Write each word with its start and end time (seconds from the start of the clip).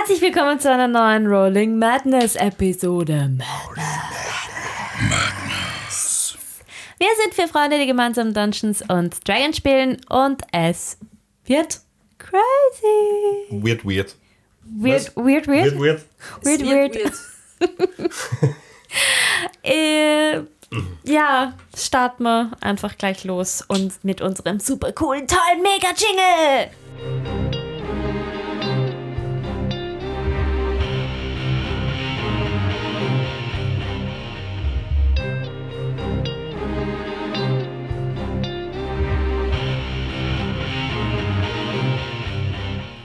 Herzlich 0.00 0.22
willkommen 0.22 0.58
zu 0.58 0.72
einer 0.72 0.88
neuen 0.88 1.26
Rolling 1.26 1.78
Madness 1.78 2.34
Episode. 2.34 3.36
Madness. 4.98 6.38
Wir 6.96 7.08
sind 7.22 7.34
vier 7.34 7.48
Freunde, 7.48 7.78
die 7.78 7.84
gemeinsam 7.84 8.32
Dungeons 8.32 8.82
und 8.88 9.28
Dragons 9.28 9.58
spielen 9.58 10.00
und 10.08 10.40
es 10.52 10.96
wird 11.44 11.80
crazy. 12.16 13.50
Weird, 13.50 13.84
weird. 13.84 14.16
Weird, 14.64 15.14
weird, 15.16 15.46
weird. 15.46 15.78
Weird, 15.78 16.06
weird. 16.44 16.44
Weird, 16.44 16.62
weird. 16.62 16.96
äh, 19.62 20.40
ja, 21.04 21.52
starten 21.76 22.22
wir 22.22 22.52
einfach 22.62 22.96
gleich 22.96 23.24
los 23.24 23.62
und 23.68 24.02
mit 24.02 24.22
unserem 24.22 24.60
super 24.60 24.92
coolen, 24.92 25.28
tollen 25.28 25.60
Mega-Jingle. 25.60 27.59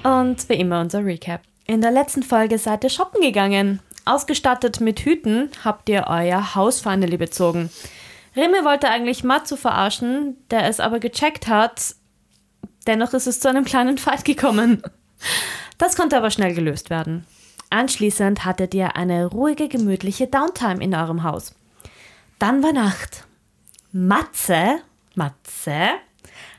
Und 0.05 0.47
wie 0.49 0.53
immer 0.53 0.81
unser 0.81 1.03
Recap. 1.03 1.41
In 1.65 1.81
der 1.81 1.89
letzten 1.89 2.21
Folge 2.21 2.59
seid 2.59 2.83
ihr 2.83 2.91
shoppen 2.91 3.21
gegangen. 3.21 3.79
Ausgestattet 4.05 4.79
mit 4.79 4.99
Hüten 4.99 5.49
habt 5.63 5.89
ihr 5.89 6.05
euer 6.07 6.53
Haus 6.53 6.79
finally 6.79 7.17
bezogen. 7.17 7.71
Remy 8.35 8.63
wollte 8.63 8.87
eigentlich 8.87 9.23
Matsu 9.23 9.55
verarschen, 9.55 10.37
der 10.51 10.69
es 10.69 10.79
aber 10.79 10.99
gecheckt 10.99 11.47
hat. 11.47 11.95
Dennoch 12.85 13.13
ist 13.13 13.25
es 13.25 13.39
zu 13.39 13.49
einem 13.49 13.65
kleinen 13.65 13.97
Fight 13.97 14.25
gekommen. 14.25 14.83
Das 15.79 15.95
konnte 15.95 16.17
aber 16.17 16.29
schnell 16.29 16.53
gelöst 16.53 16.91
werden. 16.91 17.25
Anschließend 17.71 18.45
hattet 18.45 18.75
ihr 18.75 18.95
eine 18.95 19.25
ruhige, 19.25 19.67
gemütliche 19.67 20.27
Downtime 20.27 20.83
in 20.83 20.93
eurem 20.93 21.23
Haus. 21.23 21.55
Dann 22.37 22.61
war 22.61 22.73
Nacht. 22.73 23.23
Matze, 23.91 24.81
Matze, 25.15 25.87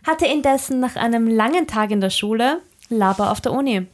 hatte 0.04 0.26
indessen 0.26 0.80
nach 0.80 0.96
einem 0.96 1.28
langen 1.28 1.68
Tag 1.68 1.92
in 1.92 2.00
der 2.00 2.10
Schule 2.10 2.60
Laber 2.88 3.30
auf 3.30 3.40
der 3.40 3.52
Uni 3.52 3.86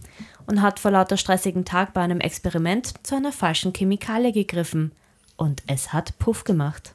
und 0.47 0.63
hat 0.63 0.79
vor 0.79 0.91
lauter 0.91 1.17
stressigen 1.17 1.65
Tag 1.65 1.95
bei 1.95 2.01
einem 2.01 2.21
Experiment 2.21 2.95
zu 3.07 3.15
einer 3.15 3.33
falschen 3.33 3.73
Chemikalie 3.73 4.33
gegriffen. 4.33 4.93
Und 5.37 5.63
es 5.67 5.93
hat 5.93 6.19
Puff 6.19 6.45
gemacht. 6.45 6.95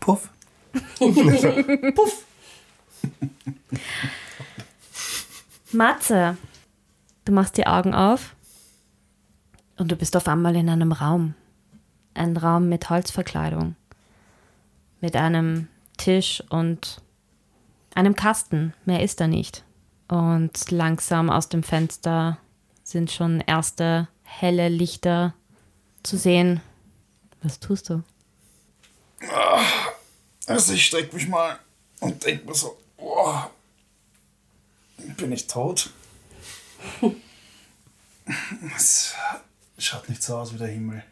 Puff. 0.00 0.28
Puff. 1.94 2.24
Matze, 5.72 6.36
du 7.24 7.32
machst 7.32 7.56
die 7.56 7.66
Augen 7.66 7.94
auf 7.94 8.34
und 9.78 9.90
du 9.90 9.96
bist 9.96 10.16
auf 10.16 10.28
einmal 10.28 10.54
in 10.56 10.68
einem 10.68 10.92
Raum. 10.92 11.34
Ein 12.14 12.36
Raum 12.36 12.68
mit 12.68 12.90
Holzverkleidung. 12.90 13.74
Mit 15.00 15.16
einem 15.16 15.68
Tisch 15.96 16.42
und 16.50 17.00
einem 17.94 18.14
Kasten. 18.14 18.74
Mehr 18.84 19.02
ist 19.02 19.20
da 19.20 19.26
nicht. 19.26 19.64
Und 20.08 20.70
langsam 20.70 21.30
aus 21.30 21.48
dem 21.48 21.62
Fenster 21.62 22.38
sind 22.82 23.10
schon 23.10 23.40
erste 23.40 24.08
helle 24.24 24.68
Lichter 24.68 25.34
zu 26.02 26.16
sehen. 26.16 26.60
Was 27.42 27.60
tust 27.60 27.90
du? 27.90 28.02
Also 30.46 30.72
ich 30.72 30.86
strecke 30.86 31.14
mich 31.14 31.28
mal 31.28 31.58
und 32.00 32.24
denke 32.24 32.46
mir 32.46 32.54
so, 32.54 32.76
oh, 32.98 33.40
bin 35.16 35.32
ich 35.32 35.46
tot? 35.46 35.90
Es 38.76 39.14
schaut 39.78 40.08
nicht 40.08 40.22
so 40.22 40.36
aus 40.36 40.52
wie 40.52 40.58
der 40.58 40.68
Himmel. 40.68 41.02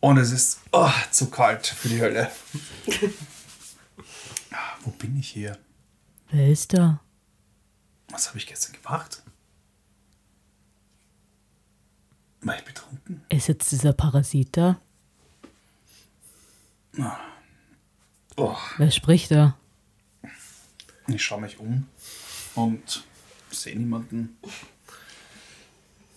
Und 0.00 0.18
es 0.18 0.30
ist 0.30 0.60
oh, 0.72 0.90
zu 1.10 1.28
kalt 1.28 1.66
für 1.66 1.88
die 1.88 2.00
Hölle. 2.00 2.30
Wo 4.84 4.90
bin 4.90 5.18
ich 5.18 5.30
hier? 5.30 5.58
Wer 6.30 6.48
ist 6.50 6.72
da? 6.74 7.00
Was 8.10 8.28
habe 8.28 8.38
ich 8.38 8.46
gestern 8.46 8.72
gemacht? 8.80 9.22
War 12.42 12.56
ich 12.56 12.64
betrunken? 12.64 13.22
Ist 13.28 13.48
jetzt 13.48 13.70
dieser 13.72 13.92
Parasit 13.92 14.56
da? 14.56 14.80
Oh, 18.36 18.56
Wer 18.76 18.90
spricht 18.90 19.30
da? 19.30 19.56
ich 21.06 21.22
schaue 21.24 21.40
mich 21.40 21.58
um 21.58 21.86
und 22.54 23.04
sehe 23.50 23.76
niemanden. 23.78 24.36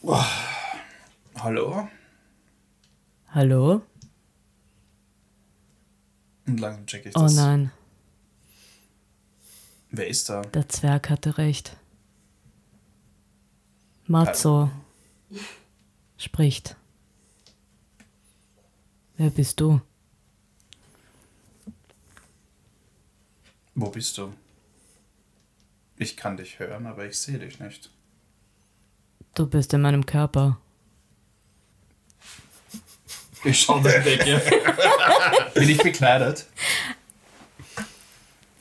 Oh, 0.02 0.22
hallo? 1.40 1.88
Hallo? 3.30 3.82
Und 6.48 6.60
langsam 6.60 6.86
checke 6.88 7.10
ich 7.10 7.16
Oh 7.16 7.22
das. 7.22 7.36
nein, 7.36 7.72
Wer 9.92 10.08
ist 10.08 10.30
da? 10.30 10.42
der 10.42 10.70
Zwerg 10.70 11.10
hatte 11.10 11.38
recht. 11.38 11.76
Matzo 14.08 14.72
spricht. 16.18 16.76
Wer 19.18 19.30
bist 19.30 19.60
du? 19.60 19.82
Wo 23.76 23.90
bist 23.90 24.18
du? 24.18 24.34
Ich 25.98 26.18
kann 26.18 26.38
dich 26.38 26.60
hören, 26.60 26.88
aber 26.88 27.06
ich 27.06 27.18
sehe 27.18 27.38
dich 27.38 27.60
nicht. 27.60 27.90
Du 29.36 29.46
bist 29.46 29.74
in 29.74 29.82
meinem 29.82 30.06
Körper. 30.06 30.58
Ich 33.44 33.62
schaue 33.62 33.82
der 33.82 34.02
Decke. 34.02 34.42
Bin 35.54 35.70
ich 35.70 35.78
bekleidet? 35.82 36.46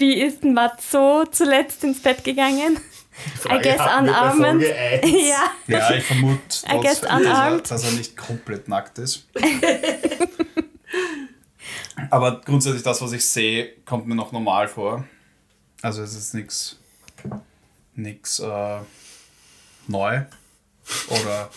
Wie 0.00 0.14
ist 0.22 0.42
Matzo 0.44 1.26
zuletzt 1.30 1.84
ins 1.84 2.00
Bett 2.00 2.24
gegangen? 2.24 2.78
I 3.44 3.58
guess 3.62 3.80
unarmed. 3.80 4.62
Ja. 5.04 5.50
Ja, 5.66 5.94
ich 5.94 6.04
vermute, 6.04 6.40
I 6.68 6.80
guess 6.80 7.02
dass 7.02 7.22
er, 7.22 7.60
dass 7.60 7.84
er 7.84 7.90
nicht 7.92 8.16
komplett 8.16 8.66
nackt 8.66 8.98
ist. 8.98 9.28
Aber 12.10 12.40
grundsätzlich 12.40 12.82
das, 12.82 13.02
was 13.02 13.12
ich 13.12 13.24
sehe, 13.24 13.74
kommt 13.84 14.06
mir 14.06 14.14
noch 14.14 14.32
normal 14.32 14.68
vor. 14.68 15.04
Also 15.82 16.02
es 16.02 16.14
ist 16.14 16.32
nichts 17.94 18.38
äh, 18.38 18.78
neu 19.86 20.22
oder 21.08 21.50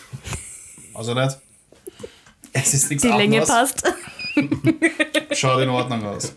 also 0.94 1.14
nicht. 1.14 1.38
Es 2.52 2.74
ist 2.74 2.90
nichts 2.90 3.03
Die 3.03 3.09
Länge 3.09 3.42
anderes. 3.42 3.74
passt. 3.76 3.94
Schaut 5.32 5.62
in 5.62 5.70
Ordnung 5.70 6.06
aus. 6.06 6.36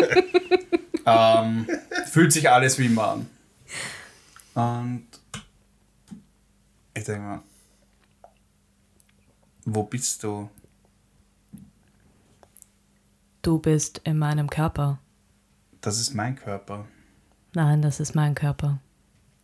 ähm, 1.06 1.66
fühlt 2.06 2.32
sich 2.32 2.50
alles 2.50 2.78
wie 2.78 2.86
immer 2.86 3.08
an. 3.08 3.30
Und 4.54 5.06
ich 6.94 7.04
denke 7.04 7.20
mal, 7.20 7.42
wo 9.64 9.82
bist 9.84 10.22
du? 10.22 10.50
Du 13.42 13.58
bist 13.58 14.00
in 14.04 14.18
meinem 14.18 14.50
Körper. 14.50 14.98
Das 15.80 15.98
ist 15.98 16.14
mein 16.14 16.36
Körper. 16.36 16.86
Nein, 17.54 17.82
das 17.82 18.00
ist 18.00 18.14
mein 18.14 18.34
Körper. 18.34 18.78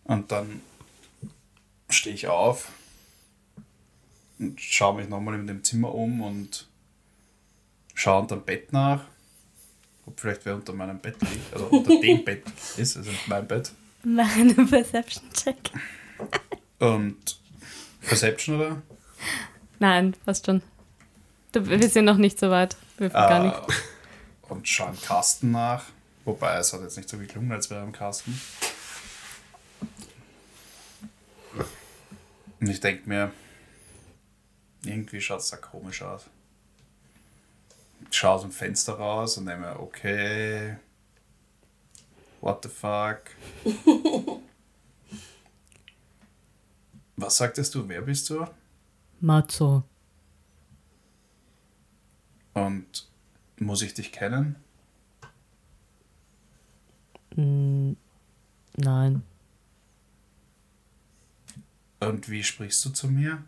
Und 0.04 0.30
dann 0.30 0.60
stehe 1.88 2.14
ich 2.14 2.28
auf 2.28 2.70
und 4.38 4.60
schaue 4.60 4.96
mich 4.96 5.08
nochmal 5.08 5.34
in 5.34 5.46
dem 5.46 5.64
Zimmer 5.64 5.94
um 5.94 6.20
und 6.20 6.68
schaue 7.94 8.20
unter 8.20 8.36
dem 8.36 8.44
Bett 8.44 8.72
nach, 8.72 9.06
ob 10.06 10.18
vielleicht 10.20 10.44
wer 10.46 10.54
unter 10.54 10.72
meinem 10.72 10.98
Bett 10.98 11.16
liegt, 11.20 11.52
also 11.52 11.66
unter 11.66 12.00
dem 12.00 12.24
Bett 12.24 12.44
ist, 12.76 12.96
also 12.96 13.10
mein 13.26 13.46
Bett. 13.46 13.72
Mach 14.04 14.36
einen 14.36 14.68
Perception-Check. 14.68 15.70
Und 16.78 17.38
Perception 18.02 18.56
oder? 18.56 18.82
Nein, 19.78 20.14
passt 20.24 20.46
schon. 20.46 20.62
Wir 21.52 21.88
sind 21.88 22.04
noch 22.04 22.18
nicht 22.18 22.38
so 22.38 22.50
weit. 22.50 22.76
Wir 22.98 23.08
gar 23.10 23.42
nicht. 23.42 23.56
Äh, 23.56 24.52
und 24.52 24.68
schaue 24.68 24.90
im 24.90 25.00
Kasten 25.00 25.50
nach. 25.50 25.84
Wobei 26.24 26.56
es 26.56 26.72
hat 26.72 26.82
jetzt 26.82 26.96
nicht 26.96 27.08
so 27.08 27.18
geklungen, 27.18 27.50
als 27.52 27.70
wäre 27.70 27.80
er 27.80 27.86
im 27.86 27.92
Kasten. 27.92 28.40
Und 32.60 32.68
ich 32.68 32.80
denke 32.80 33.08
mir, 33.08 33.32
irgendwie 34.84 35.20
schaut 35.20 35.40
es 35.40 35.50
da 35.50 35.56
komisch 35.56 36.02
aus. 36.02 36.26
Ich 38.16 38.20
schaue 38.20 38.30
aus 38.30 38.40
dem 38.40 38.50
Fenster 38.50 38.94
raus 38.94 39.36
und 39.36 39.44
denke 39.44 39.60
mir, 39.60 39.78
okay, 39.78 40.78
what 42.40 42.62
the 42.62 42.68
fuck. 42.70 43.24
Was 47.18 47.36
sagtest 47.36 47.74
du, 47.74 47.86
wer 47.86 48.00
bist 48.00 48.30
du? 48.30 48.46
Matzo. 49.20 49.82
Und 52.54 53.06
muss 53.58 53.82
ich 53.82 53.92
dich 53.92 54.12
kennen? 54.12 54.56
Nein. 57.32 59.22
Und 62.00 62.30
wie 62.30 62.42
sprichst 62.42 62.82
du 62.82 62.88
zu 62.88 63.08
mir? 63.08 63.44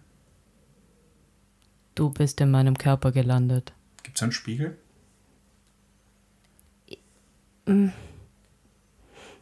Du 1.94 2.10
bist 2.10 2.38
in 2.42 2.50
meinem 2.50 2.76
Körper 2.76 3.12
gelandet. 3.12 3.72
Gibt 4.18 4.22
es 4.22 4.22
einen 4.24 4.32
Spiegel? 4.32 4.76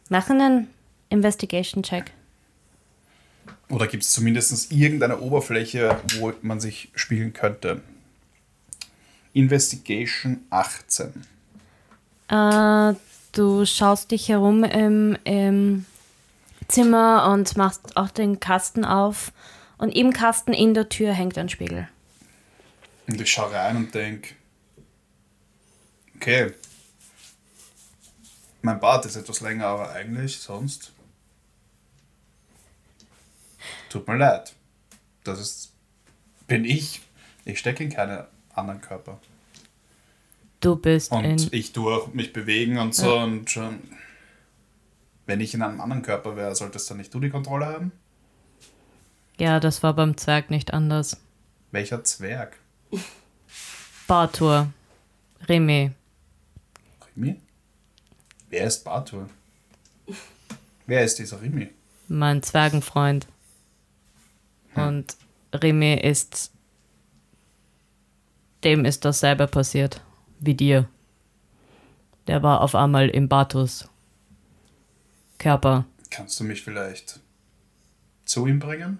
Mach 0.09 0.29
einen 0.29 0.67
Investigation-Check. 1.09 2.11
Oder 3.69 3.87
gibt 3.87 4.03
es 4.03 4.11
zumindest 4.11 4.71
irgendeine 4.71 5.19
Oberfläche, 5.19 5.99
wo 6.19 6.31
man 6.43 6.59
sich 6.59 6.89
spiegeln 6.93 7.33
könnte? 7.33 7.81
Investigation 9.33 10.45
18. 10.51 11.25
Äh, 12.29 12.93
du 13.31 13.65
schaust 13.65 14.11
dich 14.11 14.29
herum 14.29 14.63
im, 14.63 15.17
im 15.23 15.85
Zimmer 16.67 17.31
und 17.33 17.57
machst 17.57 17.97
auch 17.97 18.11
den 18.11 18.39
Kasten 18.39 18.85
auf. 18.85 19.31
Und 19.79 19.89
im 19.95 20.13
Kasten 20.13 20.53
in 20.53 20.75
der 20.75 20.87
Tür 20.89 21.13
hängt 21.13 21.39
ein 21.39 21.49
Spiegel. 21.49 21.87
Und 23.07 23.19
ich 23.19 23.31
schaue 23.31 23.51
rein 23.51 23.75
und 23.75 23.95
denke, 23.95 24.35
okay, 26.17 26.53
mein 28.61 28.79
Bart 28.79 29.05
ist 29.05 29.15
etwas 29.15 29.41
länger, 29.41 29.65
aber 29.65 29.91
eigentlich 29.91 30.39
sonst. 30.39 30.91
Tut 33.89 34.07
mir 34.07 34.17
leid. 34.17 34.53
Das 35.23 35.39
ist, 35.39 35.71
bin 36.47 36.65
ich. 36.65 37.01
Ich 37.45 37.59
stecke 37.59 37.83
in 37.83 37.89
keinen 37.89 38.25
anderen 38.53 38.81
Körper. 38.81 39.19
Du 40.59 40.75
bist 40.75 41.11
Und 41.11 41.53
ich 41.53 41.71
tue 41.71 41.93
auch 41.95 42.13
mich 42.13 42.33
bewegen 42.33 42.77
und 42.77 42.93
so 42.93 43.17
und 43.17 43.49
schon. 43.49 43.79
Wenn 45.25 45.39
ich 45.39 45.53
in 45.53 45.61
einem 45.61 45.81
anderen 45.81 46.01
Körper 46.01 46.35
wäre, 46.35 46.55
solltest 46.55 46.89
dann 46.89 46.97
nicht 46.97 47.13
du 47.13 47.19
die 47.19 47.29
Kontrolle 47.29 47.67
haben? 47.67 47.91
Ja, 49.37 49.59
das 49.59 49.83
war 49.83 49.93
beim 49.93 50.17
Zwerg 50.17 50.49
nicht 50.49 50.73
anders. 50.73 51.17
Welcher 51.71 52.03
Zwerg? 52.03 52.57
Bartur. 54.07 54.71
Remy. 55.47 55.91
Rimi? 57.17 57.41
Wer 58.49 58.67
ist 58.67 58.83
Bartur? 58.83 59.27
Wer 60.85 61.03
ist 61.03 61.17
dieser 61.17 61.41
Rimi? 61.41 61.69
Mein 62.07 62.43
Zwergenfreund. 62.43 63.27
Und 64.75 65.17
Remy 65.51 65.95
ist. 65.95 66.51
Dem 68.63 68.85
ist 68.85 69.03
dasselbe 69.03 69.47
passiert. 69.47 70.03
Wie 70.39 70.53
dir. 70.53 70.87
Der 72.27 72.43
war 72.43 72.61
auf 72.61 72.75
einmal 72.75 73.09
im 73.09 73.27
Bartus. 73.27 73.89
Körper. 75.39 75.85
Kannst 76.11 76.39
du 76.39 76.43
mich 76.43 76.63
vielleicht 76.63 77.19
zu 78.25 78.45
ihm 78.45 78.59
bringen? 78.59 78.99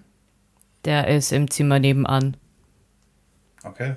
Der 0.84 1.06
ist 1.08 1.32
im 1.32 1.50
Zimmer 1.50 1.78
nebenan. 1.78 2.36
Okay. 3.62 3.96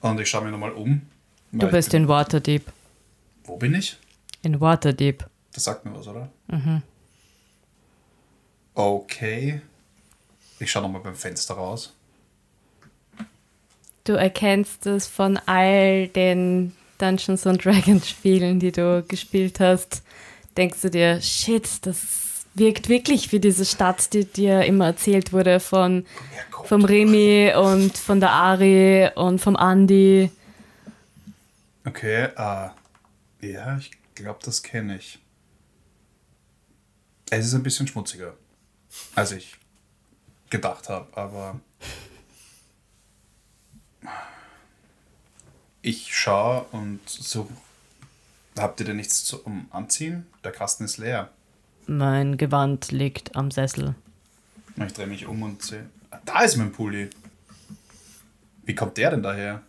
Und 0.00 0.20
ich 0.20 0.28
schaue 0.28 0.42
mich 0.42 0.52
nochmal 0.52 0.72
um. 0.72 1.02
Du 1.52 1.66
bist 1.68 1.92
in 1.92 2.08
Waterdeep. 2.08 2.64
Wo 3.44 3.56
bin 3.56 3.74
ich? 3.74 3.98
In 4.42 4.60
Waterdeep. 4.60 5.26
Das 5.52 5.64
sagt 5.64 5.84
mir 5.84 5.94
was, 5.94 6.08
oder? 6.08 6.30
Mhm. 6.48 6.82
Okay. 8.74 9.60
Ich 10.58 10.70
schaue 10.70 10.84
nochmal 10.84 11.02
beim 11.02 11.14
Fenster 11.14 11.54
raus. 11.54 11.92
Du 14.04 14.14
erkennst 14.14 14.86
es 14.86 15.06
von 15.06 15.38
all 15.46 16.08
den 16.08 16.74
Dungeons 16.98 17.46
and 17.46 17.62
Dragons 17.64 18.08
Spielen, 18.08 18.58
die 18.58 18.72
du 18.72 19.04
gespielt 19.06 19.60
hast. 19.60 20.02
Denkst 20.56 20.80
du 20.82 20.90
dir, 20.90 21.20
shit, 21.20 21.68
das 21.82 22.46
wirkt 22.54 22.88
wirklich 22.88 23.30
wie 23.32 23.40
diese 23.40 23.64
Stadt, 23.64 24.12
die 24.12 24.24
dir 24.24 24.64
immer 24.64 24.86
erzählt 24.86 25.32
wurde 25.32 25.60
von 25.60 26.04
vom 26.64 26.84
Remy 26.84 27.52
und 27.56 27.96
von 27.96 28.20
der 28.20 28.30
Ari 28.30 29.10
und 29.14 29.40
vom 29.40 29.56
Andi. 29.56 30.30
Okay, 31.84 32.24
äh, 32.36 32.70
ja, 33.40 33.76
ich 33.78 33.90
glaube, 34.14 34.38
das 34.44 34.62
kenne 34.62 34.96
ich. 34.96 35.20
Es 37.30 37.46
ist 37.46 37.54
ein 37.54 37.62
bisschen 37.62 37.86
schmutziger, 37.86 38.34
als 39.14 39.32
ich 39.32 39.56
gedacht 40.50 40.88
habe, 40.88 41.16
aber 41.16 41.58
ich 45.80 46.14
schaue 46.14 46.64
und 46.72 47.00
so, 47.08 47.48
habt 48.56 48.80
ihr 48.80 48.86
denn 48.86 48.96
nichts 48.96 49.24
zum 49.24 49.66
Anziehen? 49.70 50.26
Der 50.44 50.52
Kasten 50.52 50.84
ist 50.84 50.98
leer. 50.98 51.30
Mein 51.86 52.36
Gewand 52.36 52.92
liegt 52.92 53.34
am 53.34 53.50
Sessel. 53.50 53.96
Ich 54.76 54.92
drehe 54.92 55.06
mich 55.06 55.26
um 55.26 55.42
und 55.42 55.62
sehe, 55.62 55.90
ah, 56.10 56.20
da 56.24 56.42
ist 56.42 56.56
mein 56.56 56.70
Pulli. 56.70 57.10
Wie 58.64 58.74
kommt 58.74 58.96
der 58.98 59.10
denn 59.10 59.22
daher? 59.22 59.62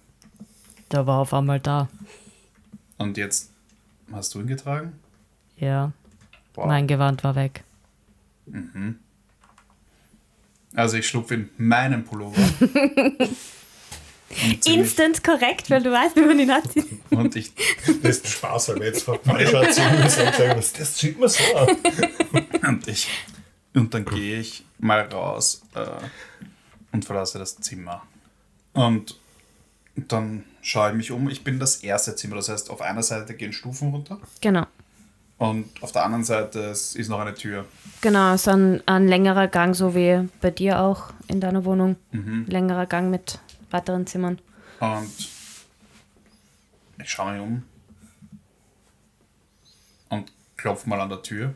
Der 0.91 1.07
war 1.07 1.19
auf 1.19 1.33
einmal 1.33 1.59
da. 1.59 1.89
Und 2.97 3.17
jetzt 3.17 3.51
hast 4.11 4.33
du 4.35 4.41
ihn 4.41 4.47
getragen? 4.47 4.93
Ja, 5.57 5.91
Boah. 6.53 6.67
mein 6.67 6.87
Gewand 6.87 7.23
war 7.23 7.35
weg. 7.35 7.63
Also 10.75 10.97
ich 10.97 11.07
schlupfe 11.07 11.35
in 11.35 11.49
meinen 11.57 12.03
Pullover. 12.03 12.41
Instant 14.65 15.23
korrekt, 15.23 15.69
weil 15.69 15.83
du 15.83 15.91
weißt, 15.91 16.15
wie 16.15 16.21
man 16.21 16.39
ihn 16.39 16.49
anzieht. 16.49 16.87
und 17.11 17.35
ich 17.35 17.51
Das 18.01 18.17
ist 18.17 18.27
Spaß, 18.27 18.69
weil 18.69 18.79
wir 18.79 18.87
jetzt 18.87 19.07
erziehen 19.07 20.01
müssen 20.01 20.27
und 20.27 20.35
sagen, 20.35 20.57
was, 20.57 20.73
das 20.73 20.97
sieht 20.97 21.19
man 21.19 21.29
so 21.29 21.43
an. 21.55 21.67
und 22.67 22.87
ich 22.87 23.07
und 23.75 23.93
dann 23.93 24.05
gehe 24.05 24.39
ich 24.39 24.63
mal 24.79 25.01
raus 25.01 25.63
äh, 25.73 25.85
und 26.91 27.05
verlasse 27.05 27.39
das 27.39 27.57
Zimmer. 27.57 28.03
Und 28.73 29.17
dann 29.95 30.43
schaue 30.61 30.89
ich 30.91 30.95
mich 30.95 31.11
um. 31.11 31.29
Ich 31.29 31.43
bin 31.43 31.59
das 31.59 31.77
erste 31.83 32.15
Zimmer, 32.15 32.35
das 32.37 32.49
heißt, 32.49 32.69
auf 32.69 32.81
einer 32.81 33.03
Seite 33.03 33.33
gehen 33.35 33.53
Stufen 33.53 33.91
runter 33.91 34.19
Genau. 34.41 34.65
und 35.37 35.69
auf 35.83 35.91
der 35.91 36.03
anderen 36.05 36.23
Seite 36.23 36.59
ist 36.59 36.97
noch 37.09 37.19
eine 37.19 37.33
Tür. 37.35 37.65
Genau, 38.01 38.35
so 38.37 38.51
ein, 38.51 38.81
ein 38.87 39.07
längerer 39.07 39.47
Gang, 39.47 39.75
so 39.75 39.93
wie 39.95 40.27
bei 40.41 40.51
dir 40.51 40.79
auch 40.81 41.13
in 41.27 41.39
deiner 41.41 41.63
Wohnung. 41.65 41.95
Längerer 42.11 42.85
Gang 42.85 43.09
mit 43.11 43.39
weiteren 43.71 44.07
Zimmern. 44.07 44.39
Und 44.79 45.09
ich 47.01 47.09
schaue 47.09 47.33
mich 47.33 47.41
um 47.41 47.63
und 50.09 50.31
klopfe 50.57 50.87
mal 50.89 50.99
an 51.01 51.09
der 51.09 51.21
Tür. 51.21 51.53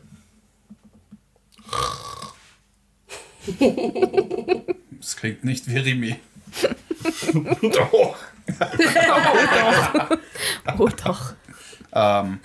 Das 5.00 5.16
klingt 5.16 5.44
nicht 5.44 5.68
wie 5.68 5.78
Rimi. 5.78 6.16
Doch. 7.62 8.16
Oh 10.78 10.88
doch. 10.88 11.34
Ähm, 11.90 12.40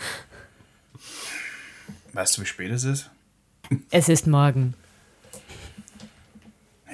weißt 2.13 2.37
du, 2.37 2.41
wie 2.41 2.45
spät 2.45 2.71
es 2.71 2.85
ist? 2.85 3.09
Es 3.91 4.07
ist 4.07 4.25
morgen. 4.25 4.73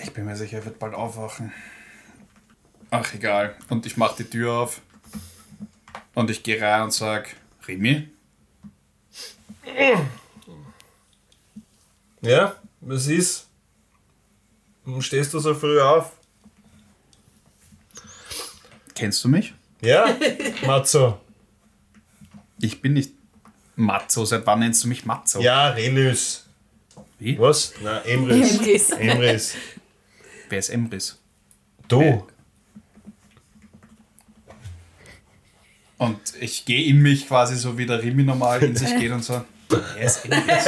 Ich 0.01 0.11
bin 0.13 0.25
mir 0.25 0.35
sicher, 0.35 0.57
er 0.57 0.65
wird 0.65 0.79
bald 0.79 0.95
aufwachen. 0.95 1.53
Ach, 2.89 3.13
egal. 3.13 3.55
Und 3.69 3.85
ich 3.85 3.97
mache 3.97 4.23
die 4.23 4.29
Tür 4.29 4.53
auf. 4.53 4.81
Und 6.15 6.31
ich 6.31 6.41
gehe 6.41 6.59
rein 6.59 6.81
und 6.81 6.91
sage, 6.91 7.29
Rimi? 7.67 8.09
Ja, 12.21 12.55
was 12.81 13.07
ist? 13.07 13.47
Warum 14.85 15.03
stehst 15.03 15.33
du 15.35 15.39
so 15.39 15.53
früh 15.53 15.79
auf? 15.79 16.18
Kennst 18.99 19.23
du 19.23 19.29
mich? 19.29 19.53
Ja, 19.79 20.13
Matzo. 20.67 21.21
Ich 22.59 22.81
bin 22.81 22.95
nicht 22.95 23.13
Matzo. 23.77 24.25
Seit 24.25 24.45
wann 24.45 24.59
nennst 24.59 24.83
du 24.83 24.89
mich 24.89 25.05
Matzo? 25.05 25.39
Ja, 25.39 25.69
Relys. 25.69 26.45
Wie? 27.17 27.39
Was? 27.39 27.75
Na, 27.81 28.01
Emrys. 28.01 28.59
Emrys. 28.59 28.89
Emrys. 28.89 29.55
Wer 30.49 30.59
ist 30.59 30.69
Emrys? 30.69 31.17
Du. 31.87 32.27
Und 35.97 36.19
ich 36.41 36.65
gehe 36.65 36.83
in 36.83 37.01
mich 37.01 37.25
quasi 37.25 37.55
so 37.55 37.77
wie 37.77 37.85
der 37.85 38.03
Rimi 38.03 38.23
normal 38.23 38.61
in 38.61 38.75
sich 38.75 38.97
geht 38.97 39.13
und 39.13 39.23
so. 39.23 39.45
Wer 39.69 40.05
ist 40.05 40.25
Emrys? 40.25 40.65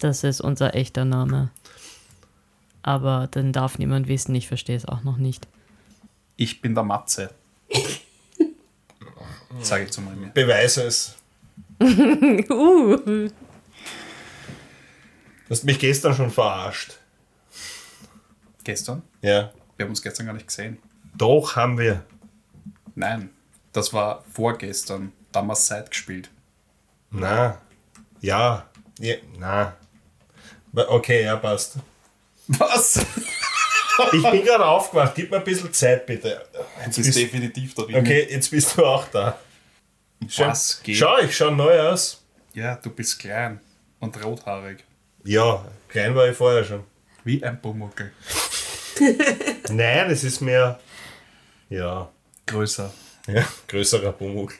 Das 0.00 0.24
ist 0.24 0.40
unser 0.40 0.74
echter 0.74 1.04
Name. 1.04 1.52
Aber 2.82 3.28
den 3.28 3.52
darf 3.52 3.78
niemand 3.78 4.08
wissen, 4.08 4.34
ich 4.34 4.48
verstehe 4.48 4.76
es 4.76 4.84
auch 4.84 5.04
noch 5.04 5.16
nicht. 5.16 5.46
Ich 6.40 6.60
bin 6.60 6.72
der 6.72 6.84
Matze. 6.84 7.34
Sage 9.60 9.84
ich 9.84 9.90
zum 9.90 10.06
Rimi. 10.06 10.30
Beweise 10.32 10.84
es. 10.84 11.16
Uh. 11.80 12.96
Du 13.06 13.30
hast 15.50 15.64
mich 15.64 15.78
gestern 15.80 16.14
schon 16.14 16.30
verarscht. 16.30 16.98
Gestern? 18.62 19.02
Ja. 19.20 19.52
Wir 19.76 19.84
haben 19.84 19.90
uns 19.90 20.00
gestern 20.00 20.26
gar 20.26 20.32
nicht 20.32 20.46
gesehen. 20.46 20.78
Doch, 21.16 21.56
haben 21.56 21.76
wir. 21.76 22.04
Nein, 22.94 23.30
das 23.72 23.92
war 23.92 24.24
vorgestern. 24.32 25.12
Damals 25.32 25.66
Zeit 25.66 25.90
gespielt. 25.90 26.30
Na. 27.10 27.60
Ja. 28.20 28.68
ja. 29.00 29.16
Na. 29.38 29.76
Okay, 30.72 31.24
ja, 31.24 31.36
passt. 31.36 31.78
Was? 32.46 33.04
Ich 34.12 34.30
bin 34.30 34.44
gerade 34.44 34.64
aufgewacht. 34.64 35.14
Gib 35.14 35.30
mir 35.30 35.38
ein 35.38 35.44
bisschen 35.44 35.72
Zeit, 35.72 36.06
bitte. 36.06 36.44
Du 36.86 37.02
bist 37.02 37.16
definitiv 37.16 37.74
da 37.74 37.82
drin. 37.82 37.96
Okay, 37.96 38.26
jetzt 38.30 38.50
bist 38.50 38.76
du 38.76 38.84
auch 38.84 39.06
da. 39.08 39.38
Schau, 40.28 40.46
Was 40.48 40.82
geht? 40.82 40.96
schau 40.96 41.18
ich 41.18 41.36
schau 41.36 41.50
neu 41.50 41.78
aus. 41.80 42.22
Ja, 42.54 42.74
du 42.76 42.90
bist 42.90 43.18
klein 43.18 43.60
und 44.00 44.22
rothaarig. 44.24 44.84
Ja, 45.24 45.64
klein 45.88 46.14
war 46.14 46.28
ich 46.28 46.36
vorher 46.36 46.64
schon. 46.64 46.84
Wie 47.24 47.42
ein 47.42 47.60
Pumuckel. 47.60 48.12
Nein, 49.70 50.10
es 50.10 50.24
ist 50.24 50.40
mehr. 50.40 50.78
Ja, 51.68 52.08
Größer. 52.46 52.92
ja 53.26 53.44
größerer 53.68 54.12
Pumuckl. 54.12 54.56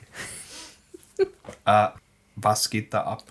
Äh, 1.65 1.89
was 2.37 2.69
geht 2.71 2.93
da 2.95 3.03
ab? 3.03 3.25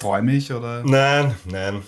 Träume 0.00 0.32
ich 0.32 0.52
oder? 0.52 0.82
Nein, 0.84 1.34
nein. 1.44 1.82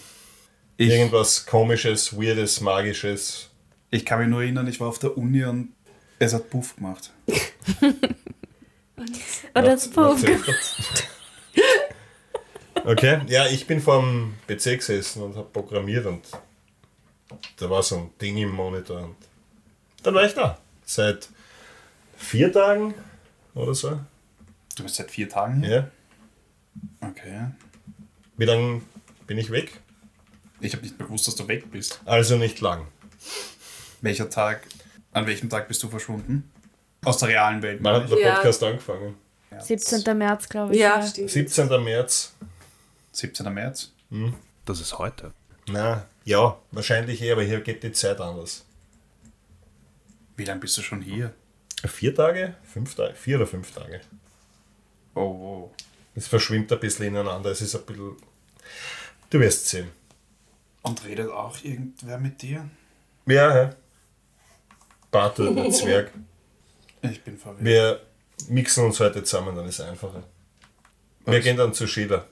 Ich, 0.78 0.90
Irgendwas 0.90 1.46
komisches, 1.46 2.16
weirdes, 2.16 2.60
magisches. 2.60 3.48
ich 3.90 4.04
kann 4.04 4.18
mich 4.20 4.28
nur 4.28 4.42
erinnern, 4.42 4.66
ich 4.66 4.78
war 4.78 4.88
auf 4.88 4.98
der 4.98 5.16
Uni 5.16 5.42
und 5.44 5.72
es 6.18 6.34
hat 6.34 6.50
Puff 6.50 6.76
gemacht. 6.76 7.12
Oder 9.54 9.62
das 9.62 9.88
Puff. 9.88 10.22
Okay, 12.84 13.20
ja, 13.26 13.46
ich 13.46 13.66
bin 13.66 13.80
vorm 13.80 14.34
PC 14.46 14.78
gesessen 14.78 15.22
und 15.22 15.34
habe 15.34 15.48
programmiert 15.48 16.06
und 16.06 16.24
da 17.56 17.68
war 17.70 17.82
so 17.82 17.96
ein 17.96 18.10
Ding 18.20 18.36
im 18.36 18.50
Monitor 18.50 19.02
und 19.02 19.16
dann 20.02 20.14
war 20.14 20.24
ich 20.24 20.34
da. 20.34 20.58
Seit 20.84 21.28
vier 22.16 22.52
Tagen 22.52 22.94
oder 23.54 23.74
so. 23.74 23.98
Du 24.76 24.82
bist 24.82 24.94
seit 24.96 25.10
vier 25.10 25.28
Tagen 25.28 25.62
hier? 25.64 25.90
Ja. 27.00 27.08
Okay. 27.08 27.46
Wie 28.36 28.44
lange 28.44 28.82
bin 29.26 29.38
ich 29.38 29.50
weg? 29.50 29.80
Ich 30.60 30.72
habe 30.72 30.82
nicht 30.82 30.96
bewusst, 30.98 31.26
dass 31.26 31.36
du 31.36 31.46
weg 31.48 31.70
bist. 31.70 32.00
Also 32.04 32.36
nicht 32.36 32.60
lang. 32.60 32.86
Welcher 34.00 34.28
Tag, 34.30 34.66
an 35.12 35.26
welchem 35.26 35.48
Tag 35.50 35.68
bist 35.68 35.82
du 35.82 35.88
verschwunden? 35.88 36.50
Aus 37.04 37.18
der 37.18 37.28
realen 37.28 37.62
Welt. 37.62 37.80
Wann 37.82 38.02
hat 38.02 38.10
der 38.10 38.18
Ja. 38.18 38.34
Podcast 38.36 38.62
angefangen? 38.62 39.16
ich. 39.58 39.62
17. 39.64 40.16
März, 40.18 40.48
glaube 40.48 40.74
ich. 40.74 40.80
Ja, 40.80 41.06
stimmt. 41.06 41.30
17. 41.30 41.68
März. 41.84 42.34
17. 43.12 43.52
März. 43.52 43.92
Das 44.64 44.80
ist 44.80 44.98
heute. 44.98 45.32
Na, 45.68 46.06
ja, 46.24 46.58
wahrscheinlich 46.72 47.22
eh, 47.22 47.32
aber 47.32 47.42
hier 47.42 47.60
geht 47.60 47.82
die 47.82 47.92
Zeit 47.92 48.20
anders. 48.20 48.64
Wie 50.36 50.44
lange 50.44 50.60
bist 50.60 50.76
du 50.76 50.82
schon 50.82 51.00
hier? 51.02 51.32
Vier 51.86 52.14
Tage? 52.14 52.54
Fünf 52.64 52.94
Tage? 52.94 53.14
Vier 53.14 53.36
oder 53.36 53.46
fünf 53.46 53.70
Tage. 53.72 54.00
Oh, 55.14 55.20
wow. 55.38 55.70
Es 56.14 56.26
verschwimmt 56.28 56.72
ein 56.72 56.80
bisschen 56.80 57.06
ineinander. 57.06 57.50
Es 57.50 57.60
ist 57.60 57.74
ein 57.74 57.84
bisschen. 57.86 58.16
Du 59.30 59.40
wirst 59.40 59.68
sehen. 59.68 59.90
Und 60.86 61.04
redet 61.04 61.30
auch 61.30 61.56
irgendwer 61.64 62.18
mit 62.18 62.40
dir? 62.42 62.68
Ja, 63.26 63.56
ja. 63.56 63.70
Bartel, 65.10 65.52
der 65.52 65.70
Zwerg. 65.72 66.12
Ich 67.02 67.24
bin 67.24 67.36
verwirrt. 67.36 67.64
Wir 67.64 68.00
mixen 68.48 68.84
uns 68.84 69.00
heute 69.00 69.24
zusammen, 69.24 69.56
dann 69.56 69.66
ist 69.66 69.80
es 69.80 69.86
einfacher. 69.86 70.22
Wir 71.24 71.38
Was? 71.38 71.44
gehen 71.44 71.56
dann 71.56 71.74
zu 71.74 71.88
Sheila. 71.88 72.24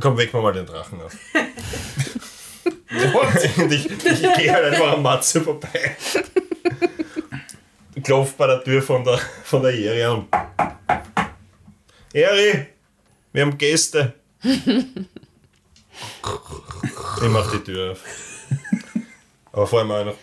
Komm, 0.00 0.16
wecken 0.16 0.34
wir 0.34 0.42
mal 0.42 0.52
den 0.52 0.66
Drachen 0.66 1.00
auf. 1.00 1.16
Und 3.58 3.72
ich, 3.72 3.90
ich 3.90 4.22
gehe 4.36 4.52
halt 4.52 4.72
einfach 4.72 4.92
am 4.92 5.02
Matze 5.02 5.40
vorbei. 5.40 5.96
Klopf 8.04 8.34
bei 8.34 8.46
der 8.46 8.62
Tür 8.62 8.80
von 8.80 9.02
der, 9.02 9.18
von 9.18 9.62
der 9.62 9.74
Eri 9.74 10.04
an. 10.04 10.28
Eri, 12.12 12.66
wir 13.32 13.42
haben 13.42 13.58
Gäste. 13.58 14.14
Ich 17.20 17.28
mach 17.28 17.50
die 17.50 17.58
Tür 17.64 17.92
auf. 17.92 18.04
Aber 19.52 19.66
vor 19.66 19.80
allem 19.80 20.06
noch. 20.06 20.16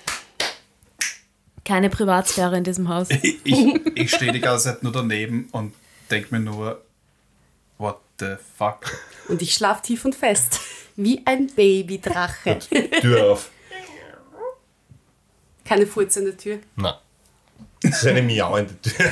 Keine 1.66 1.90
Privatsphäre 1.90 2.58
in 2.58 2.64
diesem 2.64 2.88
Haus. 2.88 3.10
Ich, 3.44 3.76
ich 3.96 4.12
stehe 4.14 4.32
die 4.32 4.40
ganze 4.40 4.66
Zeit 4.66 4.84
nur 4.84 4.92
daneben 4.92 5.50
und 5.52 5.74
denke 6.10 6.34
mir 6.34 6.40
nur, 6.40 6.82
what 7.78 8.00
the 8.20 8.36
fuck? 8.58 8.98
Und 9.28 9.42
ich 9.42 9.54
schlaf 9.54 9.82
tief 9.82 10.06
und 10.06 10.16
fest. 10.16 10.60
Wie 10.96 11.22
ein 11.26 11.48
Babydrache. 11.48 12.60
Tür 13.02 13.32
auf. 13.32 13.50
Keine 15.66 15.88
Furze 15.88 16.20
in 16.20 16.26
der 16.26 16.38
Tür. 16.38 16.60
Na. 16.76 17.02
Das 17.82 18.04
ist 18.04 18.08
eine 18.08 18.22
miauende 18.22 18.80
Tür. 18.82 19.12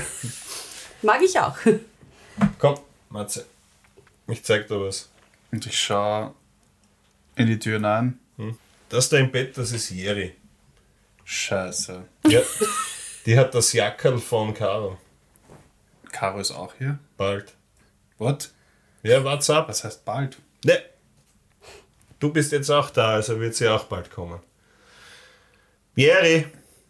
Mag 1.02 1.22
ich 1.22 1.38
auch. 1.38 1.58
Komm, 2.60 2.80
Matze. 3.10 3.46
Ich 4.28 4.44
zeig 4.44 4.68
dir 4.68 4.80
was. 4.80 5.10
Und 5.52 5.66
ich 5.66 5.78
schaue 5.80 6.34
in 7.36 7.48
die 7.48 7.60
Tür 7.60 7.76
hinein. 7.76 8.20
Das 8.90 9.10
da 9.10 9.18
im 9.18 9.32
Bett, 9.32 9.58
das 9.58 9.72
ist 9.72 9.90
Jeri. 9.90 10.36
Scheiße. 11.24 12.04
Ja, 12.28 12.42
die 13.26 13.38
hat 13.38 13.56
das 13.56 13.74
Jackerl 13.74 14.20
von 14.20 14.54
Caro. 14.54 14.98
Caro 16.12 16.40
ist 16.40 16.52
auch 16.52 16.74
hier. 16.78 17.00
Bald. 17.18 17.54
What? 18.20 18.52
Ja, 19.02 19.24
what's 19.24 19.50
up? 19.50 19.68
Was 19.70 19.84
heißt 19.84 20.06
bald? 20.06 20.38
Ne. 20.64 20.80
Du 22.20 22.32
bist 22.32 22.52
jetzt 22.52 22.70
auch 22.70 22.90
da, 22.90 23.16
also 23.16 23.40
wird 23.40 23.56
sie 23.56 23.68
auch 23.68 23.86
bald 23.86 24.12
kommen. 24.12 24.40
Jeri, 25.96 26.46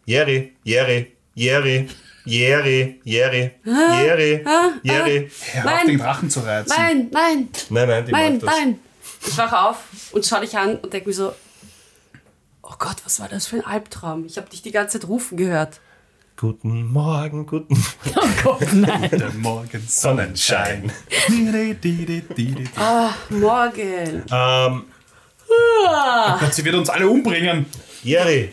Jeri, 0.05 0.53
Jeri, 0.63 1.13
Jeri, 1.35 1.89
Jeri, 2.25 3.01
Jeri, 3.03 3.51
Jeri, 3.65 4.45
Jeri. 4.83 5.29
Hör 5.53 5.65
auf, 5.65 5.65
Nein. 5.65 5.87
den 5.87 5.97
Drachen 5.97 6.29
zu 6.29 6.39
reizen. 6.41 6.73
Nein, 6.77 7.09
nein, 7.11 7.49
Nein, 7.69 7.87
nein, 7.89 8.05
die 8.05 8.11
nein, 8.11 8.33
mag 8.33 8.41
das. 8.41 8.49
nein. 8.59 8.79
Ich 9.25 9.37
wache 9.37 9.57
auf 9.59 9.77
und 10.11 10.25
schaue 10.25 10.41
dich 10.41 10.57
an 10.57 10.77
und 10.77 10.91
denke 10.93 11.09
mir 11.09 11.13
so, 11.15 11.33
oh 12.61 12.73
Gott, 12.77 12.97
was 13.05 13.19
war 13.19 13.27
das 13.29 13.47
für 13.47 13.57
ein 13.57 13.65
Albtraum? 13.65 14.25
Ich 14.25 14.37
habe 14.37 14.49
dich 14.49 14.61
die 14.61 14.71
ganze 14.71 14.99
Zeit 14.99 15.09
rufen 15.09 15.37
gehört. 15.37 15.79
Guten 16.35 16.87
Morgen, 16.87 17.45
guten 17.45 17.75
Oh 18.15 18.27
Gott, 18.43 18.73
nein. 18.73 19.09
Guten 19.11 19.39
Morgen, 19.41 19.85
Sonnenschein. 19.87 20.91
Ah, 22.75 23.13
morgen. 23.29 24.23
Ähm, 24.31 24.83
Gott, 26.39 26.53
sie 26.53 26.65
wird 26.65 26.75
uns 26.75 26.89
alle 26.89 27.07
umbringen. 27.07 27.65
Jeri, 28.03 28.51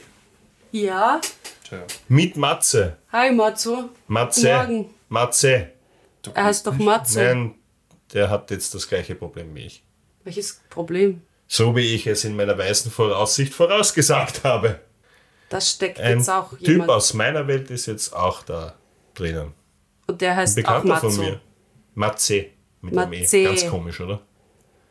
Ja, 0.72 1.20
Tja, 1.66 1.78
mit 2.08 2.36
Matze. 2.36 2.98
hi 3.10 3.32
Matzo. 3.32 3.88
Matze. 4.06 4.52
Morgen. 4.54 4.94
Matze. 5.08 5.70
du 6.22 6.30
Er 6.34 6.44
heißt 6.44 6.66
doch 6.66 6.74
Matze. 6.76 7.24
Nein, 7.24 7.54
der 8.12 8.28
hat 8.30 8.50
jetzt 8.50 8.74
das 8.74 8.86
gleiche 8.88 9.14
Problem 9.14 9.54
wie 9.54 9.66
ich. 9.66 9.82
Welches 10.24 10.60
Problem? 10.70 11.22
So 11.48 11.74
wie 11.74 11.94
ich 11.94 12.06
es 12.06 12.24
in 12.24 12.36
meiner 12.36 12.56
weisen 12.58 12.90
Voraussicht 12.90 13.52
vorausgesagt 13.54 14.44
habe. 14.44 14.80
Das 15.48 15.70
steckt 15.72 15.98
Ein 15.98 16.18
jetzt 16.18 16.30
auch 16.30 16.50
Typ 16.50 16.68
jemand. 16.68 16.90
aus 16.90 17.12
meiner 17.14 17.46
Welt 17.48 17.70
ist 17.70 17.86
jetzt 17.86 18.14
auch 18.14 18.42
da 18.42 18.74
drinnen. 19.14 19.52
Und 20.06 20.20
der 20.20 20.32
Ein 20.32 20.36
heißt 20.38 20.52
auch 20.58 20.62
Bekannter 20.62 20.88
Matzo. 20.88 21.10
von 21.10 21.24
mir. 21.24 21.40
Matze. 21.94 22.46
Mit 22.82 22.96
einem 22.96 23.12
E. 23.12 23.20
Matze. 23.20 23.42
Ganz 23.42 23.66
komisch, 23.68 24.00
oder? 24.00 24.20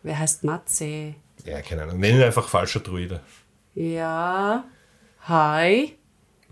Wer 0.03 0.19
heißt 0.19 0.43
Matze? 0.43 1.15
Ja, 1.45 1.61
keine 1.61 1.83
Ahnung. 1.83 1.99
Nenn 1.99 2.17
ihn 2.17 2.23
einfach 2.23 2.47
falscher 2.47 2.81
Druide. 2.81 3.21
Ja. 3.75 4.65
Hi. 5.21 5.95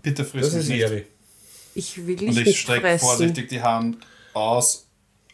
Bitte 0.02 0.24
friss 0.24 0.46
Das 0.46 0.54
mich 0.54 0.62
ist 0.62 0.68
nicht. 0.70 0.80
Eri. 0.82 1.06
Ich 1.74 2.06
will 2.06 2.16
dich 2.16 2.28
Und 2.30 2.38
ich 2.38 2.46
nicht 2.46 2.60
strecke 2.60 2.98
vorsichtig 2.98 3.48
die 3.48 3.60
Hand 3.62 3.98
aus, 4.32 4.87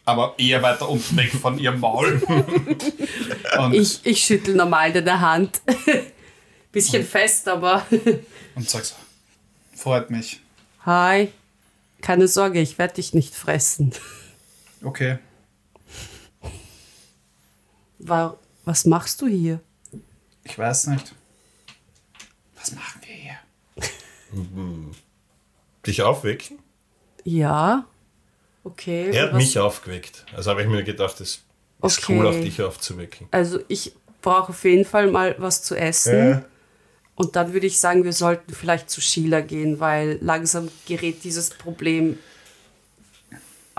aber 0.05 0.35
eher 0.37 0.61
weiter 0.61 0.87
unten 0.87 1.17
weg 1.17 1.31
von 1.31 1.57
ihrem 1.57 1.79
Maul. 1.79 2.21
und, 3.59 3.73
Ich, 3.73 4.05
ich 4.05 4.23
schüttel 4.23 4.55
normal 4.55 4.93
deine 4.93 5.19
Hand. 5.19 5.61
Bisschen 6.71 7.05
fest, 7.05 7.47
aber. 7.47 7.85
und 8.55 8.69
sag 8.69 8.83
so, 8.85 8.95
freut 9.75 10.09
mich. 10.11 10.39
Hi. 10.85 11.31
Keine 12.01 12.27
Sorge, 12.27 12.59
ich 12.61 12.77
werde 12.77 12.95
dich 12.95 13.13
nicht 13.13 13.33
fressen. 13.33 13.91
Okay. 14.83 15.17
Wa- 17.99 18.37
Was 18.65 18.85
machst 18.85 19.21
du 19.21 19.27
hier? 19.27 19.59
Ich 20.43 20.57
weiß 20.59 20.87
nicht. 20.87 21.15
Was 22.55 22.71
machen 22.73 23.01
wir 23.07 23.15
hier? 23.15 24.91
Dich 25.87 26.01
aufwecken? 26.03 26.59
Ja. 27.23 27.85
Okay. 28.65 29.11
Er 29.13 29.23
hat 29.27 29.31
was- 29.33 29.37
mich 29.37 29.57
aufgeweckt. 29.59 30.25
Also 30.35 30.49
habe 30.51 30.63
ich 30.63 30.67
mir 30.67 30.83
gedacht, 30.83 31.21
es 31.21 31.29
ist 31.29 31.43
Okay. 31.79 32.17
cool, 32.19 32.27
auch 32.27 32.31
dich 32.33 32.61
aufzuwecken. 32.61 33.27
Also 33.31 33.59
ich 33.69 33.93
brauche 34.21 34.49
auf 34.49 34.63
jeden 34.65 34.83
Fall 34.85 35.09
mal 35.11 35.35
was 35.37 35.61
zu 35.63 35.75
essen. 35.75 36.13
Äh, 36.33 36.41
Und 37.17 37.37
dann 37.37 37.53
würde 37.53 37.65
ich 37.67 37.79
sagen, 37.79 38.03
wir 38.03 38.11
sollten 38.11 38.53
vielleicht 38.53 38.89
zu 38.89 38.99
Sheila 38.99 39.39
gehen, 39.39 39.79
weil 39.79 40.17
langsam 40.21 40.67
gerät 40.85 41.23
dieses 41.23 41.49
Problem. 41.49 42.17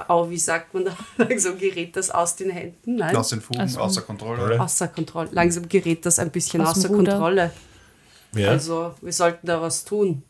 Oh, 0.08 0.30
wie 0.30 0.38
sagt 0.38 0.72
man 0.72 0.84
da? 0.86 0.96
Langsam 1.18 1.58
gerät 1.58 1.96
das 1.96 2.10
aus 2.10 2.36
den 2.36 2.48
Händen. 2.50 2.96
Nein, 2.96 3.14
Aus 3.16 3.28
den 3.30 3.40
Fugen, 3.42 3.60
Also- 3.60 3.80
außer 3.80 4.02
Kontrolle. 4.02 4.42
Oder? 4.44 4.60
außer 4.62 4.88
Kontrolle. 4.88 5.28
Langsam 5.32 5.68
gerät 5.68 6.04
das 6.06 6.18
ein 6.18 6.30
bisschen 6.30 6.60
Aus 6.62 6.76
außer. 6.78 6.88
Kontrolle. 6.88 7.50
ja. 8.34 8.50
Also, 8.50 8.94
wir 9.02 9.12
sollten 9.12 9.46
da 9.46 9.60
was 9.60 9.84
tun. 9.84 10.22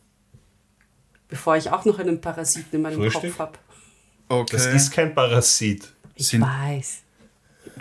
Bevor 1.28 1.56
ich 1.56 1.70
auch 1.70 1.84
noch 1.84 1.98
einen 1.98 2.20
Parasiten 2.20 2.76
in 2.76 2.82
meinem 2.82 2.94
Frühstück? 3.00 3.36
Kopf 3.36 3.38
habe. 3.40 3.58
Okay. 4.28 4.56
das 4.56 4.66
ist 4.66 4.90
kein 4.92 5.14
Parasit. 5.14 5.92
Ich 6.14 6.28
Sind- 6.28 6.42
weiß. 6.42 7.02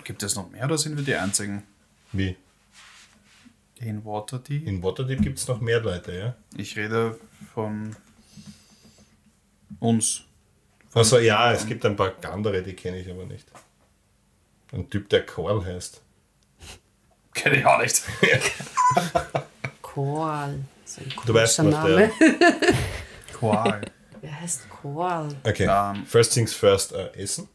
Gibt 0.04 0.22
es 0.22 0.36
noch 0.36 0.48
mehr 0.50 0.64
oder 0.64 0.78
sind 0.78 0.96
wir 0.96 1.04
die 1.04 1.14
Einzigen? 1.14 1.62
Wie? 2.12 2.36
In 3.80 4.04
Waterdeep? 4.04 4.66
In 4.66 4.82
Waterdeep 4.82 5.20
gibt 5.22 5.38
es 5.38 5.48
noch 5.48 5.60
mehr 5.60 5.80
Leute, 5.80 6.16
ja? 6.16 6.34
Ich 6.56 6.76
rede 6.76 7.18
von 7.52 7.94
uns. 9.80 10.22
Also 10.94 11.18
ja, 11.18 11.52
es 11.52 11.66
gibt 11.66 11.84
ein 11.84 11.96
paar 11.96 12.12
andere, 12.30 12.62
die 12.62 12.72
kenne 12.74 12.98
ich 13.00 13.10
aber 13.10 13.26
nicht. 13.26 13.46
Ein 14.72 14.88
Typ, 14.88 15.08
der 15.08 15.26
Korl 15.26 15.64
heißt. 15.64 16.00
Kenne 17.34 17.58
ich 17.58 17.66
auch 17.66 17.80
nicht. 17.80 18.02
Koal. 19.82 20.60
So 20.84 21.00
ein 21.02 21.12
Du 21.26 21.34
weißt 21.34 21.58
noch, 21.64 21.84
der- 21.84 22.10
Qual. 23.32 23.80
Wer 24.26 24.40
heißt 24.40 24.68
Koal? 24.68 25.28
Okay, 25.44 25.68
Ähm. 25.70 26.04
first 26.04 26.32
things 26.34 26.52
first, 26.52 26.92
äh, 26.92 27.12
Essen. 27.14 27.46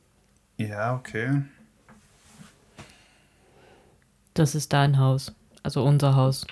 Ja, 0.56 0.96
okay. 0.96 1.42
Das 4.34 4.56
ist 4.56 4.72
dein 4.72 4.98
Haus. 4.98 5.34
Also 5.64 5.84
unser 5.84 6.16
Haus. 6.16 6.48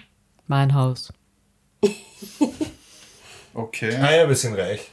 Mein 0.47 0.73
Haus. 0.73 1.13
Okay. 3.53 3.95
Ah 3.95 4.11
ja, 4.11 4.27
wir 4.27 4.35
sind 4.35 4.55
reich. 4.55 4.91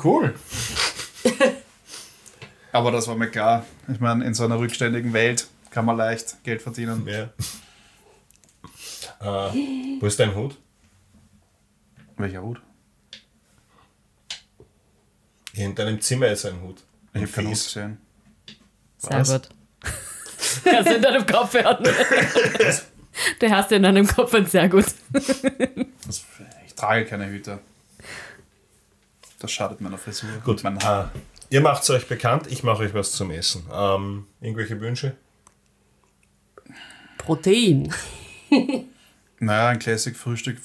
Cool. 0.00 0.36
Aber 2.70 2.92
das 2.92 3.08
war 3.08 3.16
mir 3.16 3.28
klar. 3.28 3.66
Ich 3.92 3.98
meine, 3.98 4.24
in 4.24 4.34
so 4.34 4.44
einer 4.44 4.60
rückständigen 4.60 5.12
Welt 5.14 5.48
kann 5.70 5.84
man 5.84 5.96
leicht 5.96 6.44
Geld 6.44 6.62
verdienen. 6.62 7.08
Ja. 7.08 7.22
Äh, 9.48 9.98
wo 10.00 10.06
ist 10.06 10.20
dein 10.20 10.32
Hut? 10.36 10.56
Welcher 12.16 12.42
Hut? 12.42 12.60
In 15.56 15.74
deinem 15.74 16.00
Zimmer 16.00 16.28
ist 16.28 16.44
ein 16.46 16.60
Hut. 16.60 16.82
Ich 17.14 17.22
habe 17.22 17.32
keinen 17.32 17.46
Hut 17.48 17.54
gesehen. 17.54 17.98
Sehr 18.98 19.20
Was? 19.20 19.32
gut. 19.32 19.48
Kannst 20.64 20.90
du 20.90 20.94
in 20.96 21.02
deinem 21.02 21.26
Kopf 21.26 21.54
hören. 21.54 21.82
Du 23.38 23.50
hast 23.50 23.72
in 23.72 23.82
deinem 23.82 24.06
Kopf 24.06 24.34
ein 24.34 24.46
sehr 24.46 24.68
gut. 24.68 24.84
Ich 26.66 26.74
trage 26.74 27.06
keine 27.06 27.26
Hüte. 27.28 27.58
Das 29.38 29.50
schadet 29.50 29.80
meiner 29.80 29.96
Frisur. 29.98 30.28
Gut, 30.44 30.62
Mein 30.62 30.78
Haar. 30.82 31.10
äh, 31.14 31.54
ihr 31.54 31.60
macht 31.62 31.82
es 31.82 31.90
euch 31.90 32.06
bekannt, 32.06 32.46
ich 32.50 32.62
mache 32.62 32.82
euch 32.82 32.92
was 32.94 33.12
zum 33.12 33.30
Essen. 33.30 33.64
Ähm, 33.72 34.26
irgendwelche 34.40 34.78
Wünsche? 34.80 35.16
Protein. 37.18 37.92
Naja, 39.38 39.68
ein 39.68 39.78
Classic-Frühstück, 39.78 40.58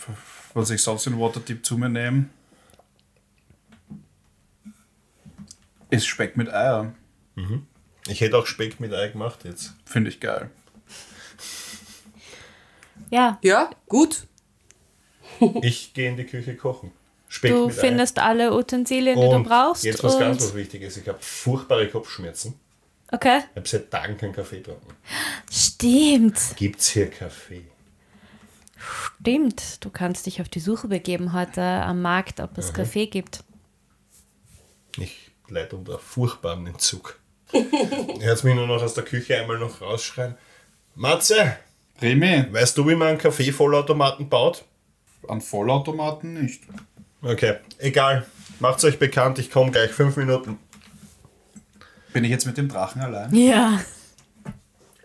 was 0.53 0.69
ich 0.69 0.81
sonst 0.81 1.07
in 1.07 1.19
Waterdeep 1.19 1.65
zu 1.65 1.77
mir 1.77 1.89
nehme, 1.89 2.25
ist 5.91 6.05
Speck 6.07 6.35
mit 6.37 6.51
Eier. 6.51 6.93
Ich 8.07 8.21
hätte 8.21 8.37
auch 8.37 8.47
Speck 8.47 8.79
mit 8.79 8.93
Ei 8.93 9.09
gemacht 9.09 9.39
jetzt. 9.45 9.73
Finde 9.85 10.09
ich 10.09 10.19
geil. 10.19 10.49
Ja, 13.09 13.39
Ja, 13.41 13.69
gut. 13.87 14.27
Ich 15.63 15.93
gehe 15.93 16.09
in 16.09 16.17
die 16.17 16.25
Küche 16.25 16.55
kochen. 16.55 16.91
Speck 17.27 17.51
du 17.51 17.67
mit 17.67 17.75
findest 17.75 18.19
alle 18.19 18.53
Utensilien, 18.55 19.17
Ei. 19.17 19.21
die 19.23 19.29
du 19.29 19.35
Und 19.37 19.43
brauchst. 19.43 19.83
jetzt 19.83 20.03
was 20.03 20.19
ganz 20.19 20.41
und, 20.41 20.49
was 20.49 20.55
Wichtiges. 20.55 20.97
Ich 20.97 21.07
habe 21.07 21.17
furchtbare 21.21 21.87
Kopfschmerzen. 21.87 22.53
okay. 23.11 23.39
Ich 23.51 23.55
habe 23.57 23.67
seit 23.67 23.89
Tagen 23.89 24.17
keinen 24.17 24.33
Kaffee 24.33 24.57
getrunken. 24.57 24.93
Stimmt. 25.49 26.37
Gibt's 26.57 26.89
hier 26.89 27.09
Kaffee? 27.09 27.63
Stimmt. 28.77 29.83
Du 29.83 29.89
kannst 29.89 30.25
dich 30.25 30.41
auf 30.41 30.49
die 30.49 30.59
Suche 30.59 30.87
begeben 30.89 31.33
heute 31.33 31.61
am 31.63 32.01
Markt, 32.01 32.39
ob 32.39 32.57
es 32.57 32.73
Kaffee 32.73 33.07
gibt. 33.07 33.43
Ich 34.97 35.30
leide 35.51 35.75
unter 35.75 35.99
furchtbaren 35.99 36.67
Entzug. 36.67 37.19
Jetzt 38.19 38.43
mich 38.43 38.55
nur 38.55 38.67
noch 38.67 38.81
aus 38.81 38.93
der 38.93 39.03
Küche 39.03 39.37
einmal 39.37 39.59
noch 39.59 39.81
rausschreien. 39.81 40.35
Matze, 40.95 41.57
Remy, 42.01 42.51
weißt 42.51 42.77
du, 42.77 42.87
wie 42.87 42.95
man 42.95 43.09
einen 43.09 43.17
Kaffeevollautomaten 43.17 44.29
baut? 44.29 44.65
an 45.27 45.41
Vollautomaten 45.41 46.33
nicht. 46.33 46.63
Okay, 47.21 47.57
egal. 47.77 48.25
Macht's 48.59 48.83
euch 48.83 48.99
bekannt, 48.99 49.39
ich 49.39 49.51
komme 49.51 49.71
gleich 49.71 49.91
fünf 49.91 50.17
Minuten. 50.17 50.57
Bin 52.13 52.23
ich 52.23 52.31
jetzt 52.31 52.45
mit 52.45 52.57
dem 52.57 52.67
Drachen 52.67 53.01
allein? 53.01 53.33
Ja. 53.33 53.79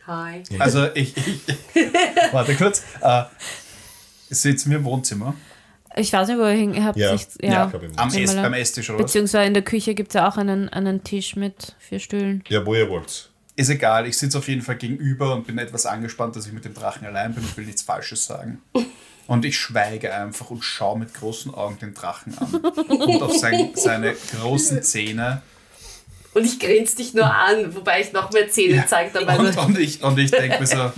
Hi. 0.06 0.42
Also 0.58 0.88
ich, 0.94 1.16
ich 1.16 1.40
warte 2.32 2.54
kurz. 2.56 2.82
Äh, 3.00 3.24
sitzen 4.28 4.70
wir 4.70 4.78
im 4.78 4.84
Wohnzimmer. 4.84 5.34
Ich 5.98 6.12
weiß 6.12 6.28
nicht, 6.28 6.38
wo 6.38 6.42
ihr 6.42 6.50
hin 6.50 6.84
habt. 6.84 6.98
Ja, 6.98 7.16
Sich, 7.16 7.28
ja, 7.40 7.50
ja. 7.50 7.72
ich 7.74 7.98
Am 7.98 8.12
Ess, 8.12 8.34
beim 8.34 8.52
Esstisch 8.52 8.90
oder 8.90 8.98
was? 8.98 9.06
Beziehungsweise 9.06 9.46
in 9.46 9.54
der 9.54 9.62
Küche 9.62 9.94
gibt 9.94 10.10
es 10.10 10.14
ja 10.14 10.28
auch 10.28 10.36
einen, 10.36 10.68
einen 10.68 11.02
Tisch 11.04 11.36
mit 11.36 11.74
vier 11.78 12.00
Stühlen. 12.00 12.44
Ja, 12.48 12.64
wo 12.66 12.74
ihr 12.74 12.88
wollt. 12.90 13.30
Ist 13.56 13.70
egal, 13.70 14.06
ich 14.06 14.18
sitze 14.18 14.36
auf 14.36 14.46
jeden 14.48 14.60
Fall 14.60 14.76
gegenüber 14.76 15.34
und 15.34 15.46
bin 15.46 15.56
etwas 15.56 15.86
angespannt, 15.86 16.36
dass 16.36 16.46
ich 16.46 16.52
mit 16.52 16.66
dem 16.66 16.74
Drachen 16.74 17.06
allein 17.06 17.34
bin 17.34 17.42
und 17.42 17.56
will 17.56 17.64
nichts 17.64 17.82
Falsches 17.82 18.26
sagen. 18.26 18.60
Und 19.28 19.44
ich 19.44 19.58
schweige 19.58 20.14
einfach 20.14 20.50
und 20.50 20.62
schaue 20.62 21.00
mit 21.00 21.12
großen 21.12 21.52
Augen 21.52 21.80
den 21.80 21.94
Drachen 21.94 22.38
an. 22.38 22.54
Und 22.54 23.22
auf 23.22 23.36
sein, 23.36 23.72
seine 23.74 24.14
großen 24.14 24.84
Zähne. 24.84 25.42
Und 26.32 26.44
ich 26.44 26.60
grinse 26.60 26.94
dich 26.94 27.12
nur 27.12 27.24
an, 27.24 27.74
wobei 27.74 28.02
ich 28.02 28.12
noch 28.12 28.30
mehr 28.30 28.48
Zähne 28.48 28.84
zeige 28.86 29.10
dabei. 29.18 29.36
Und, 29.36 29.56
und 29.58 29.78
ich, 29.80 30.00
und 30.00 30.16
ich 30.16 30.30
denke 30.30 30.60
mir 30.60 30.66
so, 30.68 30.92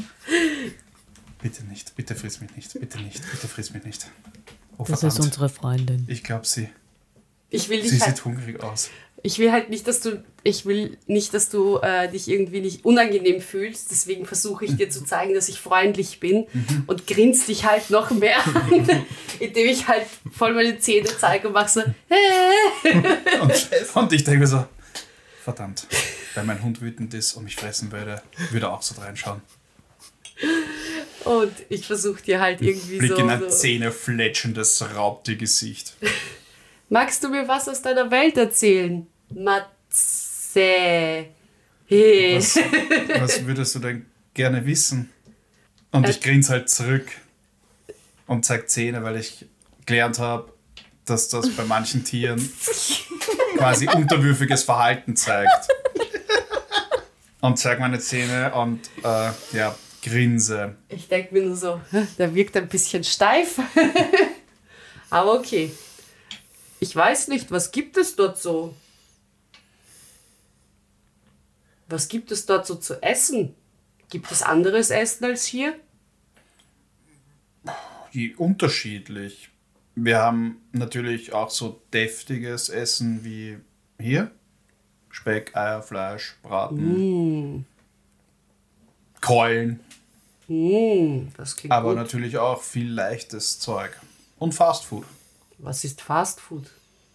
bitte 1.41 1.65
nicht, 1.65 1.97
bitte 1.97 2.15
friss 2.15 2.41
mich 2.43 2.55
nicht, 2.55 2.79
bitte 2.79 3.01
nicht, 3.01 3.23
bitte 3.31 3.49
friss 3.49 3.73
mich 3.73 3.85
nicht. 3.85 4.07
Oh, 4.79 4.85
Das 4.89 5.01
verdammt. 5.01 5.19
ist 5.19 5.25
unsere 5.27 5.49
Freundin. 5.49 6.05
Ich 6.09 6.23
glaube, 6.25 6.47
sie, 6.47 6.69
Ich 7.51 7.69
will 7.69 7.83
sie 7.83 7.91
dich 7.91 8.01
halt, 8.03 8.17
sieht 8.17 8.25
hungrig 8.25 8.63
aus. 8.63 8.91
ich 9.23 9.39
will 9.41 9.51
halt 9.53 9.69
nicht, 9.71 9.87
dass 9.89 10.01
du, 10.01 10.23
ich 10.45 10.65
will 10.67 10.97
nicht, 11.07 11.35
dass 11.35 11.49
du 11.51 11.79
äh, 11.79 12.09
dich 12.09 12.29
irgendwie 12.29 12.61
nicht 12.61 12.85
unangenehm 12.85 13.41
fühlst. 13.41 13.91
Deswegen 13.91 14.25
versuche 14.25 14.65
ich 14.65 14.77
dir 14.77 14.89
zu 14.89 15.05
zeigen, 15.05 15.35
dass 15.35 15.49
ich 15.49 15.61
freundlich 15.61 16.21
bin 16.21 16.47
Mhm. 16.53 16.85
und 16.87 17.07
grinst 17.07 17.49
dich 17.49 17.65
halt 17.65 17.91
noch 17.91 18.11
mehr 18.13 18.39
an, 18.47 18.89
indem 19.41 19.69
ich 19.69 19.89
halt 19.89 20.07
voll 20.31 20.55
meine 20.55 20.79
Zähne 20.79 21.09
zeige 21.19 21.49
und 21.49 21.55
mache 21.55 21.69
so. 21.71 21.81
Und, 23.41 23.53
und 23.97 24.13
ich 24.13 24.25
denke 24.25 24.41
mir 24.41 24.47
so, 24.47 24.65
verdammt, 25.45 25.87
wenn 26.35 26.47
mein 26.47 26.63
Hund 26.63 26.81
wütend 26.81 27.13
ist 27.15 27.35
und 27.35 27.45
mich 27.45 27.57
fressen 27.57 27.91
würde, 27.93 28.23
würde 28.51 28.67
er 28.67 28.73
auch 28.73 28.83
so 28.83 29.01
reinschauen. 29.01 29.41
Und 31.29 31.53
ich 31.69 31.87
versuche 31.87 32.23
dir 32.23 32.41
halt 32.41 32.63
irgendwie 32.63 32.97
Blick 32.97 33.19
in 33.19 33.29
ein 33.29 33.41
so, 33.41 33.51
so. 33.51 33.57
zähnefletschendes 33.57 34.83
Raubtiergesicht. 34.95 35.95
Magst 36.89 37.23
du 37.23 37.29
mir 37.29 37.47
was 37.47 37.69
aus 37.69 37.83
deiner 37.83 38.11
Welt 38.11 38.39
erzählen? 38.39 39.07
Matze. 39.35 41.27
Hey. 41.87 42.37
Was, 42.37 42.59
was 43.21 43.47
würdest 43.47 43.75
du 43.75 43.79
denn 43.79 44.07
gerne 44.33 44.65
wissen? 44.65 45.11
Und 45.91 46.09
ich 46.09 46.23
grinse 46.23 46.53
halt 46.53 46.71
zurück 46.71 47.07
und 48.27 48.47
zeig 48.47 48.71
Zähne, 48.71 49.03
weil 49.03 49.17
ich 49.17 49.45
gelernt 49.85 50.19
habe, 50.19 50.51
dass 51.05 51.29
das 51.29 51.51
bei 51.51 51.65
manchen 51.65 52.05
Tieren 52.05 52.41
quasi 53.59 53.87
unterwürfiges 53.87 54.63
Verhalten 54.63 55.15
zeigt. 55.15 55.69
Und 57.41 57.59
zeig 57.59 57.81
meine 57.81 57.99
Zähne 57.99 58.55
und 58.55 58.81
äh, 59.05 59.31
ja, 59.53 59.77
grinse. 60.09 60.77
Ich 60.89 61.09
denke 61.09 61.35
mir 61.35 61.43
nur 61.47 61.57
so, 61.57 61.81
"Hä, 61.91 62.07
der 62.19 62.35
wirkt 62.35 62.57
ein 62.57 62.69
bisschen 62.69 63.05
steif. 63.05 63.59
Aber 65.11 65.35
okay. 65.39 65.71
Ich 66.81 66.95
weiß 66.95 67.29
nicht, 67.29 67.51
was 67.51 67.71
gibt 67.73 67.97
es 67.97 68.15
dort 68.17 68.39
so? 68.39 68.75
Was 71.89 72.09
gibt 72.09 72.31
es 72.31 72.47
dort 72.47 72.67
so 72.67 72.75
zu 72.77 73.03
essen? 73.03 73.55
Gibt 74.11 74.31
es 74.31 74.43
anderes 74.43 74.91
Essen 74.91 75.25
als 75.25 75.45
hier? 75.47 75.75
Wie 78.13 78.35
unterschiedlich. 78.35 79.51
Wir 79.95 80.19
haben 80.19 80.61
natürlich 80.73 81.33
auch 81.33 81.51
so 81.51 81.83
deftiges 81.93 82.69
Essen 82.69 83.25
wie 83.25 83.59
hier. 83.99 84.31
Speck, 85.11 85.57
Eier, 85.57 85.83
Fleisch, 85.83 86.37
Braten, 86.43 87.67
Keulen, 89.21 89.81
Hm, 90.49 91.29
das 91.37 91.55
klingt 91.57 91.73
aber 91.73 91.91
gut. 91.91 91.99
natürlich 91.99 92.39
auch 92.39 92.63
viel 92.63 92.91
leichtes 92.91 93.59
Zeug. 93.61 93.91
Und 94.39 94.55
Fastfood. 94.55 95.05
Was 95.59 95.85
ist 95.85 96.01
Fast 96.01 96.41
Food? 96.41 96.71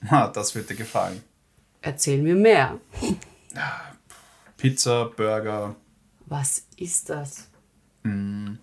Ha, 0.09 0.27
das 0.27 0.53
wird 0.55 0.69
dir 0.69 0.75
gefallen. 0.75 1.23
Erzähl 1.81 2.21
mir 2.21 2.35
mehr. 2.35 2.79
Pizza, 4.57 5.05
Burger, 5.05 5.75
Was 6.25 6.63
ist 6.77 7.09
das? 7.09 7.47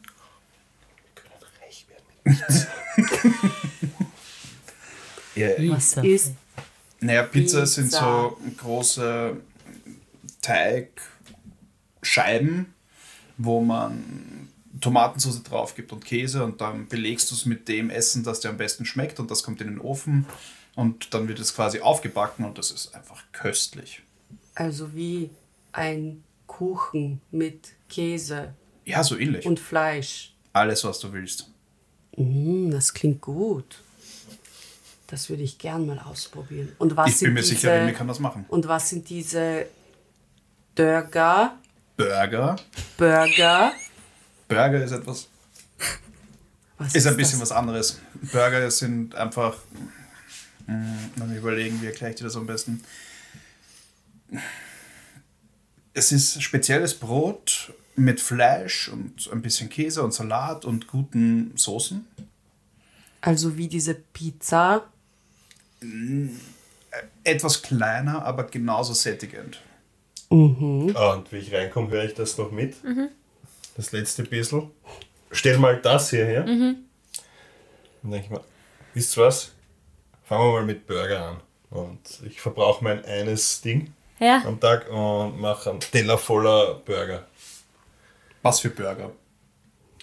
Was 5.35 5.35
Pizza. 5.35 6.05
ist 6.05 6.35
Naja, 7.01 7.23
Pizza 7.25 7.67
sind 7.67 7.87
Pizza. 7.87 8.01
so 8.01 8.39
große 8.59 9.37
Teigscheiben, 10.43 12.75
wo 13.39 13.61
man 13.61 14.30
Tomatensauce 14.81 15.43
drauf 15.43 15.75
gibt 15.75 15.93
und 15.93 16.05
Käse 16.05 16.45
und 16.45 16.61
dann 16.61 16.89
belegst 16.89 17.31
du 17.31 17.35
es 17.35 17.47
mit 17.47 17.69
dem 17.69 17.91
Essen, 17.91 18.25
das 18.25 18.41
dir 18.41 18.49
am 18.51 18.57
besten 18.57 18.85
schmeckt 18.85 19.21
und 19.21 19.31
das 19.31 19.43
kommt 19.43 19.61
in 19.61 19.69
den 19.69 19.79
Ofen 19.81 20.27
und 20.75 21.13
dann 21.15 21.29
wird 21.29 21.39
es 21.39 21.55
quasi 21.55 21.81
aufgebacken 21.81 22.45
und 22.45 22.57
das 22.59 22.71
ist 22.71 22.95
einfach 22.95 23.23
köstlich. 23.33 24.03
also 24.55 24.95
wie 24.95 25.31
ein 25.73 26.23
Kuchen 26.47 27.21
mit 27.31 27.69
Käse 27.89 28.55
Ja, 28.85 29.05
so 29.05 29.17
ähnlich. 29.19 29.47
und 29.47 29.61
Fleisch? 29.61 30.33
Alles, 30.53 30.83
was 30.85 30.99
du 30.99 31.13
willst. 31.13 31.49
Hm, 32.17 32.71
das 32.71 32.93
klingt 32.93 33.21
gut. 33.21 33.81
Das 35.07 35.29
würde 35.29 35.43
ich 35.43 35.59
gern 35.59 35.87
mal 35.87 35.99
ausprobieren. 35.99 36.73
Und 36.79 36.97
was 36.97 37.09
Ich 37.11 37.17
sind 37.19 37.27
bin 37.27 37.35
mir 37.35 37.41
diese, 37.41 37.55
sicher, 37.55 37.73
Remy 37.73 37.93
kann 37.93 38.09
das 38.09 38.19
machen. 38.19 38.45
Und 38.49 38.67
was 38.69 38.89
sind 38.91 39.09
diese 39.09 39.67
Burger? 40.75 41.57
Burger. 41.97 42.57
Burger? 42.97 43.73
Burger 44.51 44.85
ist 44.85 44.93
etwas, 44.93 45.29
Was 46.79 46.95
ist 46.95 47.07
ein 47.07 47.17
bisschen 47.17 47.41
das? 47.41 47.51
was 47.51 47.57
anderes. 47.57 48.01
Burger 48.33 48.71
sind 48.71 49.15
einfach. 49.15 49.57
Hm, 50.67 51.11
Lass 51.17 51.29
mich 51.29 51.39
überlegen, 51.39 51.81
wie 51.81 51.87
erkläre 51.87 52.11
ich 52.13 52.19
dir 52.19 52.25
das 52.25 52.37
am 52.37 52.47
besten? 52.47 52.83
Es 55.95 56.13
ist 56.13 56.43
spezielles 56.43 56.95
Brot 56.95 57.73
mit 57.97 58.21
Fleisch 58.21 58.89
und 58.89 59.29
ein 59.33 59.43
bisschen 59.43 59.69
Käse 59.69 60.03
und 60.03 60.13
Salat 60.15 60.65
und 60.65 60.87
guten 60.87 61.53
Soßen. 61.57 62.07
Also 63.21 63.57
wie 63.57 63.69
diese 63.69 63.95
Pizza. 63.95 64.85
Etwas 67.25 67.63
kleiner, 67.63 68.25
aber 68.25 68.45
genauso 68.45 68.95
sättigend. 68.95 69.61
Ah, 70.31 70.35
und 71.15 71.33
wie 71.33 71.39
ich 71.39 71.53
reinkomme, 71.53 71.91
höre 71.91 72.05
ich 72.05 72.15
das 72.15 72.39
noch 72.39 72.53
mit. 72.53 72.77
Das 73.77 73.93
letzte 73.93 74.23
bisschen. 74.25 74.71
Stell 75.31 75.59
mal 75.59 75.81
das 75.81 76.11
hier 76.11 76.27
her. 76.27 76.43
Dann 76.45 76.85
denke 78.03 78.25
ich 78.25 78.31
mir, 78.31 78.41
wisst 78.95 79.17
ihr 79.17 79.25
was? 79.25 79.53
Fangen 80.25 80.45
wir 80.45 80.53
mal 80.53 80.65
mit 80.65 80.87
Burger 80.87 81.29
an. 81.29 81.41
Und 81.71 82.01
ich 82.27 82.41
verbrauche 82.41 82.83
mein 82.83 83.05
eines 83.05 83.61
Ding 83.61 83.93
Ja. 84.19 84.43
am 84.45 84.59
Tag 84.59 84.89
und 84.91 85.39
mache 85.41 85.71
einen 85.71 85.81
Teller 85.81 86.19
voller 86.19 86.75
Burger. 86.85 87.27
Was 88.43 88.61
für 88.61 88.71
Burger? 88.71 89.13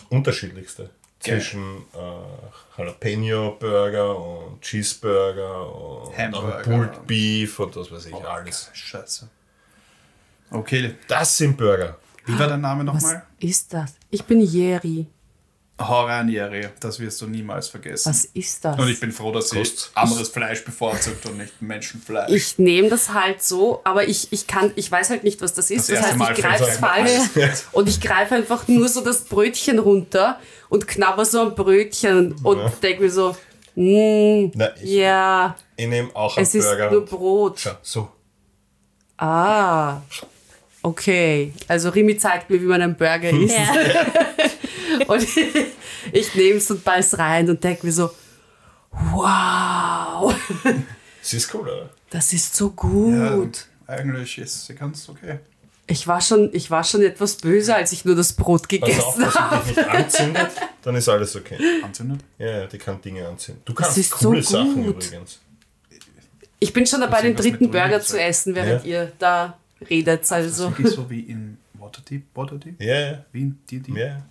Unterschiedlichste. 0.10 0.90
Geil. 1.24 1.40
Zwischen 1.42 1.84
äh, 1.94 2.78
Jalapeno-Burger 2.78 4.16
und 4.18 4.62
Cheeseburger 4.62 5.74
und 6.06 6.18
Hamburger. 6.18 6.62
Pulled 6.62 7.08
Beef 7.08 7.60
und 7.60 7.76
was 7.76 7.92
weiß 7.92 8.06
ich, 8.06 8.14
alles. 8.16 8.70
Scheiße. 8.74 9.28
Okay, 10.52 10.96
Das 11.08 11.36
sind 11.38 11.58
Burger. 11.58 11.98
Wie 12.28 12.38
war 12.40 12.48
dein 12.48 12.62
Name 12.62 12.86
Was 12.88 13.02
nochmal? 13.04 13.24
ist 13.40 13.74
das? 13.74 13.96
Ich 14.12 14.24
bin 14.24 14.42
Jerry. 14.42 15.08
Horaniere, 15.80 16.72
das 16.80 17.00
wirst 17.00 17.22
du 17.22 17.28
niemals 17.28 17.68
vergessen. 17.68 18.10
Was 18.10 18.26
ist 18.26 18.66
das? 18.66 18.80
Und 18.80 18.90
ich 18.90 19.00
bin 19.00 19.12
froh, 19.12 19.32
dass 19.32 19.52
sie 19.52 19.60
Kost- 19.60 19.92
anderes 19.94 20.30
Fleisch 20.30 20.66
bevorzugt 20.66 21.24
und 21.28 21.38
nicht 21.38 21.62
Menschenfleisch. 21.62 22.32
Ich 22.32 22.58
nehme 22.58 22.90
das 22.90 23.14
halt 23.14 23.44
so, 23.44 23.82
aber 23.84 24.08
ich, 24.08 24.34
ich 24.34 24.48
kann, 24.48 24.72
ich 24.76 24.92
weiß 24.92 25.12
halt 25.12 25.24
nicht, 25.24 25.40
was 25.40 25.54
das 25.54 25.70
ist. 25.70 25.88
Das 25.90 25.98
Das, 25.98 26.04
heißt, 26.06 26.14
ich 26.14 26.18
Mal 26.20 26.34
greife 26.34 26.64
es 26.64 26.78
falsch 26.78 27.12
und 27.74 27.88
ich 27.88 28.02
greife 28.02 28.34
einfach 28.34 28.68
nur 28.68 28.88
so 28.90 29.02
das 29.02 29.22
Brötchen 29.26 29.78
runter 29.78 30.40
und 30.70 30.88
knabber 30.88 31.26
so 31.26 31.42
am 31.42 31.54
Brötchen 31.54 32.34
und 32.44 32.58
Ja. 32.58 32.70
denke 32.82 33.04
mir 33.04 33.12
so, 33.12 33.38
mm, 33.76 34.52
Na, 34.56 34.76
ich, 34.82 34.90
ja, 34.90 35.56
ich 35.76 35.88
nehme 35.88 36.10
auch 36.16 36.38
einen 36.38 36.44
es 36.48 36.56
ist 36.56 36.66
Burger. 36.66 36.90
nur 36.90 37.06
Brot. 37.06 37.60
Schau, 37.60 37.72
so. 37.84 38.10
Ah, 39.18 40.02
okay. 40.88 41.54
Also 41.68 41.90
Rimi 41.90 42.18
zeigt 42.18 42.50
mir, 42.50 42.62
wie 42.62 42.66
man 42.66 42.82
einen 42.82 42.96
Burger 42.96 43.30
isst. 43.30 43.56
Ja. 43.56 45.06
Und 45.08 45.28
ich 46.12 46.36
nehme 46.36 46.58
es 46.58 46.72
und 46.72 46.84
beiß 46.84 47.18
rein 47.18 47.50
und 47.50 47.64
denke 47.64 47.86
mir 47.86 47.92
so, 47.92 48.10
wow, 48.92 50.34
Es 51.22 51.34
ist 51.34 51.54
cool, 51.54 51.62
oder? 51.62 51.90
das 52.10 52.34
ist 52.34 52.56
so 52.56 52.74
ja, 53.12 53.36
gut. 53.36 53.66
eigentlich 53.86 54.38
ist 54.38 54.66
sie 54.66 54.76
ganz 54.76 55.08
okay. 55.10 55.40
Ich 55.90 56.08
war, 56.08 56.20
schon, 56.20 56.50
ich 56.54 56.70
war 56.70 56.84
schon 56.84 57.02
etwas 57.02 57.36
böse, 57.36 57.74
als 57.76 57.92
ich 57.94 58.04
nur 58.04 58.16
das 58.16 58.34
Brot 58.34 58.68
Pass 58.68 59.00
auf, 59.00 59.16
gegessen 59.16 59.22
dass 59.22 59.36
habe. 59.36 59.56
es 59.62 59.68
dich 59.68 59.78
nicht 59.78 59.90
anzündet, 59.90 60.50
dann 60.82 60.96
ist 60.96 61.08
alles 61.08 61.36
okay. 61.36 61.58
Anzündet? 61.84 62.20
Ja, 62.38 62.60
ja, 62.60 62.66
die 62.66 62.78
kann 62.78 63.02
Dinge 63.02 63.28
anzünden. 63.28 63.62
Du 63.66 63.74
kannst 63.74 63.98
ist 63.98 64.12
coole 64.12 64.44
so 64.44 64.58
Sachen 64.58 64.84
übrigens. 64.84 65.40
Ich 66.60 66.74
bin 66.74 66.86
schon 66.88 67.02
dabei, 67.02 67.22
Bisschen 67.22 67.36
den 67.36 67.44
dritten 67.44 67.72
Burger 67.72 68.02
zu 68.02 68.20
essen, 68.20 68.56
während 68.56 68.84
ihr 68.84 69.12
da 69.20 69.58
redet. 69.90 70.22
Das 70.22 70.32
Also. 70.32 70.68
ist 70.70 70.78
wirklich 70.78 70.94
so 70.96 71.10
wie 71.10 71.22
in 71.22 71.58
Waterdeep, 71.74 72.24
Waterdeep? 72.34 72.82
Ja, 72.82 73.00
ja. 73.00 73.26
Wie 73.32 73.42
in 73.42 73.60
D&D? 73.70 73.92
ja. 74.00 74.22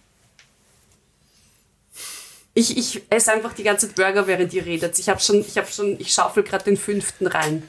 Ich, 2.54 2.76
ich 2.76 3.02
esse 3.10 3.32
einfach 3.32 3.52
die 3.52 3.62
ganze 3.64 3.88
Burger, 3.88 4.26
während 4.26 4.52
ihr 4.54 4.64
redet. 4.64 4.98
Ich 4.98 5.10
habe 5.10 5.20
schon, 5.20 5.40
ich 5.40 5.58
habe 5.58 5.70
schon, 5.70 6.00
ich 6.00 6.10
schaufel 6.12 6.42
gerade 6.42 6.64
den 6.64 6.78
fünften 6.78 7.26
rein. 7.26 7.62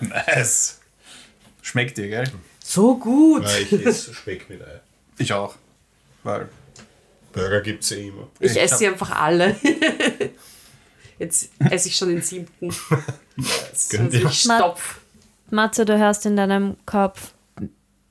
Nice. 0.00 0.80
Schmeckt 1.60 1.98
dir, 1.98 2.08
gell? 2.08 2.30
So 2.64 2.96
gut. 2.96 3.42
Na, 3.44 3.58
ich 3.58 3.72
esse 3.72 4.14
Speck 4.14 4.48
mit 4.48 4.62
Ei. 4.62 4.80
Ich 5.18 5.32
auch. 5.34 5.56
Weil 6.22 6.48
Burger 7.32 7.60
gibt 7.60 7.84
es 7.84 7.90
eh 7.92 8.08
immer. 8.08 8.28
Ich 8.40 8.52
Ich 8.52 8.60
esse 8.62 8.78
sie 8.78 8.86
einfach 8.88 9.10
alle. 9.10 9.54
Jetzt 11.18 11.50
esse 11.70 11.88
ich 11.88 11.96
schon 11.96 12.08
den 12.08 12.22
siebten. 12.22 12.68
Gönn 13.90 14.06
Also 14.06 14.16
ich 14.28 14.40
stopf. 14.40 15.00
Matze, 15.50 15.84
du 15.84 15.98
hörst 15.98 16.26
in 16.26 16.36
deinem 16.36 16.76
Kopf. 16.86 17.34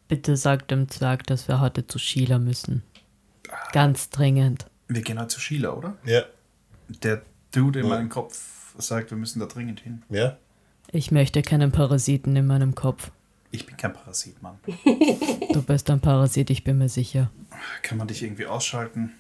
Bitte 0.07 0.37
sag 0.37 0.67
dem 0.67 0.87
Zwerg, 0.89 1.25
dass 1.27 1.47
wir 1.47 1.59
heute 1.59 1.87
zu 1.87 1.97
Sheila 1.99 2.37
müssen. 2.39 2.83
Ganz 3.71 4.09
dringend. 4.09 4.67
wir 4.87 5.01
gehen 5.01 5.19
halt 5.19 5.31
zu 5.31 5.39
Sheila, 5.39 5.71
oder? 5.73 5.97
Ja, 6.05 6.23
Der 6.87 7.21
Dude 7.51 7.79
in 7.81 7.87
meinem 7.87 8.09
Kopf 8.09 8.73
sagt, 8.77 9.09
wir 9.11 9.17
müssen 9.17 9.39
da 9.39 9.45
dringend 9.45 9.79
hin. 9.81 10.03
ja. 10.09 10.37
Ich 10.91 11.09
möchte 11.11 11.41
keinen 11.41 11.71
Parasiten 11.71 12.35
in 12.35 12.45
meinem 12.45 12.75
Kopf. 12.75 13.11
Ich 13.49 13.65
bin 13.65 13.75
kein 13.75 13.91
Parasit, 13.91 14.39
Mann. 14.41 14.59
Du 15.51 15.61
bist 15.63 15.89
ein 15.89 15.99
Parasit, 15.99 16.49
ich 16.51 16.63
bin 16.63 16.77
mir 16.77 16.89
sicher. 16.89 17.31
Kann 17.81 17.97
man 17.97 18.07
dich 18.07 18.21
irgendwie 18.21 18.45
ausschalten? 18.45 19.11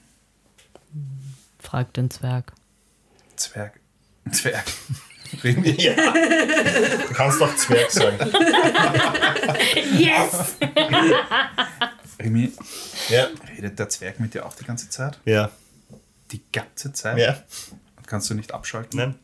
Frag 1.59 1.91
den 1.93 2.11
Zwerg. 2.11 2.53
Zwerg. 3.35 3.79
Zwerg. 4.31 4.63
Remi. 5.43 5.71
ja. 5.81 5.93
Du 5.95 7.13
kannst 7.13 7.41
doch 7.41 7.55
Zwerg 7.55 7.91
sagen. 7.91 8.17
Yes! 9.97 10.55
Remi, 12.19 12.51
Ja, 13.09 13.27
redet 13.55 13.77
der 13.79 13.89
Zwerg 13.89 14.19
mit 14.19 14.33
dir 14.33 14.45
auch 14.45 14.53
die 14.55 14.63
ganze 14.65 14.89
Zeit? 14.89 15.19
ja, 15.25 15.49
Die 16.31 16.41
ganze 16.51 16.93
Zeit? 16.93 17.17
ja. 17.17 17.35
Und 17.97 18.07
kannst 18.07 18.29
du 18.29 18.33
nicht 18.35 18.53
abschalten? 18.53 18.97
Nein. 18.99 19.15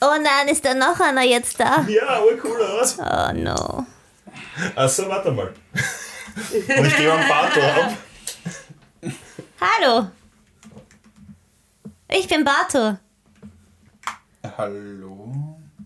Oh 0.00 0.14
nein, 0.22 0.48
ist 0.48 0.64
da 0.64 0.74
noch 0.74 1.00
einer 1.00 1.22
jetzt 1.24 1.58
da? 1.58 1.84
Ja, 1.88 2.06
aber 2.08 2.26
cool, 2.44 2.56
oder? 2.60 2.86
Oh 2.98 3.32
no. 3.32 3.86
Also, 4.76 5.08
warte 5.08 5.30
mal. 5.32 5.52
Und 6.36 6.86
ich 6.86 6.96
gebe 6.96 7.12
einen 7.12 7.28
Bato 7.28 7.60
ab. 7.60 7.92
Hallo. 9.60 10.08
Ich 12.10 12.28
bin 12.28 12.44
Bato. 12.44 12.96
Hallo? 14.56 15.17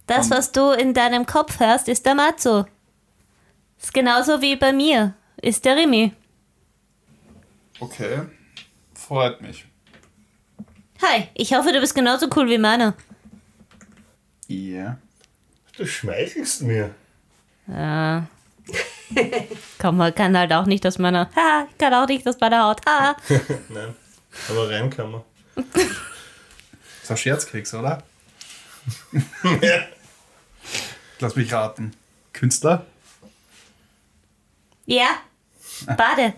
Das, 0.06 0.30
was 0.30 0.52
du 0.52 0.72
in 0.72 0.94
deinem 0.94 1.26
Kopf 1.26 1.60
hörst, 1.60 1.88
ist 1.88 2.04
der 2.06 2.14
Matzo. 2.14 2.66
Ist 3.80 3.94
genauso 3.94 4.40
wie 4.40 4.56
bei 4.56 4.72
mir. 4.72 5.14
Ist 5.40 5.64
der 5.64 5.76
Rimi. 5.76 6.12
Okay. 7.80 8.22
Freut 8.94 9.40
mich. 9.40 9.64
Hi, 11.02 11.28
ich 11.34 11.52
hoffe, 11.54 11.72
du 11.72 11.80
bist 11.80 11.94
genauso 11.94 12.28
cool 12.36 12.48
wie 12.48 12.58
meiner. 12.58 12.94
Ja. 14.46 14.98
Du 15.76 15.86
schmeichelst 15.86 16.62
mir. 16.62 16.94
Ja. 17.66 18.26
Komm, 19.80 19.96
man 19.96 20.14
kann 20.14 20.36
halt 20.36 20.52
auch 20.52 20.66
nicht 20.66 20.86
aus 20.86 20.98
meiner. 20.98 21.28
Ha, 21.34 21.66
ich 21.70 21.78
kann 21.78 21.94
auch 21.94 22.06
nicht 22.06 22.26
aus 22.28 22.38
meiner 22.40 22.64
Haut. 22.64 22.80
Ha. 22.86 23.16
Nein. 23.68 23.94
Aber 24.48 24.70
rein 24.70 24.90
kann 24.90 25.10
man. 25.10 25.22
Das 25.54 25.64
ist 27.02 27.10
ein 27.10 27.16
Scherzkeks, 27.16 27.74
oder? 27.74 28.02
Lass 31.20 31.36
mich 31.36 31.52
raten. 31.52 31.94
Künstler? 32.32 32.86
Ja. 34.86 35.08
Bade. 35.86 36.34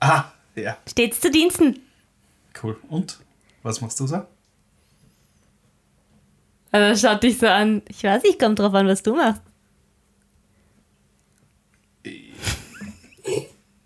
Ah, 0.00 0.32
ja. 0.54 0.76
Stets 0.88 1.20
zu 1.20 1.30
Diensten. 1.30 1.80
Cool. 2.62 2.78
Und? 2.88 3.18
Was 3.62 3.80
machst 3.80 4.00
du 4.00 4.06
so? 4.06 4.26
Also 6.72 7.08
schaut 7.08 7.22
dich 7.22 7.38
so 7.38 7.46
an. 7.46 7.82
Ich 7.88 8.02
weiß 8.02 8.22
nicht, 8.22 8.38
kommt 8.38 8.58
drauf 8.58 8.74
an, 8.74 8.86
was 8.86 9.02
du 9.02 9.14
machst. 9.14 9.42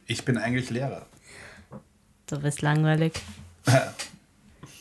Ich 0.07 0.25
bin 0.25 0.39
eigentlich 0.39 0.71
Lehrer. 0.71 1.07
Du 2.27 2.39
bist 2.39 2.63
langweilig. 2.63 3.15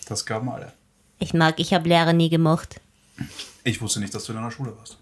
Das 0.07 0.25
glauben 0.25 0.49
alle. 0.49 0.73
Ich 1.19 1.35
mag, 1.35 1.59
ich 1.59 1.71
habe 1.71 1.87
Lehrer 1.87 2.13
nie 2.13 2.29
gemocht. 2.29 2.81
Ich 3.63 3.81
wusste 3.81 3.99
nicht, 3.99 4.13
dass 4.13 4.25
du 4.25 4.31
in 4.31 4.37
einer 4.37 4.51
Schule 4.51 4.75
warst. 4.77 4.97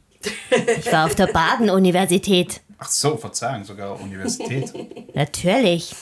Ich 0.79 0.91
war 0.91 1.05
auf 1.05 1.15
der 1.15 1.27
Baden-Universität. 1.27 2.61
Ach 2.77 2.89
so, 2.89 3.17
Verzeihung, 3.17 3.63
sogar 3.63 3.99
Universität. 3.99 4.73
Natürlich. 5.15 5.95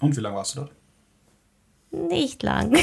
Und 0.00 0.16
wie 0.16 0.20
lange 0.20 0.36
warst 0.36 0.54
du 0.54 0.60
dort? 0.60 0.72
Nicht 2.10 2.42
lang. 2.42 2.76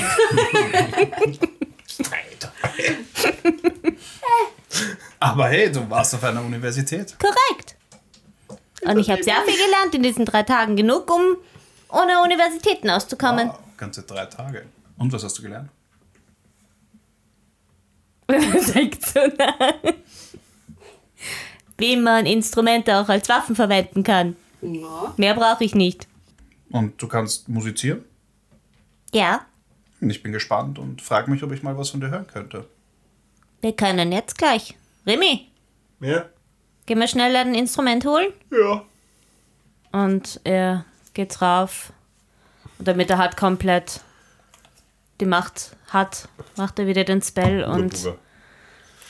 Aber 5.19 5.47
hey, 5.47 5.71
du 5.71 5.89
warst 5.89 6.15
auf 6.15 6.23
einer 6.23 6.41
Universität. 6.41 7.15
Korrekt. 7.19 7.75
Und 8.81 8.99
ich 8.99 9.09
habe 9.09 9.23
sehr 9.23 9.41
viel 9.45 9.55
gelernt 9.65 9.95
in 9.95 10.03
diesen 10.03 10.25
drei 10.25 10.43
Tagen. 10.43 10.75
Genug, 10.75 11.09
um 11.13 11.37
ohne 11.89 12.21
Universitäten 12.21 12.89
auszukommen. 12.89 13.49
Wow, 13.49 13.59
Ganze 13.77 14.03
drei 14.03 14.25
Tage. 14.25 14.65
Und 14.97 15.13
was 15.13 15.23
hast 15.23 15.37
du 15.37 15.41
gelernt? 15.43 15.69
Wie 21.77 21.95
man 21.97 22.25
Instrumente 22.25 22.97
auch 22.97 23.09
als 23.09 23.27
Waffen 23.29 23.55
verwenden 23.55 24.03
kann. 24.03 24.35
Ja. 24.61 25.13
Mehr 25.17 25.33
brauche 25.35 25.63
ich 25.63 25.75
nicht. 25.75 26.07
Und 26.71 27.01
du 27.01 27.07
kannst 27.07 27.49
musizieren? 27.49 28.03
Ja, 29.13 29.45
Und 30.01 30.09
ich 30.09 30.23
bin 30.23 30.31
gespannt 30.31 30.79
und 30.79 31.01
frage 31.01 31.29
mich, 31.29 31.43
ob 31.43 31.51
ich 31.51 31.61
mal 31.63 31.77
was 31.77 31.89
von 31.91 31.99
dir 32.01 32.09
hören 32.09 32.25
könnte. 32.27 32.67
wir 33.61 33.73
können 33.75 34.11
jetzt 34.11 34.37
gleich. 34.37 34.75
Remy, 35.05 35.47
Ja? 35.99 36.25
gehen 36.85 36.99
wir 36.99 37.07
schnell 37.07 37.35
ein 37.35 37.53
Instrument 37.55 38.05
holen? 38.05 38.33
Ja. 38.51 38.83
Und 39.91 40.39
er 40.43 40.85
geht 41.13 41.39
drauf. 41.39 41.93
Und 42.79 42.87
damit 42.87 43.09
er 43.11 43.17
halt 43.19 43.37
komplett 43.37 44.01
die 45.21 45.25
Macht 45.25 45.75
hat, 45.89 46.27
macht 46.57 46.79
er 46.79 46.87
wieder 46.87 47.03
den 47.03 47.21
Spell 47.21 47.63
und 47.63 47.93
Buba. 48.03 48.15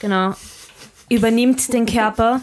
Genau 0.04 0.36
übernimmt 1.08 1.72
den 1.72 1.86
Körper, 1.86 2.42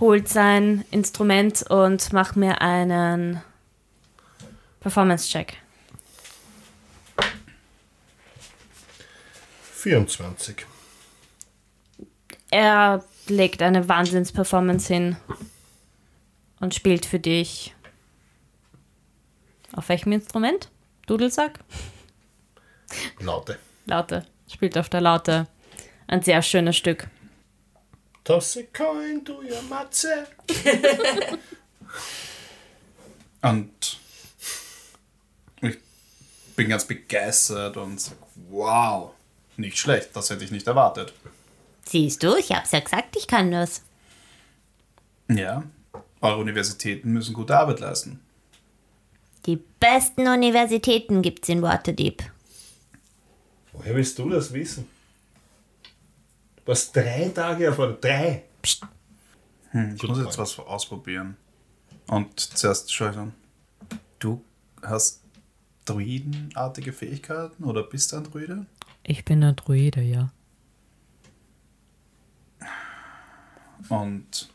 holt 0.00 0.28
sein 0.28 0.84
Instrument 0.90 1.62
und 1.70 2.12
macht 2.12 2.34
mir 2.36 2.60
einen 2.60 3.40
Performance-Check. 4.80 5.56
24. 9.74 10.66
Er 12.50 13.04
legt 13.28 13.62
eine 13.62 13.88
Wahnsinns-Performance 13.88 14.92
hin 14.92 15.16
und 16.58 16.74
spielt 16.74 17.06
für 17.06 17.20
dich. 17.20 17.74
Auf 19.74 19.88
welchem 19.88 20.10
Instrument? 20.12 20.70
Dudelsack? 21.06 21.60
Laute. 23.20 23.58
Laute. 23.86 24.26
Spielt 24.48 24.76
auf 24.76 24.88
der 24.88 25.00
Laute. 25.00 25.46
Ein 26.12 26.20
sehr 26.20 26.42
schönes 26.42 26.76
Stück. 26.76 27.08
Toss 28.22 28.58
a 28.58 28.64
coin 28.76 29.24
to 29.24 29.40
your 29.40 29.62
Matze. 29.70 30.26
Und 33.40 33.98
ich 35.62 35.78
bin 36.54 36.68
ganz 36.68 36.84
begeistert 36.84 37.78
und 37.78 37.98
sag, 37.98 38.18
wow, 38.50 39.12
nicht 39.56 39.78
schlecht, 39.78 40.10
das 40.12 40.28
hätte 40.28 40.44
ich 40.44 40.50
nicht 40.50 40.66
erwartet. 40.66 41.14
Siehst 41.86 42.22
du, 42.22 42.36
ich 42.36 42.52
hab's 42.52 42.72
ja 42.72 42.80
gesagt, 42.80 43.16
ich 43.16 43.26
kann 43.26 43.50
das. 43.50 43.80
Ja, 45.28 45.62
eure 46.20 46.36
Universitäten 46.36 47.14
müssen 47.14 47.32
gute 47.32 47.56
Arbeit 47.56 47.80
leisten. 47.80 48.20
Die 49.46 49.56
besten 49.80 50.28
Universitäten 50.28 51.22
gibt's 51.22 51.48
in 51.48 51.62
Waterdeep. 51.62 52.22
Woher 53.72 53.94
willst 53.94 54.18
du 54.18 54.28
das 54.28 54.52
wissen? 54.52 54.91
Du 56.64 56.68
warst 56.68 56.94
drei 56.94 57.30
Tage 57.34 57.72
einer. 57.72 57.96
Drei. 58.00 58.44
Hm, 59.70 59.96
ich 59.96 60.02
muss 60.02 60.18
jetzt 60.18 60.38
was 60.38 60.58
ausprobieren. 60.58 61.36
Und 62.06 62.38
zuerst 62.38 62.92
schaue 62.92 63.10
ich 63.10 63.16
an. 63.16 63.34
Du 64.18 64.44
hast 64.82 65.22
Druidenartige 65.84 66.92
Fähigkeiten 66.92 67.64
oder 67.64 67.82
bist 67.82 68.12
du 68.12 68.16
ein 68.16 68.24
Druide? 68.24 68.66
Ich 69.02 69.24
bin 69.24 69.42
ein 69.42 69.56
Druide, 69.56 70.00
ja. 70.00 70.30
Und 73.88 74.48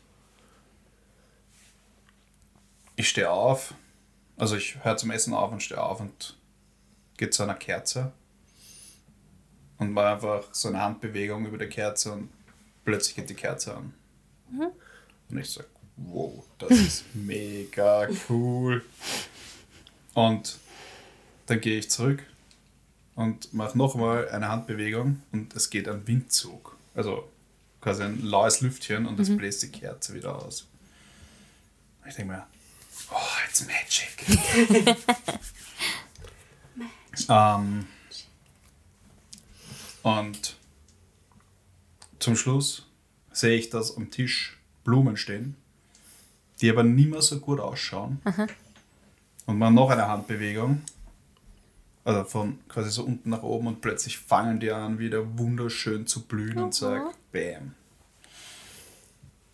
ich 2.96 3.10
stehe 3.10 3.30
auf. 3.30 3.74
Also 4.38 4.56
ich 4.56 4.82
höre 4.82 4.96
zum 4.96 5.10
Essen 5.10 5.34
auf 5.34 5.52
und 5.52 5.62
stehe 5.62 5.82
auf 5.82 6.00
und 6.00 6.38
gehe 7.18 7.28
zu 7.28 7.42
einer 7.42 7.54
Kerze. 7.54 8.12
Und 9.78 9.92
mache 9.92 10.08
einfach 10.08 10.52
so 10.52 10.68
eine 10.68 10.82
Handbewegung 10.82 11.46
über 11.46 11.58
die 11.58 11.68
Kerze 11.68 12.12
und 12.12 12.30
plötzlich 12.84 13.16
geht 13.16 13.30
die 13.30 13.34
Kerze 13.34 13.76
an. 13.76 13.94
Und 15.30 15.38
ich 15.38 15.50
sage, 15.50 15.68
wow, 15.96 16.44
das 16.58 16.70
ist 16.70 17.04
mega 17.14 18.08
cool. 18.28 18.84
Und 20.14 20.58
dann 21.46 21.60
gehe 21.60 21.78
ich 21.78 21.90
zurück 21.90 22.24
und 23.14 23.52
mache 23.54 23.76
nochmal 23.76 24.28
eine 24.30 24.48
Handbewegung 24.48 25.22
und 25.32 25.54
es 25.54 25.70
geht 25.70 25.88
ein 25.88 26.06
Windzug. 26.06 26.76
Also 26.94 27.28
quasi 27.80 28.02
ein 28.02 28.22
laues 28.22 28.60
Lüftchen 28.60 29.06
und 29.06 29.18
es 29.20 29.34
bläst 29.36 29.62
die 29.62 29.70
Kerze 29.70 30.14
wieder 30.14 30.34
aus. 30.34 30.66
Ich 32.06 32.14
denke 32.14 32.32
mir, 32.32 32.46
oh, 33.12 33.16
it's 33.46 33.66
magic. 33.66 34.96
ähm, 37.28 37.86
und 40.08 40.56
zum 42.18 42.34
Schluss 42.34 42.86
sehe 43.30 43.58
ich, 43.58 43.68
dass 43.68 43.96
am 43.96 44.10
Tisch 44.10 44.58
Blumen 44.84 45.18
stehen, 45.18 45.54
die 46.60 46.70
aber 46.70 46.82
nicht 46.82 47.10
mehr 47.10 47.20
so 47.20 47.38
gut 47.38 47.60
ausschauen. 47.60 48.20
Und 49.44 49.58
man 49.58 49.74
noch 49.74 49.90
eine 49.90 50.08
Handbewegung. 50.08 50.82
Also 52.04 52.24
von 52.24 52.58
quasi 52.68 52.90
so 52.90 53.04
unten 53.04 53.28
nach 53.28 53.42
oben 53.42 53.66
und 53.66 53.82
plötzlich 53.82 54.16
fangen 54.16 54.60
die 54.60 54.70
an, 54.70 54.98
wieder 54.98 55.38
wunderschön 55.38 56.06
zu 56.06 56.22
blühen 56.24 56.56
und 56.56 56.74
sag, 56.74 57.14
bam. 57.32 57.74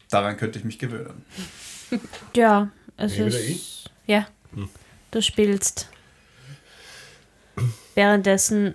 Daran 0.09 0.37
könnte 0.37 0.61
ich 0.61 0.65
mich 0.65 0.79
gewöhnen. 0.79 1.25
Ja, 2.35 2.71
es 2.97 3.15
wieder 3.15 3.27
ist. 3.27 3.91
Ja. 4.07 4.27
Du 5.13 5.23
spielst. 5.23 5.89
Währenddessen 7.95 8.75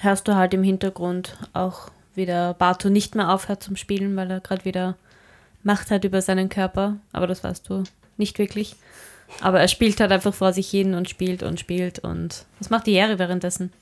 hörst 0.00 0.28
du 0.28 0.34
halt 0.36 0.54
im 0.54 0.62
Hintergrund 0.62 1.36
auch 1.52 1.90
wieder 2.14 2.54
Barto 2.54 2.88
nicht 2.90 3.14
mehr 3.14 3.30
aufhört 3.32 3.62
zum 3.62 3.76
Spielen, 3.76 4.16
weil 4.16 4.30
er 4.30 4.40
gerade 4.40 4.64
wieder 4.64 4.96
Macht 5.62 5.90
hat 5.90 6.04
über 6.04 6.22
seinen 6.22 6.48
Körper. 6.48 6.96
Aber 7.12 7.26
das 7.26 7.44
weißt 7.44 7.68
du 7.68 7.84
nicht 8.16 8.38
wirklich. 8.38 8.76
Aber 9.40 9.60
er 9.60 9.68
spielt 9.68 10.00
halt 10.00 10.10
einfach 10.10 10.34
vor 10.34 10.52
sich 10.52 10.68
hin 10.68 10.94
und 10.94 11.08
spielt 11.08 11.42
und 11.42 11.60
spielt 11.60 12.00
und 12.00 12.44
was 12.58 12.70
macht 12.70 12.86
die 12.86 12.92
Jere 12.92 13.18
währenddessen? 13.18 13.72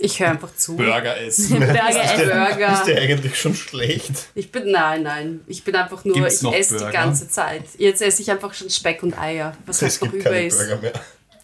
Ich 0.00 0.20
höre 0.20 0.28
einfach 0.30 0.54
zu. 0.54 0.76
Burger 0.76 1.20
essen. 1.20 1.58
Burger 1.58 1.90
Ist 1.90 1.96
essen. 1.96 2.28
Burger. 2.30 2.72
ist 2.72 2.84
der 2.86 3.02
eigentlich 3.02 3.38
schon 3.38 3.54
schlecht? 3.56 4.12
Ich 4.36 4.52
bin, 4.52 4.70
nein, 4.70 5.02
nein. 5.02 5.40
Ich 5.48 5.64
bin 5.64 5.74
einfach 5.74 6.04
nur, 6.04 6.14
Gibt's 6.14 6.40
ich 6.42 6.52
esse 6.52 6.74
die 6.74 6.84
Burger? 6.84 6.92
ganze 6.92 7.28
Zeit. 7.28 7.64
Jetzt 7.78 8.00
esse 8.00 8.22
ich 8.22 8.30
einfach 8.30 8.54
schon 8.54 8.70
Speck 8.70 9.02
und 9.02 9.18
Eier, 9.18 9.54
was 9.66 9.82
halt 9.82 9.92
Es 9.92 10.00
noch 10.00 10.10
gibt 10.12 10.22
über 10.22 10.30
keine 10.30 10.46
ist. 10.46 10.56
Burger 10.58 10.76
mehr. 10.80 10.92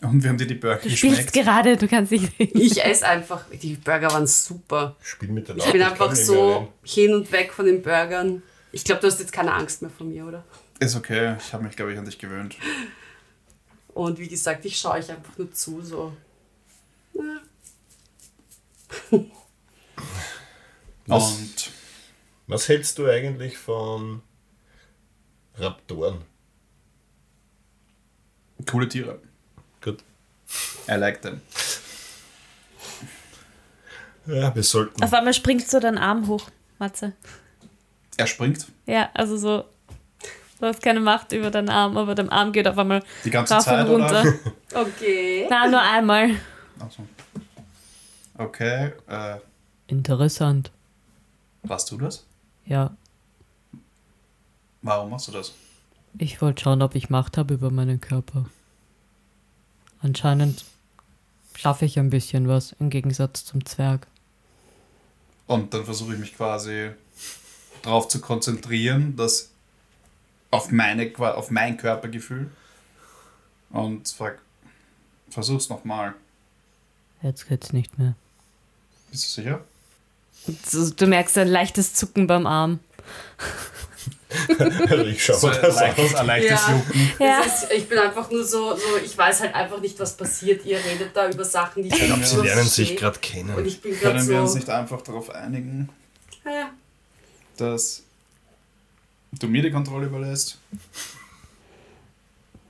Und 0.04 0.22
wie 0.22 0.28
haben 0.28 0.38
dir 0.38 0.46
die 0.46 0.54
Burger 0.54 0.80
Du 0.82 0.90
spielst 0.90 1.32
geschmeckt? 1.32 1.32
gerade, 1.32 1.76
du 1.76 1.88
kannst 1.88 2.12
nicht. 2.12 2.32
Ich 2.38 2.84
esse 2.84 3.06
einfach, 3.06 3.44
die 3.50 3.74
Burger 3.74 4.10
waren 4.12 4.26
super. 4.26 4.96
Spiel 5.02 5.30
mit 5.30 5.48
der 5.48 5.56
Ich 5.56 5.70
bin 5.72 5.82
einfach 5.82 6.14
so 6.14 6.72
hin 6.82 7.14
und 7.14 7.30
weg 7.32 7.52
von 7.52 7.66
den 7.66 7.82
Burgern. 7.82 8.42
Ich 8.72 8.84
glaube, 8.84 9.00
du 9.00 9.06
hast 9.06 9.20
jetzt 9.20 9.32
keine 9.32 9.52
Angst 9.52 9.82
mehr 9.82 9.90
vor 9.90 10.06
mir, 10.06 10.26
oder? 10.26 10.44
Ist 10.80 10.96
okay, 10.96 11.36
ich 11.38 11.52
habe 11.52 11.64
mich, 11.64 11.76
glaube 11.76 11.92
ich, 11.92 11.98
an 11.98 12.04
dich 12.04 12.18
gewöhnt. 12.18 12.56
Und 13.94 14.18
wie 14.18 14.28
gesagt, 14.28 14.64
ich 14.64 14.76
schaue 14.78 14.94
euch 14.94 15.10
einfach 15.10 15.38
nur 15.38 15.52
zu, 15.52 15.80
so. 15.82 16.12
Was, 21.06 21.32
Und 21.38 21.70
was 22.46 22.68
hältst 22.68 22.98
du 22.98 23.06
eigentlich 23.06 23.56
von 23.56 24.22
Raptoren? 25.56 26.22
coole 28.70 28.88
Tiere. 28.88 29.20
Gut. 29.84 30.02
I 30.88 30.94
like 30.94 31.20
them. 31.22 31.40
Ja, 34.26 34.54
wir 34.54 34.62
sollten. 34.62 35.02
Auf 35.02 35.12
einmal 35.12 35.34
springst 35.34 35.72
du 35.72 35.80
deinen 35.80 35.98
Arm 35.98 36.26
hoch, 36.28 36.48
Matze. 36.78 37.12
Er 38.16 38.26
springt 38.26 38.66
Ja, 38.86 39.10
also 39.14 39.36
so. 39.36 39.64
Du 40.60 40.66
hast 40.66 40.82
keine 40.82 41.00
Macht 41.00 41.32
über 41.32 41.50
deinen 41.50 41.68
Arm, 41.68 41.96
aber 41.98 42.14
dein 42.14 42.30
Arm 42.30 42.52
geht 42.52 42.66
auf 42.66 42.78
einmal 42.78 43.02
die 43.24 43.30
ganze 43.30 43.54
rauf 43.54 43.64
Zeit, 43.64 43.86
und 43.86 43.92
runter. 44.02 44.20
oder? 44.22 44.34
Okay. 44.86 45.46
Na, 45.50 45.68
nur 45.68 45.80
einmal. 45.82 46.30
Ach 46.80 46.90
so. 46.90 47.06
Okay, 48.38 48.92
äh, 49.08 49.36
Interessant. 49.88 50.70
warst 51.62 51.90
du 51.90 51.98
das? 51.98 52.24
Ja, 52.66 52.96
Warum 54.82 55.10
machst 55.10 55.28
du 55.28 55.32
das? 55.32 55.52
ich 56.18 56.40
wollte 56.42 56.62
schauen, 56.62 56.82
ob 56.82 56.94
ich 56.94 57.10
Macht 57.10 57.36
habe 57.38 57.54
über 57.54 57.70
meinen 57.70 58.00
Körper. 58.00 58.46
Anscheinend 60.04 60.66
schaffe 61.56 61.86
ich 61.86 61.98
ein 61.98 62.10
bisschen 62.10 62.46
was 62.46 62.76
im 62.78 62.90
Gegensatz 62.90 63.46
zum 63.46 63.64
Zwerg. 63.64 64.06
Und 65.46 65.72
dann 65.72 65.86
versuche 65.86 66.12
ich 66.12 66.20
mich 66.20 66.36
quasi 66.36 66.90
darauf 67.80 68.08
zu 68.08 68.20
konzentrieren, 68.20 69.16
dass 69.16 69.48
auf, 70.50 70.70
meine, 70.70 71.10
auf 71.18 71.50
mein 71.50 71.78
Körpergefühl 71.78 72.50
und 73.70 74.06
frag, 74.06 74.40
versuch's 75.30 75.70
nochmal. 75.70 76.14
Jetzt 77.22 77.48
geht's 77.48 77.72
nicht 77.72 77.98
mehr. 77.98 78.14
Bist 79.10 79.24
du 79.24 79.40
sicher? 79.40 79.64
Du, 80.70 80.90
du 80.90 81.06
merkst 81.06 81.38
ein 81.38 81.48
leichtes 81.48 81.94
Zucken 81.94 82.26
beim 82.26 82.46
Arm. 82.46 82.78
Also 84.88 85.04
ich 85.04 85.24
schaue 85.24 85.36
So 85.36 85.50
das 85.50 85.76
leicht, 85.76 85.98
an. 85.98 86.16
ein 86.16 86.26
leichtes 86.26 86.50
Ja. 86.66 86.72
Jucken. 86.76 87.10
Ja. 87.20 87.40
Ist, 87.40 87.66
ich 87.72 87.88
bin 87.88 87.98
einfach 87.98 88.30
nur 88.30 88.44
so, 88.44 88.74
so, 88.76 88.96
ich 89.04 89.16
weiß 89.16 89.40
halt 89.42 89.54
einfach 89.54 89.80
nicht, 89.80 89.98
was 90.00 90.16
passiert. 90.16 90.64
Ihr 90.66 90.78
redet 90.78 91.14
da 91.14 91.28
über 91.30 91.44
Sachen, 91.44 91.82
die 91.82 91.88
ich 91.88 91.94
Können 91.98 92.18
nicht 92.20 92.32
wir- 92.34 92.40
Sie 92.42 92.46
lernen 92.46 92.68
sich 92.68 92.96
gerade 92.96 93.18
kennen. 93.20 93.54
Und 93.54 93.66
ich 93.66 93.80
bin 93.80 93.98
Können 93.98 94.26
wir 94.28 94.40
uns 94.40 94.52
so. 94.52 94.56
nicht 94.58 94.68
einfach 94.70 95.02
darauf 95.02 95.30
einigen, 95.30 95.88
Ja, 96.44 96.70
dass 97.56 98.02
du 99.32 99.46
mir 99.46 99.62
die 99.62 99.70
Kontrolle 99.70 100.06
überlässt? 100.06 100.58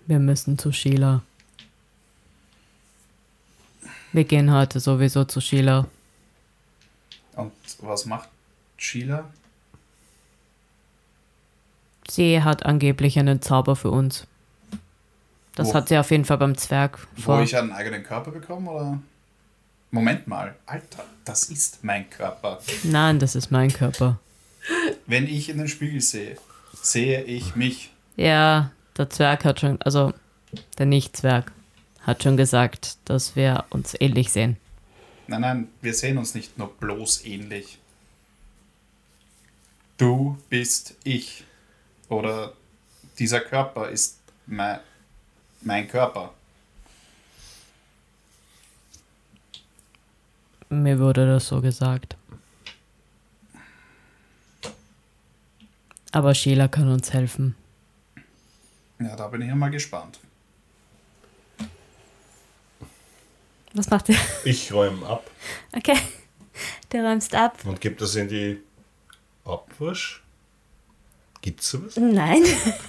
Wir 0.06 0.18
müssen 0.18 0.58
zu 0.58 0.70
Sheila. 0.72 1.22
Wir 4.12 4.24
gehen 4.24 4.52
heute 4.52 4.80
sowieso 4.80 5.24
zu 5.24 5.40
Sheila. 5.40 5.86
Und 7.36 7.52
was 7.80 8.04
macht 8.06 8.28
Sheila? 8.76 9.28
Sie 12.14 12.40
hat 12.40 12.64
angeblich 12.64 13.18
einen 13.18 13.42
Zauber 13.42 13.74
für 13.74 13.90
uns. 13.90 14.28
Das 15.56 15.70
Wo? 15.70 15.74
hat 15.74 15.88
sie 15.88 15.98
auf 15.98 16.12
jeden 16.12 16.24
Fall 16.24 16.38
beim 16.38 16.56
Zwerg 16.56 17.08
Wo 17.16 17.22
vor. 17.22 17.42
ich 17.42 17.56
einen 17.56 17.72
eigenen 17.72 18.04
Körper 18.04 18.30
bekomme, 18.30 18.70
oder? 18.70 19.02
Moment 19.90 20.28
mal, 20.28 20.54
Alter, 20.64 21.04
das 21.24 21.50
ist 21.50 21.82
mein 21.82 22.08
Körper. 22.10 22.60
Nein, 22.84 23.18
das 23.18 23.34
ist 23.34 23.50
mein 23.50 23.72
Körper. 23.72 24.20
Wenn 25.06 25.26
ich 25.26 25.48
in 25.48 25.58
den 25.58 25.66
Spiegel 25.66 26.00
sehe, 26.00 26.36
sehe 26.80 27.24
ich 27.24 27.56
mich. 27.56 27.90
Ja, 28.14 28.70
der 28.96 29.10
Zwerg 29.10 29.44
hat 29.44 29.58
schon, 29.58 29.82
also 29.82 30.14
der 30.78 30.86
Nicht-Zwerg 30.86 31.50
hat 32.02 32.22
schon 32.22 32.36
gesagt, 32.36 32.98
dass 33.06 33.34
wir 33.34 33.64
uns 33.70 33.96
ähnlich 33.98 34.30
sehen. 34.30 34.56
Nein, 35.26 35.40
nein, 35.40 35.68
wir 35.82 35.94
sehen 35.94 36.18
uns 36.18 36.36
nicht 36.36 36.58
nur 36.58 36.68
bloß 36.74 37.24
ähnlich. 37.24 37.78
Du 39.96 40.38
bist 40.48 40.94
ich. 41.02 41.42
Oder 42.14 42.52
dieser 43.18 43.40
Körper 43.40 43.88
ist 43.88 44.20
mein, 44.46 44.78
mein 45.62 45.88
Körper. 45.88 46.32
Mir 50.68 50.98
wurde 50.98 51.26
das 51.26 51.48
so 51.48 51.60
gesagt. 51.60 52.16
Aber 56.12 56.34
Sheila 56.34 56.68
kann 56.68 56.88
uns 56.88 57.12
helfen. 57.12 57.56
Ja, 59.00 59.16
da 59.16 59.26
bin 59.28 59.42
ich 59.42 59.48
ja 59.48 59.54
mal 59.56 59.70
gespannt. 59.70 60.20
Was 63.74 63.90
macht 63.90 64.08
ihr? 64.08 64.16
Ich 64.44 64.72
räume 64.72 65.04
ab 65.06 65.28
Okay. 65.76 65.98
Du 66.90 66.98
räumst 66.98 67.34
ab. 67.34 67.58
und 67.64 67.80
gebe 67.80 67.96
das 67.96 68.14
in 68.14 68.28
die 68.28 68.60
Abwasch. 69.44 70.23
Gibt's 71.44 71.72
sowas? 71.72 71.96
Nein. 71.98 72.42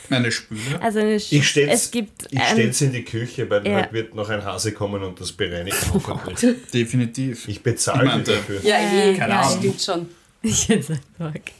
Eine 0.09 0.31
Spüle. 0.31 0.81
Also 0.81 0.99
eine 0.99 1.19
Sch 1.19 1.33
Ich 1.33 1.49
stell's, 1.49 1.73
es 1.73 1.91
gibt 1.91 2.27
ich 2.31 2.39
ähm, 2.39 2.45
stell's 2.53 2.79
in 2.79 2.93
die 2.93 3.03
Küche, 3.03 3.49
weil 3.49 3.67
ja. 3.67 3.81
heute 3.81 3.91
wird 3.91 4.15
noch 4.15 4.29
ein 4.29 4.45
Hase 4.45 4.71
kommen 4.71 5.03
und 5.03 5.19
das 5.19 5.33
bereinigen. 5.33 5.75
hoffentlich. 5.93 6.55
Definitiv. 6.73 7.49
Ich 7.49 7.61
bezahle 7.61 8.17
Ich 8.17 8.23
dafür. 8.23 8.61
ja 8.63 8.77
eh, 8.77 9.13
Keine 9.17 9.33
ja, 9.33 9.41
Ahnung. 9.41 9.59
stimmt 9.59 9.81
schon. 9.81 10.09
Ich 10.41 10.69
jetzt 10.69 10.89
weg. 11.17 11.51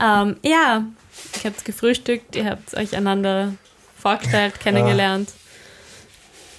Ähm, 0.00 0.36
ja, 0.42 0.86
ich 1.36 1.44
hab's 1.44 1.64
gefrühstückt, 1.64 2.34
ihr 2.34 2.46
habt 2.46 2.74
euch 2.74 2.96
einander 2.96 3.52
vorgestellt, 4.00 4.58
kennengelernt. 4.58 5.28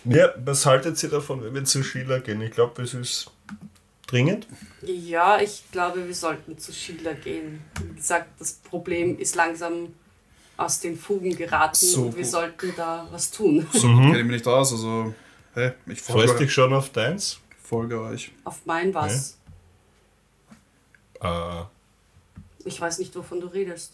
Ja, 0.04 0.34
was 0.46 0.68
haltet 0.68 1.02
ihr 1.02 1.10
davon, 1.10 1.44
wenn 1.44 1.56
wir 1.56 1.64
zu 1.64 1.82
Sheila 1.82 2.20
gehen? 2.20 2.42
Ich 2.42 2.52
glaube, 2.52 2.84
es 2.84 2.94
ist 2.94 3.32
dringend. 4.12 4.48
Ja, 4.82 5.40
ich 5.40 5.64
glaube, 5.72 6.06
wir 6.06 6.14
sollten 6.16 6.58
zu 6.58 6.72
Sheila 6.74 7.14
gehen. 7.14 7.62
Wie 7.84 7.96
gesagt, 7.96 8.30
das 8.40 8.54
Problem 8.54 9.18
ist 9.18 9.36
langsam 9.36 9.94
aus 10.58 10.80
den 10.80 10.98
Fugen 10.98 11.36
geraten 11.36 11.76
So 11.76 12.04
und 12.06 12.16
wir 12.16 12.24
gut. 12.24 12.32
sollten 12.32 12.74
da 12.76 13.08
was 13.12 13.32
tun. 13.32 13.66
So 13.74 13.80
kenne 13.88 14.18
ich 14.20 14.24
mich 14.26 14.34
nicht 14.38 14.48
aus, 14.48 14.72
also 14.74 15.14
hey, 15.54 15.72
ich 15.88 16.02
Freust 16.02 16.30
folge, 16.30 16.44
dich 16.46 16.54
schon 16.54 16.74
auf 16.74 16.90
deins? 16.92 17.40
folge 17.64 18.02
euch. 18.02 18.32
Auf 18.44 18.66
mein 18.66 18.94
was. 18.94 19.38
Äh, 21.22 21.64
Ich 22.66 22.80
weiß 22.82 23.00
nicht, 23.00 23.16
wovon 23.16 23.40
du 23.40 23.48
redest. 23.48 23.94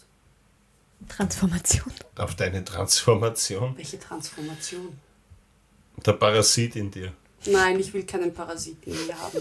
Transformation. 1.08 1.92
auf 2.16 2.34
deine 2.36 2.64
Transformation? 2.64 3.76
Welche 3.76 3.98
Transformation? 4.00 4.98
Der 6.04 6.12
Parasit 6.14 6.74
in 6.76 6.90
dir. 6.90 7.12
Nein, 7.46 7.78
ich 7.78 7.92
will 7.92 8.04
keinen 8.04 8.32
Parasiten 8.34 8.92
mehr 9.06 9.18
haben. 9.18 9.38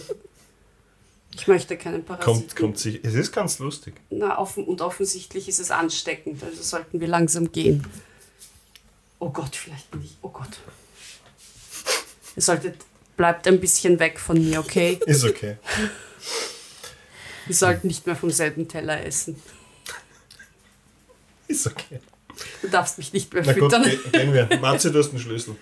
Ich 1.37 1.47
möchte 1.47 1.77
keinen 1.77 2.03
Parasiten. 2.05 2.33
Kommt, 2.47 2.55
kommt 2.55 2.79
sich. 2.79 3.03
Es 3.03 3.13
ist 3.13 3.31
ganz 3.33 3.59
lustig. 3.59 3.93
Na, 4.09 4.37
offen, 4.39 4.63
und 4.65 4.81
offensichtlich 4.81 5.49
ist 5.49 5.59
es 5.59 5.69
ansteckend, 5.69 6.41
also 6.43 6.61
sollten 6.63 6.99
wir 7.01 7.07
langsam 7.07 7.51
gehen. 7.51 7.85
Oh 9.19 9.29
Gott, 9.29 9.55
vielleicht 9.55 9.91
bin 9.91 10.01
ich. 10.03 10.17
Oh 10.21 10.29
Gott. 10.29 10.57
Ihr 12.35 12.41
solltet. 12.41 12.77
Bleibt 13.17 13.47
ein 13.47 13.59
bisschen 13.61 13.97
weg 13.99 14.19
von 14.19 14.37
mir, 14.43 14.59
okay? 14.59 14.99
Ist 15.05 15.23
okay. 15.23 15.57
Wir 17.45 17.55
sollten 17.55 17.87
nicht 17.87 18.05
mehr 18.05 18.15
vom 18.15 18.29
selben 18.29 18.67
Teller 18.67 19.05
essen. 19.05 19.41
Ist 21.47 21.65
okay. 21.67 21.99
Du 22.61 22.67
darfst 22.67 22.97
mich 22.97 23.13
nicht 23.13 23.33
mehr 23.33 23.43
Na 23.45 23.53
gut, 23.53 23.71
füttern. 23.71 23.83
ge- 23.83 23.99
gehen 24.11 24.33
wir. 24.33 24.57
Matze, 24.59 24.91
du 24.91 24.99
hast 24.99 25.11
den 25.11 25.19
Schlüssel. 25.19 25.55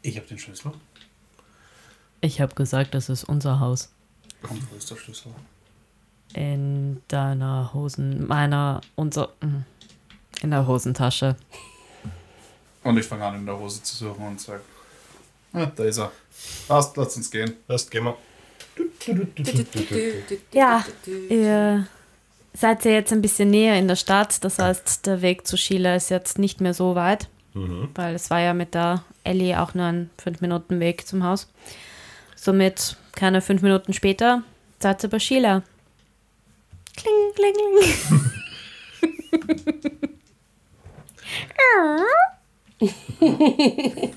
Ich 0.00 0.16
habe 0.16 0.26
den 0.26 0.38
Schlüssel. 0.38 0.72
Ich 2.22 2.40
habe 2.40 2.54
gesagt, 2.54 2.94
das 2.94 3.08
ist 3.10 3.24
unser 3.24 3.60
Haus. 3.60 3.90
Und 4.50 4.70
wo 4.70 4.76
ist 4.76 4.90
der 4.90 4.96
Schlüssel? 4.96 5.32
In 6.34 7.02
deiner 7.08 7.72
Hosen, 7.72 8.26
meiner, 8.26 8.80
unser, 8.94 9.28
mm, 9.40 9.64
in 10.42 10.50
der 10.50 10.66
Hosentasche. 10.66 11.36
Und 12.82 12.98
ich 12.98 13.06
fange 13.06 13.24
an, 13.24 13.36
in 13.36 13.46
der 13.46 13.58
Hose 13.58 13.82
zu 13.82 13.96
suchen 13.96 14.26
und 14.26 14.40
sage, 14.40 14.60
ah, 15.52 15.66
da 15.66 15.84
ist 15.84 15.98
er. 15.98 16.12
Passt, 16.68 16.96
lass 16.96 17.16
uns 17.16 17.30
gehen. 17.30 17.54
Lasst, 17.68 17.90
gehen 17.90 18.04
wir. 18.04 18.16
Ja, 20.52 20.84
ihr 21.28 21.86
seid 22.52 22.84
ja 22.84 22.92
jetzt 22.92 23.12
ein 23.12 23.22
bisschen 23.22 23.50
näher 23.50 23.78
in 23.78 23.88
der 23.88 23.96
Stadt, 23.96 24.42
das 24.44 24.58
heißt, 24.58 25.06
der 25.06 25.22
Weg 25.22 25.46
zu 25.46 25.56
Sheila 25.56 25.96
ist 25.96 26.10
jetzt 26.10 26.38
nicht 26.38 26.60
mehr 26.60 26.74
so 26.74 26.94
weit, 26.94 27.28
weil 27.94 28.14
es 28.14 28.30
war 28.30 28.40
ja 28.40 28.54
mit 28.54 28.74
der 28.74 29.04
Ellie 29.24 29.60
auch 29.60 29.74
nur 29.74 29.86
ein 29.86 30.10
5-Minuten-Weg 30.22 31.06
zum 31.06 31.24
Haus. 31.24 31.48
Somit, 32.34 32.96
keine 33.16 33.40
fünf 33.42 33.62
Minuten 33.62 33.92
später, 33.92 34.42
seid 34.78 35.02
ihr 35.02 35.10
bei 35.10 35.18
Sheila. 35.18 35.62
Kling, 36.96 37.32
kling, 37.34 37.54
kling. 37.54 38.32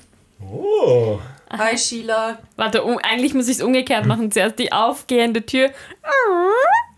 Oh. 0.52 1.20
Hi 1.50 1.76
Sheila. 1.78 2.38
Warte, 2.56 2.82
um, 2.82 2.98
eigentlich 2.98 3.34
muss 3.34 3.48
ich 3.48 3.56
es 3.58 3.62
umgekehrt 3.62 4.06
machen. 4.06 4.30
Zuerst 4.30 4.58
die 4.58 4.72
aufgehende 4.72 5.44
Tür 5.44 5.70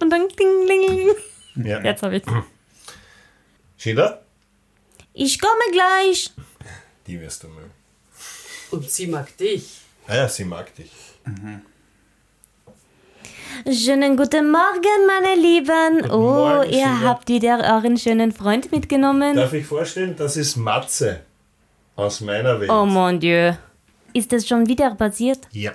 und 0.01 0.11
dann 0.11 0.29
kling, 0.29 0.67
kling, 0.67 0.87
kling. 0.87 1.67
Ja. 1.67 1.83
Jetzt 1.83 2.03
habe 2.03 2.17
ich 2.17 2.23
Sheila? 3.77 4.23
Ich 5.13 5.41
komme 5.41 5.71
gleich. 5.73 6.31
Die 7.07 7.21
wirst 7.21 7.43
du 7.43 7.49
mögen. 7.49 7.71
Und 8.71 8.91
sie 8.91 9.07
mag 9.07 9.37
dich. 9.37 9.81
Ah 10.07 10.17
ja, 10.17 10.29
sie 10.29 10.45
mag 10.45 10.75
dich. 10.75 10.91
Schönen 13.71 14.17
guten 14.17 14.51
Morgen, 14.51 15.07
meine 15.07 15.41
Lieben. 15.41 15.99
Guten 16.03 16.11
oh, 16.11 16.21
Morgen, 16.21 16.71
ihr 16.71 16.79
Sheila. 16.79 17.01
habt 17.03 17.29
wieder 17.29 17.59
euren 17.75 17.97
schönen 17.97 18.33
Freund 18.33 18.73
mitgenommen. 18.73 19.37
Darf 19.37 19.53
ich 19.53 19.67
vorstellen, 19.67 20.17
das 20.17 20.37
ist 20.37 20.57
Matze 20.57 21.21
aus 21.95 22.21
meiner 22.23 22.59
Welt. 22.61 22.71
Oh 22.71 22.85
mon 22.85 23.21
Dieu. 23.21 23.53
Ist 24.15 24.33
das 24.33 24.47
schon 24.49 24.67
wieder 24.69 24.95
passiert? 24.95 25.41
Ja. 25.53 25.73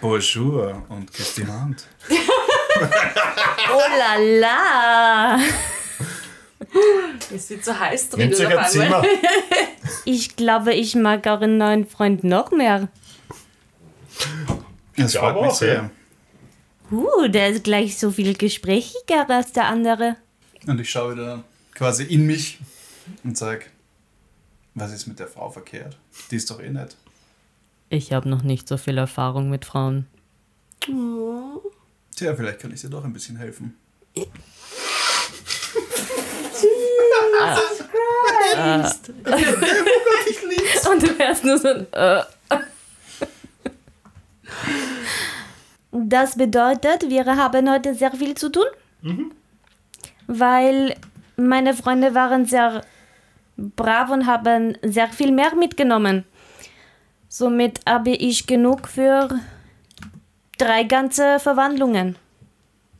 Bonjour 0.00 0.82
und 0.88 1.12
küss 1.12 1.34
die 1.34 1.46
Hand. 1.46 1.86
Oh 3.74 3.80
la 3.98 4.16
la. 4.40 5.38
Es 7.34 7.48
wird 7.50 7.64
so 7.64 7.78
heiß 7.78 8.10
drin 8.10 8.34
ein 8.34 8.58
auf 8.58 8.68
Zimmer. 8.68 9.02
Ich 10.04 10.36
glaube, 10.36 10.72
ich 10.74 10.94
mag 10.94 11.26
euren 11.26 11.58
neuen 11.58 11.86
Freund 11.86 12.24
noch 12.24 12.50
mehr. 12.50 12.88
Das 14.96 15.12
Ja, 15.12 15.20
freut 15.20 15.42
mich 15.42 15.52
sehr. 15.52 15.90
Uh, 16.92 17.26
der 17.26 17.48
ist 17.48 17.64
gleich 17.64 17.96
so 17.96 18.10
viel 18.10 18.34
gesprächiger 18.34 19.28
als 19.30 19.52
der 19.52 19.64
andere. 19.64 20.16
Und 20.66 20.78
ich 20.78 20.90
schaue 20.90 21.14
wieder 21.14 21.42
quasi 21.74 22.04
in 22.04 22.26
mich 22.26 22.58
und 23.24 23.38
sage, 23.38 23.64
was 24.74 24.92
ist 24.92 25.06
mit 25.06 25.18
der 25.18 25.26
Frau 25.26 25.48
verkehrt? 25.50 25.96
Die 26.30 26.36
ist 26.36 26.50
doch 26.50 26.60
eh 26.60 26.68
nett. 26.68 26.96
Ich 27.88 28.12
habe 28.12 28.28
noch 28.28 28.42
nicht 28.42 28.68
so 28.68 28.76
viel 28.76 28.98
Erfahrung 28.98 29.48
mit 29.48 29.64
Frauen. 29.64 30.06
Tja, 32.14 32.36
vielleicht 32.36 32.58
kann 32.60 32.72
ich 32.72 32.82
dir 32.82 32.90
doch 32.90 33.04
ein 33.04 33.12
bisschen 33.14 33.36
helfen. 33.36 33.74
Und 40.90 41.02
du 41.02 41.18
hörst 41.18 41.44
nur 41.44 41.58
so 41.58 41.68
ein 41.68 41.86
äh. 41.92 42.22
Das 45.92 46.36
bedeutet, 46.36 47.08
wir 47.08 47.26
haben 47.26 47.70
heute 47.70 47.94
sehr 47.94 48.12
viel 48.12 48.34
zu 48.34 48.48
tun. 48.50 48.64
Weil 50.26 50.96
meine 51.36 51.74
Freunde 51.74 52.14
waren 52.14 52.46
sehr 52.46 52.82
brav 53.56 54.10
und 54.10 54.26
haben 54.26 54.76
sehr 54.82 55.08
viel 55.08 55.30
mehr 55.32 55.54
mitgenommen. 55.54 56.24
Somit 57.28 57.80
habe 57.86 58.10
ich 58.10 58.46
genug 58.46 58.88
für 58.88 59.28
drei 60.58 60.84
ganze 60.84 61.38
Verwandlungen. 61.38 62.16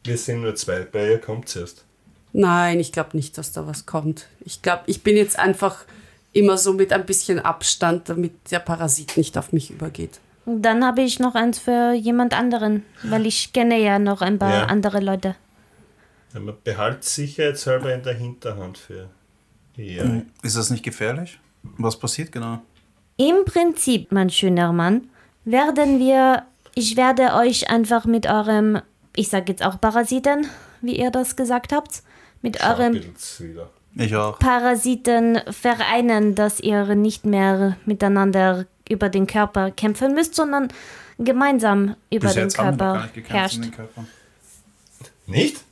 Wir 0.04 0.18
sind 0.18 0.42
nur 0.42 0.54
zwei, 0.54 0.80
bei 0.80 1.10
ihr 1.12 1.18
kommt 1.18 1.48
zuerst. 1.48 1.84
Nein, 2.32 2.80
ich 2.80 2.92
glaube 2.92 3.16
nicht, 3.16 3.38
dass 3.38 3.52
da 3.52 3.66
was 3.66 3.86
kommt. 3.86 4.26
Ich 4.40 4.62
glaube, 4.62 4.82
ich 4.86 5.02
bin 5.02 5.16
jetzt 5.16 5.38
einfach 5.38 5.84
immer 6.32 6.56
so 6.56 6.72
mit 6.72 6.92
ein 6.92 7.06
bisschen 7.06 7.38
Abstand, 7.38 8.08
damit 8.08 8.50
der 8.50 8.58
Parasit 8.58 9.16
nicht 9.16 9.36
auf 9.38 9.52
mich 9.52 9.70
übergeht. 9.70 10.18
Dann 10.44 10.84
habe 10.84 11.02
ich 11.02 11.20
noch 11.20 11.34
eins 11.34 11.58
für 11.58 11.92
jemand 11.92 12.36
anderen, 12.36 12.84
weil 13.04 13.26
ich 13.26 13.52
kenne 13.52 13.78
ja 13.80 13.98
noch 13.98 14.22
ein 14.22 14.38
paar 14.38 14.50
Ja. 14.62 14.64
andere 14.66 15.00
Leute. 15.00 15.36
Ja, 16.34 16.40
man 16.40 16.56
behält 16.64 17.04
sicherheitshalber 17.04 17.94
in 17.94 18.02
der 18.02 18.14
Hinterhand 18.14 18.78
für 18.78 19.08
ja. 19.76 20.04
Ist 20.42 20.56
das 20.56 20.70
nicht 20.70 20.84
gefährlich? 20.84 21.38
Was 21.62 21.98
passiert 21.98 22.32
genau? 22.32 22.60
Im 23.16 23.44
Prinzip, 23.44 24.12
mein 24.12 24.30
schöner 24.30 24.72
Mann, 24.72 25.08
werden 25.44 25.98
wir, 25.98 26.44
ich 26.74 26.96
werde 26.96 27.34
euch 27.34 27.70
einfach 27.70 28.04
mit 28.04 28.26
eurem, 28.26 28.80
ich 29.16 29.28
sage 29.28 29.52
jetzt 29.52 29.64
auch 29.64 29.80
Parasiten, 29.80 30.46
wie 30.80 30.98
ihr 30.98 31.10
das 31.10 31.36
gesagt 31.36 31.72
habt, 31.72 32.02
mit 32.42 32.62
eurem. 32.62 33.00
Ich 33.94 34.16
auch. 34.16 34.38
Parasiten 34.38 35.38
vereinen, 35.50 36.34
dass 36.34 36.60
ihr 36.60 36.94
nicht 36.94 37.24
mehr 37.26 37.76
miteinander 37.86 38.66
über 38.88 39.08
den 39.08 39.26
Körper 39.26 39.70
kämpfen 39.70 40.14
müsst, 40.14 40.34
sondern 40.34 40.68
gemeinsam 41.18 41.96
über 42.10 42.26
Bis 42.26 42.34
den 42.34 42.42
jetzt 42.44 42.58
haben 42.58 42.66
wir 42.66 42.70
noch 42.70 42.78
gar 42.78 42.92
Körper 42.92 43.02
nicht 43.02 43.14
gekämpft 43.14 43.34
herrscht. 43.34 43.64
den 43.64 43.72
Körper. 43.72 44.04
Nicht? 45.26 45.64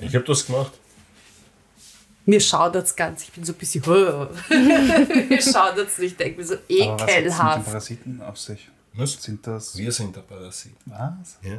Ich 0.00 0.14
habe 0.14 0.24
das 0.24 0.46
gemacht. 0.46 0.72
Mir 2.24 2.40
schaudert 2.40 2.86
es 2.86 2.96
ganz. 2.96 3.22
Ich 3.22 3.32
bin 3.32 3.44
so 3.44 3.52
ein 3.52 3.58
bisschen. 3.58 3.82
mir 5.28 5.42
schaudert 5.42 5.88
es 5.88 5.98
nicht. 5.98 6.12
Ich 6.12 6.16
denke 6.16 6.40
mir 6.40 6.46
so 6.46 6.54
Aber 6.54 6.62
was 6.68 7.02
hat 7.02 7.08
es 7.08 7.08
mit 7.08 7.08
den 7.08 7.26
ekelhaft. 7.26 7.64
Parasiten 7.66 8.20
auf 8.22 8.38
sich? 8.38 8.68
Was? 8.94 9.12
Sind 9.22 9.46
das. 9.46 9.76
Wir 9.76 9.92
sind 9.92 10.16
der 10.16 10.22
Parasit. 10.22 10.74
Was? 10.86 11.38
Ja. 11.42 11.58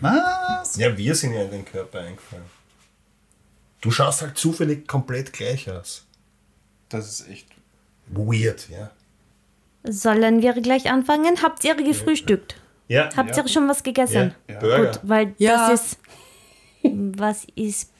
Was? 0.00 0.76
ja, 0.76 0.96
wir 0.96 1.14
sind 1.14 1.34
ja 1.34 1.42
in 1.42 1.50
den 1.50 1.64
Körper 1.64 2.00
eingefallen. 2.00 2.44
Du 3.80 3.90
schaust 3.90 4.22
halt 4.22 4.36
zufällig 4.36 4.88
komplett 4.88 5.32
gleich 5.32 5.70
aus. 5.70 6.04
Das 6.88 7.06
ist 7.08 7.28
echt. 7.28 7.46
Weird, 8.08 8.68
ja. 8.70 8.90
Sollen 9.88 10.42
wir 10.42 10.52
gleich 10.54 10.90
anfangen? 10.90 11.42
Habt 11.42 11.64
ihr 11.64 11.74
gefrühstückt? 11.74 12.56
Ja, 12.88 13.10
Habt 13.16 13.36
Ja. 13.36 13.42
ihr 13.42 13.48
schon 13.48 13.68
was 13.68 13.82
gegessen? 13.82 14.34
ja. 14.48 14.54
Ja. 14.54 14.60
Burger. 14.60 14.86
Gut, 14.92 15.00
weil 15.02 15.34
Ja. 15.38 15.68
das 15.70 15.82
ist. 15.82 15.98
Was 16.82 17.46
ist. 17.54 17.90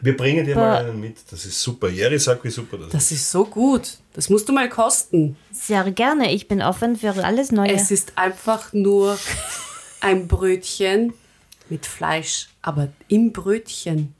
Wir 0.00 0.16
bringen 0.16 0.46
dir 0.46 0.54
mal 0.56 0.84
einen 0.86 1.00
mit. 1.00 1.18
Das 1.30 1.44
ist 1.44 1.60
super. 1.60 1.88
Jerry 1.88 2.18
sagt, 2.18 2.44
wie 2.44 2.50
super 2.50 2.78
das, 2.78 2.90
Das 2.90 3.04
ist. 3.10 3.20
ist 3.22 3.30
so 3.30 3.44
gut. 3.44 3.98
Das 4.14 4.28
musst 4.30 4.48
du 4.48 4.52
mal 4.52 4.68
kosten. 4.68 5.36
Sehr 5.52 5.90
gerne, 5.90 6.32
ich 6.32 6.48
bin 6.48 6.62
offen 6.62 6.96
für 6.96 7.12
alles 7.24 7.52
Neue. 7.52 7.72
Es 7.72 7.90
ist 7.90 8.12
einfach 8.16 8.72
nur 8.72 9.18
ein 10.00 10.28
Brötchen 10.28 11.12
mit 11.68 11.84
Fleisch, 11.84 12.48
aber 12.62 12.88
im 13.08 13.32
Brötchen. 13.32 14.14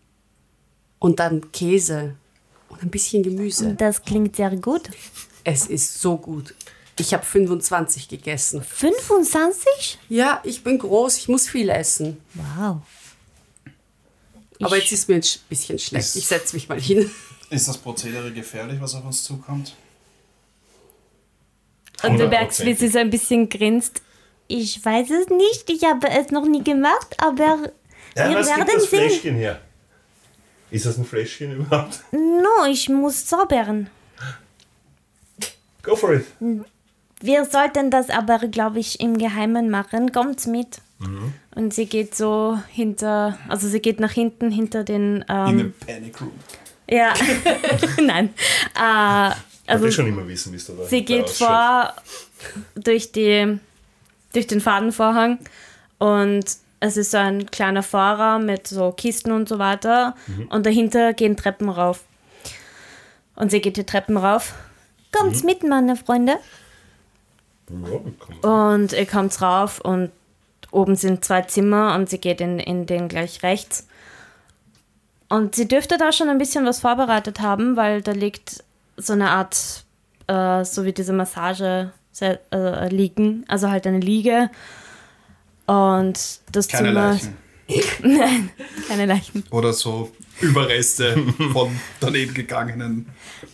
Und 0.99 1.21
dann 1.21 1.53
Käse 1.53 2.17
und 2.69 2.83
ein 2.83 2.91
bisschen 2.91 3.23
Gemüse. 3.23 3.75
das 3.75 4.03
klingt 4.03 4.37
sehr 4.37 4.55
gut. 4.57 4.91
Es 5.45 5.67
ist 5.67 6.01
so 6.01 6.17
gut. 6.19 6.55
Ich 6.99 7.13
habe 7.13 7.25
25 7.25 8.09
gegessen. 8.09 8.63
25? 8.63 9.99
Ja, 10.09 10.41
ich 10.45 10.65
bin 10.65 10.79
groß, 10.79 11.19
ich 11.19 11.29
muss 11.29 11.49
viel 11.49 11.69
essen. 11.69 12.19
Wow. 12.35 12.79
Aber 14.63 14.77
Ich- 14.79 14.85
jetzt 14.85 14.93
ist 14.93 15.09
mir 15.09 15.17
ein 15.17 15.23
sch- 15.23 15.41
bisschen 15.49 15.79
schlecht. 15.79 16.07
Ist- 16.07 16.17
Ich 16.17 16.27
setze 16.27 16.57
mich 16.57 16.69
mal 16.69 16.81
hin. 16.81 17.11
Ist 17.51 17.69
das 17.69 17.79
Prozedere 17.79 18.33
gefährlich, 18.33 18.81
was 18.81 18.95
auf 18.95 19.05
uns 19.05 19.23
zukommt? 19.23 19.75
Und 22.03 22.19
du 22.19 22.27
merkst, 22.29 22.65
wie 22.65 22.71
100%. 22.75 22.79
sie 22.79 22.89
so 22.89 22.99
ein 22.99 23.11
bisschen 23.11 23.49
grinst. 23.49 24.03
Ich 24.49 24.85
weiß 24.85 25.11
es 25.11 25.29
nicht, 25.29 25.69
ich 25.71 25.85
habe 25.85 26.09
es 26.09 26.31
noch 26.31 26.45
nie 26.47 26.63
gemacht, 26.65 27.15
aber 27.19 27.71
Ja, 28.17 28.29
wir 28.31 28.37
was 28.39 28.47
gibt 28.49 28.59
werden 28.59 28.71
das 28.75 28.91
sehen. 28.91 29.09
Fläschchen 29.11 29.35
her? 29.37 29.61
Ist 30.71 30.87
das 30.87 30.99
ein 30.99 31.05
Fläschchen 31.05 31.53
überhaupt? 31.57 32.01
No, 32.13 32.65
ich 32.71 32.89
muss 32.89 33.27
zaubern. 33.27 33.89
Go 35.83 35.95
for 35.95 36.15
it. 36.15 36.27
Wir 37.21 37.45
sollten 37.45 37.91
das 37.91 38.11
aber, 38.11 38.39
glaube 38.41 38.79
ich, 38.79 39.01
im 39.01 39.17
Geheimen 39.19 39.71
machen. 39.71 40.13
Kommt 40.13 40.47
mit. 40.47 40.79
Mhm. 40.99 41.33
Und 41.55 41.75
sie 41.75 41.87
geht 41.87 42.15
so 42.15 42.59
hinter, 42.71 43.39
also 43.49 43.69
sie 43.69 43.81
geht 43.81 44.01
nach 44.01 44.13
hinten 44.13 44.51
hinter 44.51 44.85
den. 44.85 45.17
In 45.23 45.25
Ähm, 45.29 45.47
einem 45.47 45.75
Panic 45.87 46.21
Room. 46.21 46.33
ja, 46.91 47.13
nein. 48.03 48.31
Äh, 48.75 49.31
Ich 49.31 49.71
also 49.71 49.85
will 49.85 49.93
schon 49.93 50.07
immer 50.07 50.27
wissen, 50.29 50.53
wie 50.53 50.57
es 50.57 50.67
da 50.67 50.73
Sie 50.89 51.05
geht 51.05 51.25
ausschaut. 51.25 51.49
vor 51.49 51.93
durch, 52.75 53.13
die, 53.13 53.59
durch 54.33 54.47
den 54.47 54.61
Fadenvorhang 54.61 55.39
und 55.99 56.45
es 56.81 56.97
ist 56.99 57.11
so 57.11 57.17
ein 57.19 57.51
kleiner 57.51 57.83
Vorraum 57.83 58.45
mit 58.47 58.67
so 58.69 58.93
Kisten 58.93 59.33
und 59.33 59.49
so 59.49 59.59
weiter 59.59 60.15
und 60.51 60.67
dahinter 60.67 61.15
gehen 61.15 61.37
Treppen 61.37 61.69
rauf. 61.71 62.05
Und 63.35 63.51
sie 63.51 63.61
geht 63.61 63.77
die 63.79 63.85
Treppen 63.85 64.17
rauf. 64.19 64.55
Kommt's 65.13 65.43
mit, 65.43 65.63
meine 65.63 65.97
Freunde. 65.97 66.37
Und 68.43 68.93
ihr 68.93 69.07
kommt 69.07 69.41
rauf 69.43 69.81
und 69.81 70.11
oben 70.71 70.97
sind 70.97 71.25
zwei 71.25 71.43
Zimmer 71.43 71.95
und 71.95 72.09
sie 72.09 72.19
geht 72.19 72.41
in, 72.41 72.59
in 72.59 72.87
den 72.87 73.09
gleich 73.09 73.43
rechts. 73.43 73.87
Und 75.29 75.57
sie 75.57 75.67
dürfte 75.67 75.99
da 75.99 76.13
schon 76.13 76.29
ein 76.29 76.39
bisschen 76.39 76.65
was 76.65 76.81
vorbereitet 76.81 77.41
haben, 77.41 77.77
weil 77.77 78.03
da 78.03 78.13
liegt 78.13 78.63
so 78.97 79.13
eine 79.13 79.31
Art, 79.31 79.85
äh, 80.29 80.65
so 80.65 80.85
wie 80.85 80.93
diese 80.93 81.13
Massage 81.13 81.93
äh, 82.21 82.89
liegen, 82.89 83.45
also 83.49 83.71
halt 83.71 83.87
eine 83.87 84.01
Liege. 84.01 84.51
Und 85.67 86.41
das 86.53 86.69
Keine 86.69 86.89
Zimmer. 86.89 87.11
Leichen. 87.11 87.37
Keine 88.89 89.07
Leichen. 89.07 89.45
Oder 89.51 89.73
so 89.73 90.13
Überreste 90.41 91.17
von 91.53 91.79
daneben 92.01 92.35
gegangenen. 92.35 93.07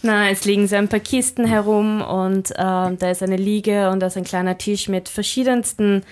Nein, 0.03 0.33
es 0.33 0.45
liegen 0.45 0.67
so 0.67 0.77
ein 0.77 0.89
paar 0.89 1.01
Kisten 1.01 1.45
herum 1.45 2.03
und 2.03 2.53
ähm, 2.57 2.99
da 2.99 3.11
ist 3.11 3.23
eine 3.23 3.37
Liege 3.37 3.91
und 3.91 4.01
da 4.01 4.09
ist 4.09 4.17
ein 4.17 4.25
kleiner 4.25 4.59
Tisch 4.59 4.89
mit 4.89 5.09
verschiedensten 5.09 6.03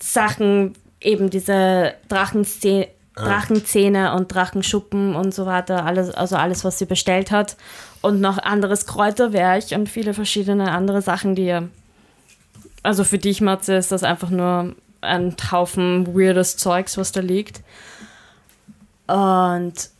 Sachen, 0.00 0.74
eben 1.00 1.30
diese 1.30 1.94
Drachenzäh 2.08 2.88
Drachenzähne 3.18 4.14
und 4.14 4.32
Drachenschuppen 4.32 5.16
und 5.16 5.34
so 5.34 5.46
weiter, 5.46 5.84
alles, 5.84 6.10
also 6.10 6.36
alles, 6.36 6.64
was 6.64 6.78
sie 6.78 6.86
bestellt 6.86 7.30
hat. 7.30 7.56
Und 8.00 8.20
noch 8.20 8.38
anderes 8.38 8.86
Kräuterwerk 8.86 9.64
und 9.72 9.88
viele 9.88 10.14
verschiedene 10.14 10.70
andere 10.70 11.02
Sachen, 11.02 11.34
die 11.34 11.46
ihr. 11.46 11.68
Also 12.84 13.02
für 13.02 13.18
dich, 13.18 13.40
Matze, 13.40 13.74
ist 13.74 13.90
das 13.90 14.04
einfach 14.04 14.30
nur 14.30 14.74
ein 15.00 15.34
Haufen 15.50 16.14
weirdes 16.14 16.56
Zeugs, 16.56 16.96
was 16.96 17.10
da 17.10 17.20
liegt. 17.20 17.62
Und 19.08 19.90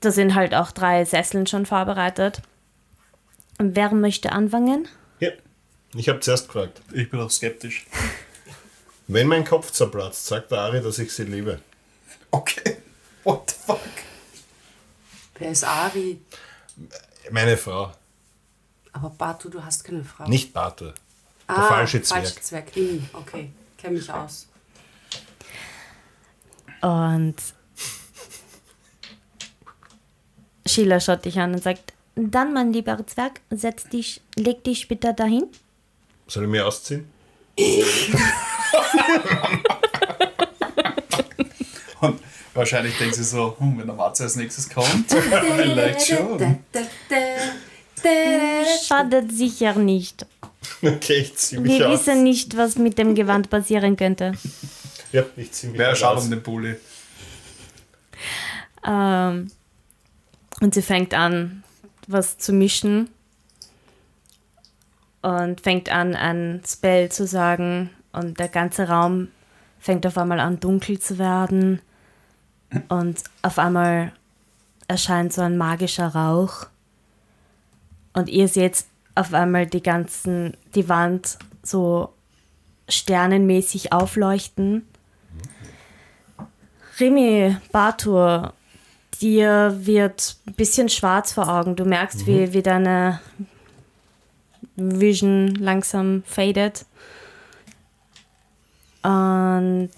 da 0.00 0.10
sind 0.10 0.34
halt 0.34 0.54
auch 0.54 0.72
drei 0.72 1.04
Sesseln 1.04 1.46
schon 1.46 1.66
vorbereitet. 1.66 2.42
Und 3.58 3.76
wer 3.76 3.92
möchte 3.94 4.32
anfangen? 4.32 4.88
Ja. 5.20 5.30
Ich 5.94 6.08
habe 6.08 6.20
zuerst 6.20 6.48
gefragt. 6.48 6.82
Ich 6.92 7.10
bin 7.10 7.20
auch 7.20 7.30
skeptisch. 7.30 7.86
Wenn 9.06 9.28
mein 9.28 9.44
Kopf 9.44 9.70
zerplatzt, 9.70 10.26
sagt 10.26 10.50
der 10.50 10.60
Ari, 10.60 10.82
dass 10.82 10.98
ich 10.98 11.12
sie 11.12 11.24
liebe. 11.24 11.60
Okay. 12.30 12.78
What 13.22 13.50
the 13.50 13.56
fuck? 13.66 13.80
Wer 15.38 15.50
ist 15.50 15.64
Ari? 15.64 16.20
Meine 17.30 17.56
Frau. 17.56 17.92
Aber 18.92 19.10
Batu, 19.10 19.48
du 19.48 19.62
hast 19.62 19.84
keine 19.84 20.04
Frau. 20.04 20.26
Nicht 20.28 20.52
Batu. 20.52 20.86
Der 20.86 20.94
ah, 21.58 21.68
falsche 21.68 22.02
Zwerg. 22.02 22.24
Falsche 22.24 22.40
Zwerg. 22.40 22.66
Okay, 23.12 23.50
kenne 23.76 23.98
mich 23.98 24.12
aus. 24.12 24.48
Und 26.80 27.36
Sheila 30.74 30.98
schaut 30.98 31.24
dich 31.24 31.38
an 31.38 31.54
und 31.54 31.62
sagt, 31.62 31.92
dann, 32.16 32.52
mein 32.52 32.72
lieber 32.72 32.98
Zwerg, 33.06 33.40
setz 33.50 33.88
dich, 33.88 34.20
leg 34.34 34.64
dich 34.64 34.88
bitte 34.88 35.14
dahin. 35.14 35.46
Soll 36.26 36.42
ich 36.44 36.50
mich 36.50 36.60
ausziehen? 36.62 37.06
Und 42.00 42.18
wahrscheinlich 42.54 42.98
denkt 42.98 43.14
sie 43.14 43.22
so, 43.24 43.54
hm, 43.58 43.78
wenn 43.78 43.86
der 43.86 43.94
Matze 43.94 44.24
als 44.24 44.34
nächstes 44.36 44.68
kommt, 44.68 45.10
vielleicht 45.56 46.08
schon. 46.08 46.58
Schadet 48.86 49.32
sicher 49.32 49.74
nicht. 49.76 50.26
Okay, 50.82 51.18
ich 51.20 51.36
zieh 51.36 51.58
mich 51.58 51.78
Wir 51.78 51.88
aus. 51.88 52.00
wissen 52.00 52.24
nicht, 52.24 52.56
was 52.56 52.76
mit 52.76 52.98
dem 52.98 53.14
Gewand 53.14 53.48
passieren 53.48 53.96
könnte. 53.96 54.32
Ja, 55.12 55.22
ich 55.36 55.52
zieh 55.52 55.68
mich 55.68 55.78
Wäre 55.78 55.94
schade 55.94 56.20
um 56.20 56.28
den 56.30 56.42
Bulli. 56.42 56.74
Ähm, 58.84 59.50
und 60.60 60.74
sie 60.74 60.82
fängt 60.82 61.14
an, 61.14 61.62
was 62.06 62.38
zu 62.38 62.52
mischen. 62.52 63.10
Und 65.22 65.62
fängt 65.62 65.90
an, 65.90 66.14
ein 66.14 66.62
Spell 66.66 67.10
zu 67.10 67.26
sagen. 67.26 67.90
Und 68.12 68.38
der 68.38 68.48
ganze 68.48 68.88
Raum 68.88 69.28
fängt 69.78 70.06
auf 70.06 70.18
einmal 70.18 70.40
an, 70.40 70.60
dunkel 70.60 70.98
zu 70.98 71.18
werden. 71.18 71.80
Und 72.88 73.22
auf 73.42 73.58
einmal 73.58 74.12
erscheint 74.86 75.32
so 75.32 75.40
ein 75.40 75.56
magischer 75.56 76.08
Rauch. 76.08 76.66
Und 78.12 78.28
ihr 78.28 78.48
seht 78.48 78.84
auf 79.14 79.32
einmal 79.32 79.66
die 79.66 79.82
ganzen, 79.82 80.56
die 80.74 80.88
Wand 80.88 81.38
so 81.62 82.12
sternenmäßig 82.88 83.92
aufleuchten. 83.92 84.86
Rimi, 87.00 87.56
Bartur, 87.72 88.52
dir 89.18 89.74
wird 89.78 90.36
ein 90.46 90.54
bisschen 90.54 90.88
schwarz 90.88 91.32
vor 91.32 91.48
Augen. 91.48 91.76
Du 91.76 91.84
merkst, 91.84 92.26
wie, 92.26 92.52
wie 92.52 92.62
deine 92.62 93.20
Vision 94.76 95.54
langsam 95.54 96.22
fadet. 96.26 96.86
Und 99.02 99.90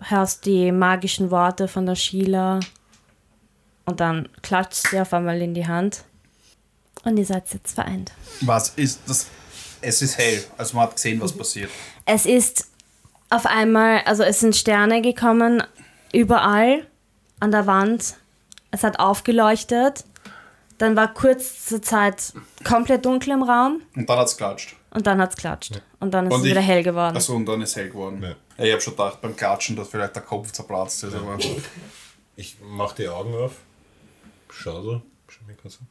hörst 0.00 0.46
die 0.46 0.72
magischen 0.72 1.30
Worte 1.30 1.68
von 1.68 1.86
der 1.86 1.94
Sheila. 1.94 2.60
Und 3.86 4.00
dann 4.00 4.28
klatscht 4.42 4.88
sie 4.88 5.00
auf 5.00 5.12
einmal 5.14 5.40
in 5.40 5.54
die 5.54 5.66
Hand. 5.66 6.04
Und 7.04 7.16
ihr 7.16 7.24
seid 7.24 7.52
jetzt 7.52 7.74
vereint. 7.74 8.12
Was 8.42 8.70
ist 8.70 9.00
das? 9.06 9.26
Es 9.80 10.02
ist 10.02 10.18
hell. 10.18 10.44
Also 10.56 10.76
man 10.76 10.86
hat 10.86 10.96
gesehen, 10.96 11.20
was 11.20 11.32
passiert. 11.32 11.70
Es 12.04 12.26
ist 12.26 12.68
auf 13.30 13.46
einmal, 13.46 14.02
also 14.04 14.22
es 14.22 14.40
sind 14.40 14.56
Sterne 14.56 15.00
gekommen, 15.00 15.62
überall 16.12 16.86
an 17.40 17.50
der 17.50 17.66
Wand. 17.66 18.16
Es 18.70 18.82
hat 18.84 18.98
aufgeleuchtet. 19.00 20.04
Dann 20.78 20.94
war 20.94 21.12
kurz 21.12 21.66
zur 21.66 21.82
Zeit 21.82 22.32
komplett 22.64 23.04
dunkel 23.04 23.32
im 23.32 23.42
Raum 23.42 23.82
Und 23.96 24.08
dann 24.08 24.18
hat 24.18 24.28
es 24.28 24.36
klatscht. 24.36 24.76
und 24.90 25.06
dann 25.08 25.20
hat 25.20 25.30
es 25.30 25.36
klatscht. 25.36 25.82
Und 25.98 26.12
dann 26.14 26.26
ist 26.28 26.34
Und 26.34 26.40
es 26.42 26.46
wieder 26.46 26.60
ich- 26.60 26.66
hell 26.66 26.82
geworden. 26.84 27.16
Achso, 27.16 27.34
und 27.34 27.46
dann 27.46 27.60
ist 27.62 27.74
hell 27.74 27.88
geworden. 27.88 28.22
Ja. 28.22 28.28
Ja. 28.58 28.64
ich 28.64 28.72
habe 28.72 28.80
schon 28.80 28.92
gedacht 28.96 29.20
beim 29.20 29.34
Klatschen, 29.34 29.74
dass 29.74 29.88
vielleicht 29.88 30.14
der 30.14 30.22
Kopf 30.22 30.52
zerplatzt 30.52 31.02
ist. 31.04 31.14
Aber 31.14 31.36
Ich 32.36 32.56
mach 32.62 32.92
die 32.92 33.08
Augen 33.08 33.34
auf. 33.34 33.56
Schau 34.50 34.80
so. 34.82 35.02
Schau 35.26 35.40
mir 35.48 35.54
kurz 35.54 35.78
an. 35.80 35.88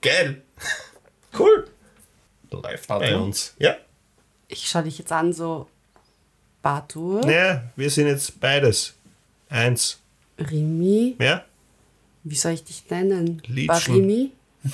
Geil! 0.00 0.42
Cool! 1.38 1.66
Läuft 2.50 2.88
bei 2.88 2.94
Warte. 3.00 3.18
uns. 3.20 3.54
Ja. 3.58 3.74
Ich 4.48 4.68
schaue 4.68 4.82
dich 4.82 4.98
jetzt 4.98 5.10
an, 5.12 5.32
so 5.32 5.66
Batur, 6.60 7.26
Ja, 7.26 7.62
wir 7.76 7.88
sind 7.90 8.06
jetzt 8.08 8.38
beides. 8.38 8.94
Eins. 9.52 10.00
Rimi. 10.38 11.14
Ja? 11.20 11.44
Wie 12.24 12.34
soll 12.36 12.52
ich 12.52 12.64
dich 12.64 12.82
nennen? 12.88 13.42
Liedchen. 13.46 13.66
Barimi? 13.94 14.32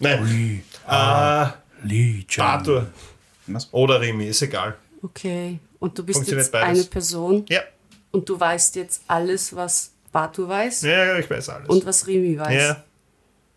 Nein. 0.00 0.62
Ah, 0.86 1.54
Legion. 1.82 2.46
Arthur. 2.46 2.90
Was? 3.46 3.68
Oder 3.72 4.00
Remy, 4.00 4.28
ist 4.28 4.42
egal. 4.42 4.76
Okay. 5.02 5.58
Und 5.78 5.98
du 5.98 6.04
bist 6.04 6.26
jetzt 6.28 6.52
beides. 6.52 6.78
eine 6.80 6.84
Person 6.88 7.44
Ja. 7.48 7.60
und 8.10 8.28
du 8.28 8.38
weißt 8.38 8.76
jetzt 8.76 9.02
alles, 9.06 9.54
was 9.54 9.90
Batu 10.12 10.48
weiß 10.48 10.82
Ja, 10.82 11.18
ich 11.18 11.28
weiß 11.28 11.48
alles. 11.50 11.68
und 11.68 11.84
was 11.84 12.06
Rimi 12.06 12.38
weiß. 12.38 12.54
ja. 12.54 12.84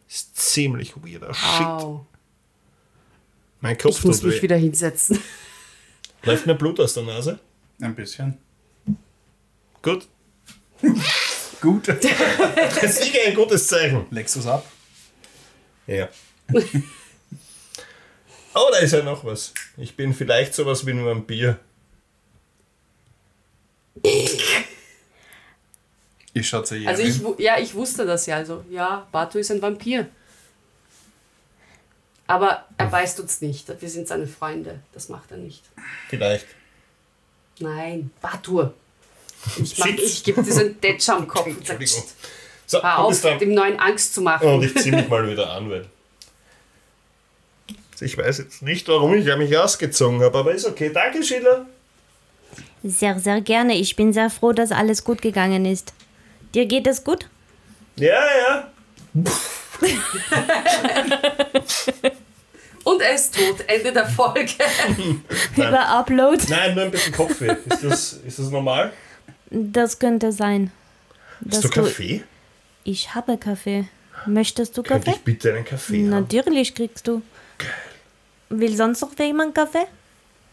Ist 0.09 0.35
ziemlich 0.37 0.93
weirder 0.95 1.33
Shit. 1.33 1.65
Au. 1.65 2.05
Mein 3.61 3.77
Kopf 3.77 3.97
Ich 3.99 4.05
muss 4.05 4.23
mich 4.23 4.37
weh. 4.37 4.41
wieder 4.43 4.55
hinsetzen. 4.55 5.21
Läuft 6.23 6.45
mir 6.47 6.55
Blut 6.55 6.79
aus 6.79 6.93
der 6.93 7.03
Nase? 7.03 7.39
Ein 7.81 7.93
bisschen. 7.95 8.37
Gut. 9.81 10.07
Gut. 11.61 11.87
Das 12.57 12.83
ist 12.83 13.03
sicher 13.03 13.19
ein 13.25 13.33
gutes 13.33 13.67
Zeichen. 13.67 14.05
Es 14.15 14.45
ab? 14.45 14.65
Ja. 15.87 16.07
oh, 18.53 18.67
da 18.71 18.77
ist 18.77 18.93
ja 18.93 19.01
noch 19.03 19.25
was. 19.25 19.53
Ich 19.77 19.95
bin 19.95 20.13
vielleicht 20.13 20.53
sowas 20.53 20.85
wie 20.85 20.91
ein 20.91 21.03
Vampir. 21.05 21.59
Ich 26.33 26.47
schaue 26.47 26.63
zu 26.63 26.75
jedem. 26.75 26.89
Also 26.89 27.03
ich, 27.03 27.39
ja, 27.39 27.57
ich 27.57 27.73
wusste 27.73 28.05
das 28.05 28.27
ja. 28.27 28.35
Also 28.35 28.63
ja, 28.69 29.07
Batu 29.11 29.39
ist 29.39 29.49
ein 29.51 29.61
Vampir. 29.61 30.07
Aber 32.27 32.65
er 32.77 32.87
beißt 32.87 33.19
uns 33.21 33.41
nicht. 33.41 33.81
Wir 33.81 33.89
sind 33.89 34.07
seine 34.07 34.27
Freunde. 34.27 34.81
Das 34.93 35.09
macht 35.09 35.31
er 35.31 35.37
nicht. 35.37 35.63
Vielleicht. 36.09 36.45
Nein, 37.59 38.11
Batur. 38.21 38.73
Ich, 39.61 39.77
mach- 39.77 39.87
ich 39.87 40.23
gebe 40.23 40.43
diesen 40.43 40.79
Detscher 40.81 41.17
am 41.17 41.27
Kopf 41.27 41.45
und 41.47 41.53
sage, 41.67 41.79
Entschuldigung. 41.79 42.03
So, 42.65 42.83
hör 42.83 42.99
auf, 42.99 43.21
dem 43.21 43.53
neuen 43.53 43.79
Angst 43.79 44.13
zu 44.13 44.21
machen. 44.21 44.47
Und 44.47 44.63
ich 44.63 44.75
ziehe 44.75 44.93
mich 44.95 45.07
mal 45.07 45.29
wieder 45.29 45.49
an, 45.51 45.69
weil. 45.69 45.85
Ich 47.99 48.17
weiß 48.17 48.37
jetzt 48.39 48.61
nicht, 48.61 48.87
warum 48.89 49.13
ich 49.15 49.25
mich 49.37 49.57
ausgezogen 49.57 50.21
habe, 50.21 50.37
aber 50.37 50.51
ist 50.53 50.65
okay. 50.67 50.91
Danke, 50.93 51.23
Schiller. 51.23 51.65
Sehr, 52.83 53.17
sehr 53.19 53.41
gerne. 53.41 53.75
Ich 53.75 53.95
bin 53.95 54.13
sehr 54.13 54.29
froh, 54.29 54.53
dass 54.53 54.71
alles 54.71 55.03
gut 55.03 55.21
gegangen 55.21 55.65
ist. 55.65 55.93
Dir 56.53 56.65
geht 56.67 56.85
es 56.87 57.03
gut? 57.03 57.27
Ja, 57.95 58.19
ja. 58.37 58.71
Und 62.83 63.01
er 63.01 63.15
ist 63.15 63.35
tot. 63.35 63.63
Ende 63.67 63.91
der 63.91 64.05
Folge. 64.07 64.47
Über 65.55 65.87
Upload? 65.89 66.43
Nein, 66.49 66.75
nur 66.75 66.83
ein 66.85 66.91
bisschen 66.91 67.13
Kopfweh. 67.13 67.55
Ist 67.69 67.83
das, 67.83 68.13
ist 68.13 68.39
das 68.39 68.49
normal? 68.49 68.93
Das 69.49 69.99
könnte 69.99 70.31
sein. 70.31 70.71
Hast 71.51 71.63
du 71.63 71.69
Kaffee? 71.69 72.23
Ich 72.83 73.13
habe 73.15 73.37
Kaffee. 73.37 73.87
Möchtest 74.25 74.77
du 74.77 74.83
Könnte 74.83 75.05
Kaffee? 75.05 75.17
ich 75.17 75.23
bitte 75.23 75.53
einen 75.53 75.63
Kaffee 75.65 76.01
haben? 76.01 76.09
Natürlich 76.09 76.73
kriegst 76.73 77.07
du. 77.07 77.21
Will 78.49 78.75
sonst 78.75 79.01
noch 79.01 79.17
jemand 79.19 79.53
Kaffee? 79.55 79.85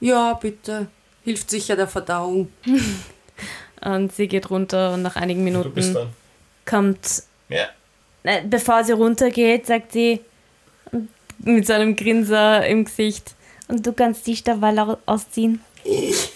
Ja, 0.01 0.34
bitte. 0.34 0.88
Hilft 1.24 1.51
sicher 1.51 1.76
der 1.76 1.88
Verdauung. 1.88 2.49
Und 3.80 4.12
sie 4.14 4.28
geht 4.28 4.49
runter 4.51 4.95
und 4.95 5.03
nach 5.03 5.16
einigen 5.16 5.45
Du 5.45 5.68
bist 5.70 5.88
Minuten 5.88 5.95
dann. 5.95 6.12
kommt, 6.64 7.22
Ja. 7.51 7.66
äh, 8.22 8.40
bevor 8.47 8.82
sie 8.82 8.92
runtergeht, 8.92 9.66
sagt 9.66 9.92
sie 9.92 10.20
mit 11.40 11.66
so 11.66 11.74
einem 11.74 11.95
Grinser 11.95 12.66
im 12.66 12.84
Gesicht, 12.86 13.34
und 13.68 13.86
du 13.86 13.92
kannst 13.92 14.26
dich 14.26 14.42
derweil 14.42 14.78
au- 14.78 14.97
ausziehen. 15.05 15.61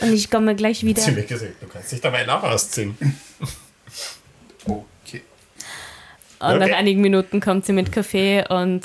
Und 0.00 0.14
ich 0.14 0.30
komme 0.30 0.54
gleich 0.56 0.84
wieder. 0.84 1.02
Ziemlich 1.02 1.26
gesagt, 1.26 1.54
du 1.60 1.66
kannst 1.66 1.92
dich 1.92 2.00
dabei 2.00 2.28
auch 2.28 2.42
ausziehen. 2.42 2.96
Okay. 4.64 5.22
Und 6.38 6.58
nach 6.58 6.66
Okay. 6.66 6.72
einigen 6.74 7.00
Minuten 7.00 7.40
kommt 7.40 7.66
sie 7.66 7.72
mit 7.72 7.92
Kaffee 7.92 8.44
und 8.48 8.82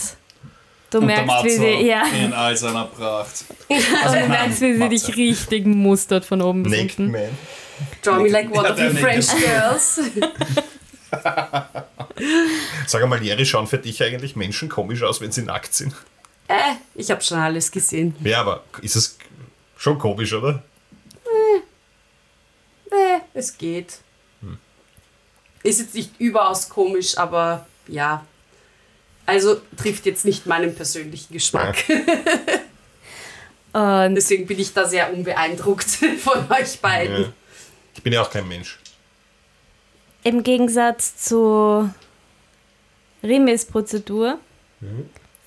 du 0.91 0.99
Und 0.99 1.07
der 1.07 1.25
merkst, 1.25 1.45
wie 1.45 1.49
sie, 1.51 1.87
ja, 1.87 2.03
in 2.07 2.33
all 2.33 2.55
seiner 2.57 2.85
Pracht. 2.85 3.45
und 3.69 3.77
du 4.13 4.27
merkst, 4.27 4.61
wie 4.61 4.75
sie 4.77 4.89
dich 4.89 5.15
richtig 5.17 5.65
mustert 5.65 6.25
von 6.25 6.41
oben 6.41 6.63
bis 6.63 6.71
Naked 6.73 6.99
unten. 6.99 7.11
Man. 7.11 7.29
Draw 8.01 8.21
me 8.23 8.29
like 8.29 8.49
one 8.55 8.63
Ja, 8.63 8.71
of 8.71 8.75
der 8.77 8.91
you 8.91 8.97
French 8.97 9.27
girls. 9.37 9.99
Sag 12.87 13.03
einmal, 13.03 13.21
Jerry, 13.23 13.45
schauen 13.45 13.67
für 13.67 13.77
dich 13.77 14.01
eigentlich 14.03 14.35
Menschen 14.35 14.69
komisch 14.69 15.03
aus, 15.03 15.21
wenn 15.21 15.31
sie 15.31 15.41
nackt 15.43 15.73
sind? 15.73 15.93
äh, 16.47 16.75
ich 16.93 17.09
habe 17.11 17.21
schon 17.21 17.37
alles 17.39 17.71
gesehen. 17.71 18.15
Ja, 18.23 18.41
aber 18.41 18.63
ist 18.81 18.95
es 18.95 19.17
schon 19.77 19.97
komisch, 19.97 20.31
oder? 20.33 20.61
Es 23.35 23.57
geht. 23.57 23.99
Ist 25.61 25.79
jetzt 25.79 25.93
nicht 25.95 26.11
überaus 26.19 26.69
komisch, 26.69 27.17
aber 27.17 27.67
ja. 27.87 28.25
Also 29.25 29.59
trifft 29.77 30.05
jetzt 30.05 30.23
nicht 30.23 30.45
meinen 30.45 30.75
persönlichen 30.75 31.33
Geschmack. 31.33 31.83
Und 33.73 34.15
Deswegen 34.15 34.45
bin 34.47 34.59
ich 34.59 34.73
da 34.73 34.85
sehr 34.87 35.11
unbeeindruckt 35.11 35.85
von 36.19 36.45
euch 36.51 36.79
beiden. 36.79 37.23
Ja. 37.23 37.33
Ich 37.95 38.03
bin 38.03 38.13
ja 38.13 38.21
auch 38.21 38.29
kein 38.29 38.47
Mensch. 38.47 38.77
im 40.23 40.43
Gegensatz 40.43 41.17
zu 41.17 41.89
Rimis 43.23 43.65
Prozedur 43.65 44.37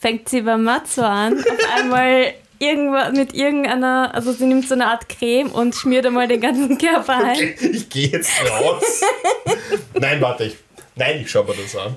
fängt 0.00 0.28
sie 0.28 0.42
bei 0.42 0.56
Matzo 0.56 1.02
an, 1.02 1.38
auf 1.38 1.72
einmal 1.76 2.34
irgendwas 2.58 3.12
mit 3.12 3.34
irgendeiner, 3.34 4.14
also 4.14 4.32
sie 4.32 4.46
nimmt 4.46 4.66
so 4.68 4.74
eine 4.74 4.86
Art 4.86 5.08
Creme 5.08 5.50
und 5.50 5.74
schmiert 5.74 6.06
einmal 6.06 6.26
den 6.28 6.40
ganzen 6.40 6.76
Körper 6.78 7.16
ein. 7.24 7.54
Ich 7.60 7.88
gehe 7.88 8.08
jetzt 8.08 8.30
raus. 8.50 9.02
Nein, 9.94 10.20
warte, 10.20 10.44
ich. 10.44 10.56
Nein, 10.96 11.20
ich 11.20 11.30
schau 11.30 11.44
mir 11.44 11.54
das 11.54 11.76
an. 11.76 11.96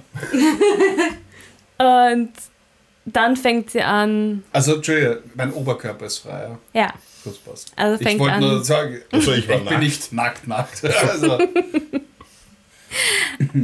Und 1.78 2.32
dann 3.06 3.36
fängt 3.36 3.72
sie 3.72 3.82
an, 3.82 4.44
Also, 4.54 4.76
Entschuldige, 4.76 5.24
mein 5.34 5.52
Oberkörper 5.54 6.06
ist 6.06 6.20
frei. 6.20 6.50
Ja. 6.74 6.82
ja, 6.84 6.94
passt. 7.46 7.72
Also 7.76 8.00
ich 8.00 8.08
fängt 8.08 8.20
wollte 8.20 8.36
an- 8.36 8.42
nur 8.42 8.64
sagen, 8.64 9.02
Also 9.12 9.34
ich 9.34 9.48
war 9.48 9.56
ich 9.56 9.62
bin 9.64 9.70
nackt. 9.74 9.84
nicht 9.84 10.14
nackt, 10.14 10.48
nackt. 10.48 10.84
Also, 11.10 11.40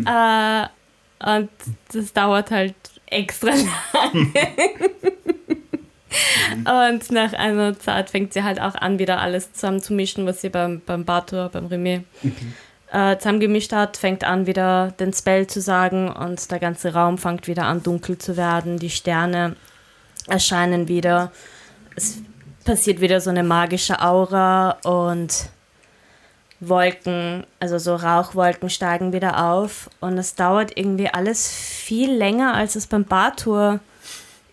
äh, 0.06 0.68
und 1.20 1.50
das 1.94 2.14
dauert 2.14 2.50
halt 2.52 2.76
extra 3.08 3.50
lange. 3.50 4.32
Und 6.60 7.12
nach 7.12 7.34
einer 7.34 7.78
Zeit 7.78 8.10
fängt 8.10 8.34
sie 8.34 8.44
halt 8.44 8.62
auch 8.62 8.76
an, 8.76 9.00
wieder 9.00 9.20
alles 9.20 9.54
zusammenzumischen, 9.54 10.26
was 10.26 10.42
sie 10.42 10.50
beim, 10.50 10.82
beim 10.86 11.06
Bator, 11.06 11.50
beim 11.50 11.68
Remy 11.68 12.04
äh, 12.92 13.18
zusammengemischt 13.18 13.74
hat, 13.74 13.98
fängt 13.98 14.24
an, 14.24 14.48
wieder 14.48 14.94
den 15.00 15.14
Spell 15.14 15.48
zu 15.48 15.62
sagen 15.62 16.10
und 16.10 16.50
der 16.52 16.60
ganze 16.60 16.94
Raum 16.94 17.18
fängt 17.18 17.48
wieder 17.48 17.66
an, 17.66 17.84
dunkel 17.84 18.18
zu 18.18 18.38
werden. 18.38 18.80
Die 18.80 18.90
Sterne 18.90 19.56
erscheinen 20.28 20.88
wieder. 20.88 21.32
Es 21.96 22.20
passiert 22.64 23.02
wieder 23.02 23.22
so 23.22 23.30
eine 23.30 23.44
magische 23.44 24.02
Aura 24.02 24.78
und 24.84 25.50
Wolken, 26.60 27.46
also 27.60 27.78
so 27.78 27.96
Rauchwolken 27.96 28.70
steigen 28.70 29.14
wieder 29.14 29.46
auf 29.46 29.90
und 30.00 30.18
es 30.18 30.36
dauert 30.36 30.76
irgendwie 30.76 31.08
alles 31.08 31.48
viel 31.50 32.12
länger, 32.12 32.56
als 32.56 32.76
es 32.76 32.88
beim 32.88 33.06
Bartour 33.06 33.80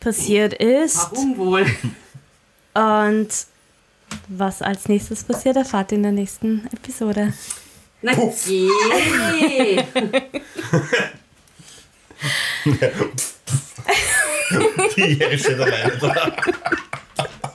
passiert 0.04 0.54
ist. 0.54 1.08
Warum 1.10 1.36
wohl? 1.38 1.66
Und 2.74 3.28
was 4.28 4.62
als 4.62 4.88
nächstes 4.88 5.24
passiert, 5.24 5.56
erfahrt 5.56 5.90
ihr 5.92 5.96
in 5.96 6.02
der 6.04 6.12
nächsten 6.12 6.68
Episode. 6.72 7.32
Na 8.02 8.12
je. 8.46 8.70
Die 14.96 15.00
Jere 15.00 15.38
steht 15.38 15.58
alleine 15.58 15.96
da. 15.98 16.32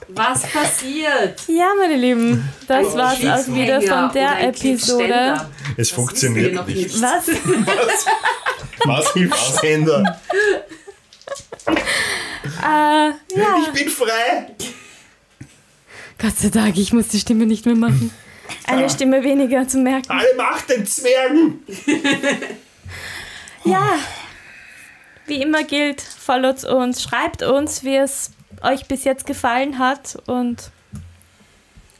Was 0.08 0.42
passiert? 0.42 1.40
Ja, 1.46 1.68
meine 1.78 1.96
Lieben, 1.96 2.48
das 2.66 2.94
war's 2.94 3.14
auch 3.14 3.44
Cliffhanger 3.44 3.54
wieder 3.54 3.80
von 3.80 4.12
der 4.12 4.48
Episode. 4.48 5.48
Es 5.76 5.90
funktioniert 5.90 6.54
noch 6.54 6.66
nicht. 6.66 7.00
Was? 7.00 7.28
Was 8.84 9.12
hilft 9.12 9.60
Sender? 9.60 10.20
Äh, 12.44 12.66
ja, 12.66 13.56
Ich 13.62 13.72
bin 13.72 13.88
frei! 13.88 14.54
Gott 16.18 16.36
sei 16.36 16.48
Dank, 16.48 16.76
ich 16.76 16.92
muss 16.92 17.08
die 17.08 17.18
Stimme 17.20 17.46
nicht 17.46 17.66
mehr 17.66 17.74
machen. 17.76 18.10
Eine 18.66 18.90
Stimme 18.90 19.22
weniger 19.22 19.66
zu 19.66 19.78
merken. 19.78 20.10
Alle 20.10 20.34
Macht 20.36 20.68
den 20.70 20.86
Zwergen! 20.86 21.60
Ja, 23.64 23.90
wie 25.26 25.40
immer 25.42 25.64
gilt, 25.64 26.00
followt 26.00 26.64
uns, 26.64 27.02
schreibt 27.02 27.42
uns, 27.42 27.84
wie 27.84 27.96
es 27.96 28.32
euch 28.62 28.86
bis 28.86 29.04
jetzt 29.04 29.26
gefallen 29.26 29.78
hat 29.78 30.16
und 30.26 30.70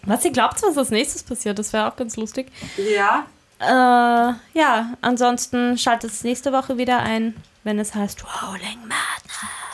was 0.05 0.25
ihr 0.25 0.33
glaubt, 0.33 0.63
was 0.63 0.77
als 0.79 0.91
nächstes 0.91 1.23
passiert. 1.23 1.59
Das 1.59 1.73
wäre 1.73 1.87
auch 1.91 1.97
ganz 1.97 2.17
lustig. 2.17 2.51
Ja, 2.77 3.27
Äh, 3.63 4.35
ja, 4.59 4.95
ansonsten 5.03 5.77
schaltet 5.77 6.11
es 6.13 6.25
nächste 6.25 6.51
Woche 6.51 6.79
wieder 6.79 6.99
ein, 7.01 7.37
wenn 7.63 7.79
es 7.79 7.95
heißt 7.95 8.25
Rolling 8.43 8.79
Madness. 8.81 9.70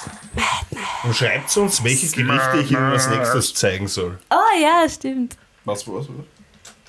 Und 1.04 1.14
schreibt 1.16 1.56
uns, 1.56 1.82
welche 1.84 2.06
Gerichte 2.08 2.58
ich 2.60 2.70
Ihnen 2.70 2.92
als 2.92 3.08
nächstes 3.08 3.54
zeigen 3.54 3.88
soll. 3.88 4.18
Oh 4.30 4.60
ja, 4.60 4.88
stimmt. 4.88 5.36
Was, 5.64 5.86
was, 5.86 6.08
was? 6.08 6.14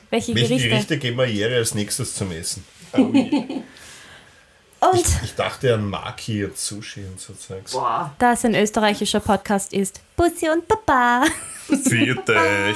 Welche, 0.10 0.34
Welche 0.36 0.48
Gerichte? 0.50 0.70
Gerichte 0.70 0.98
geben 0.98 1.18
wir 1.18 1.26
Jere 1.28 1.58
als 1.58 1.74
nächstes 1.76 2.16
zum 2.16 2.32
Essen? 2.32 2.64
Und 2.94 3.16
Ich 5.24 5.36
dachte 5.36 5.74
an 5.74 5.90
Maki 5.90 6.46
und 6.46 6.58
Sushi 6.58 7.02
und 7.04 7.20
so 7.20 7.34
Zeugs. 7.34 7.72
boah. 7.74 8.14
da 8.20 8.34
es 8.34 8.46
ein 8.46 8.56
österreichischer 8.56 9.20
Podcast 9.20 9.74
ist, 9.74 10.00
Bussi 10.16 10.50
und 10.50 10.68
Papa. 10.68 11.26
Viert 11.68 12.30
euch. 12.30 12.76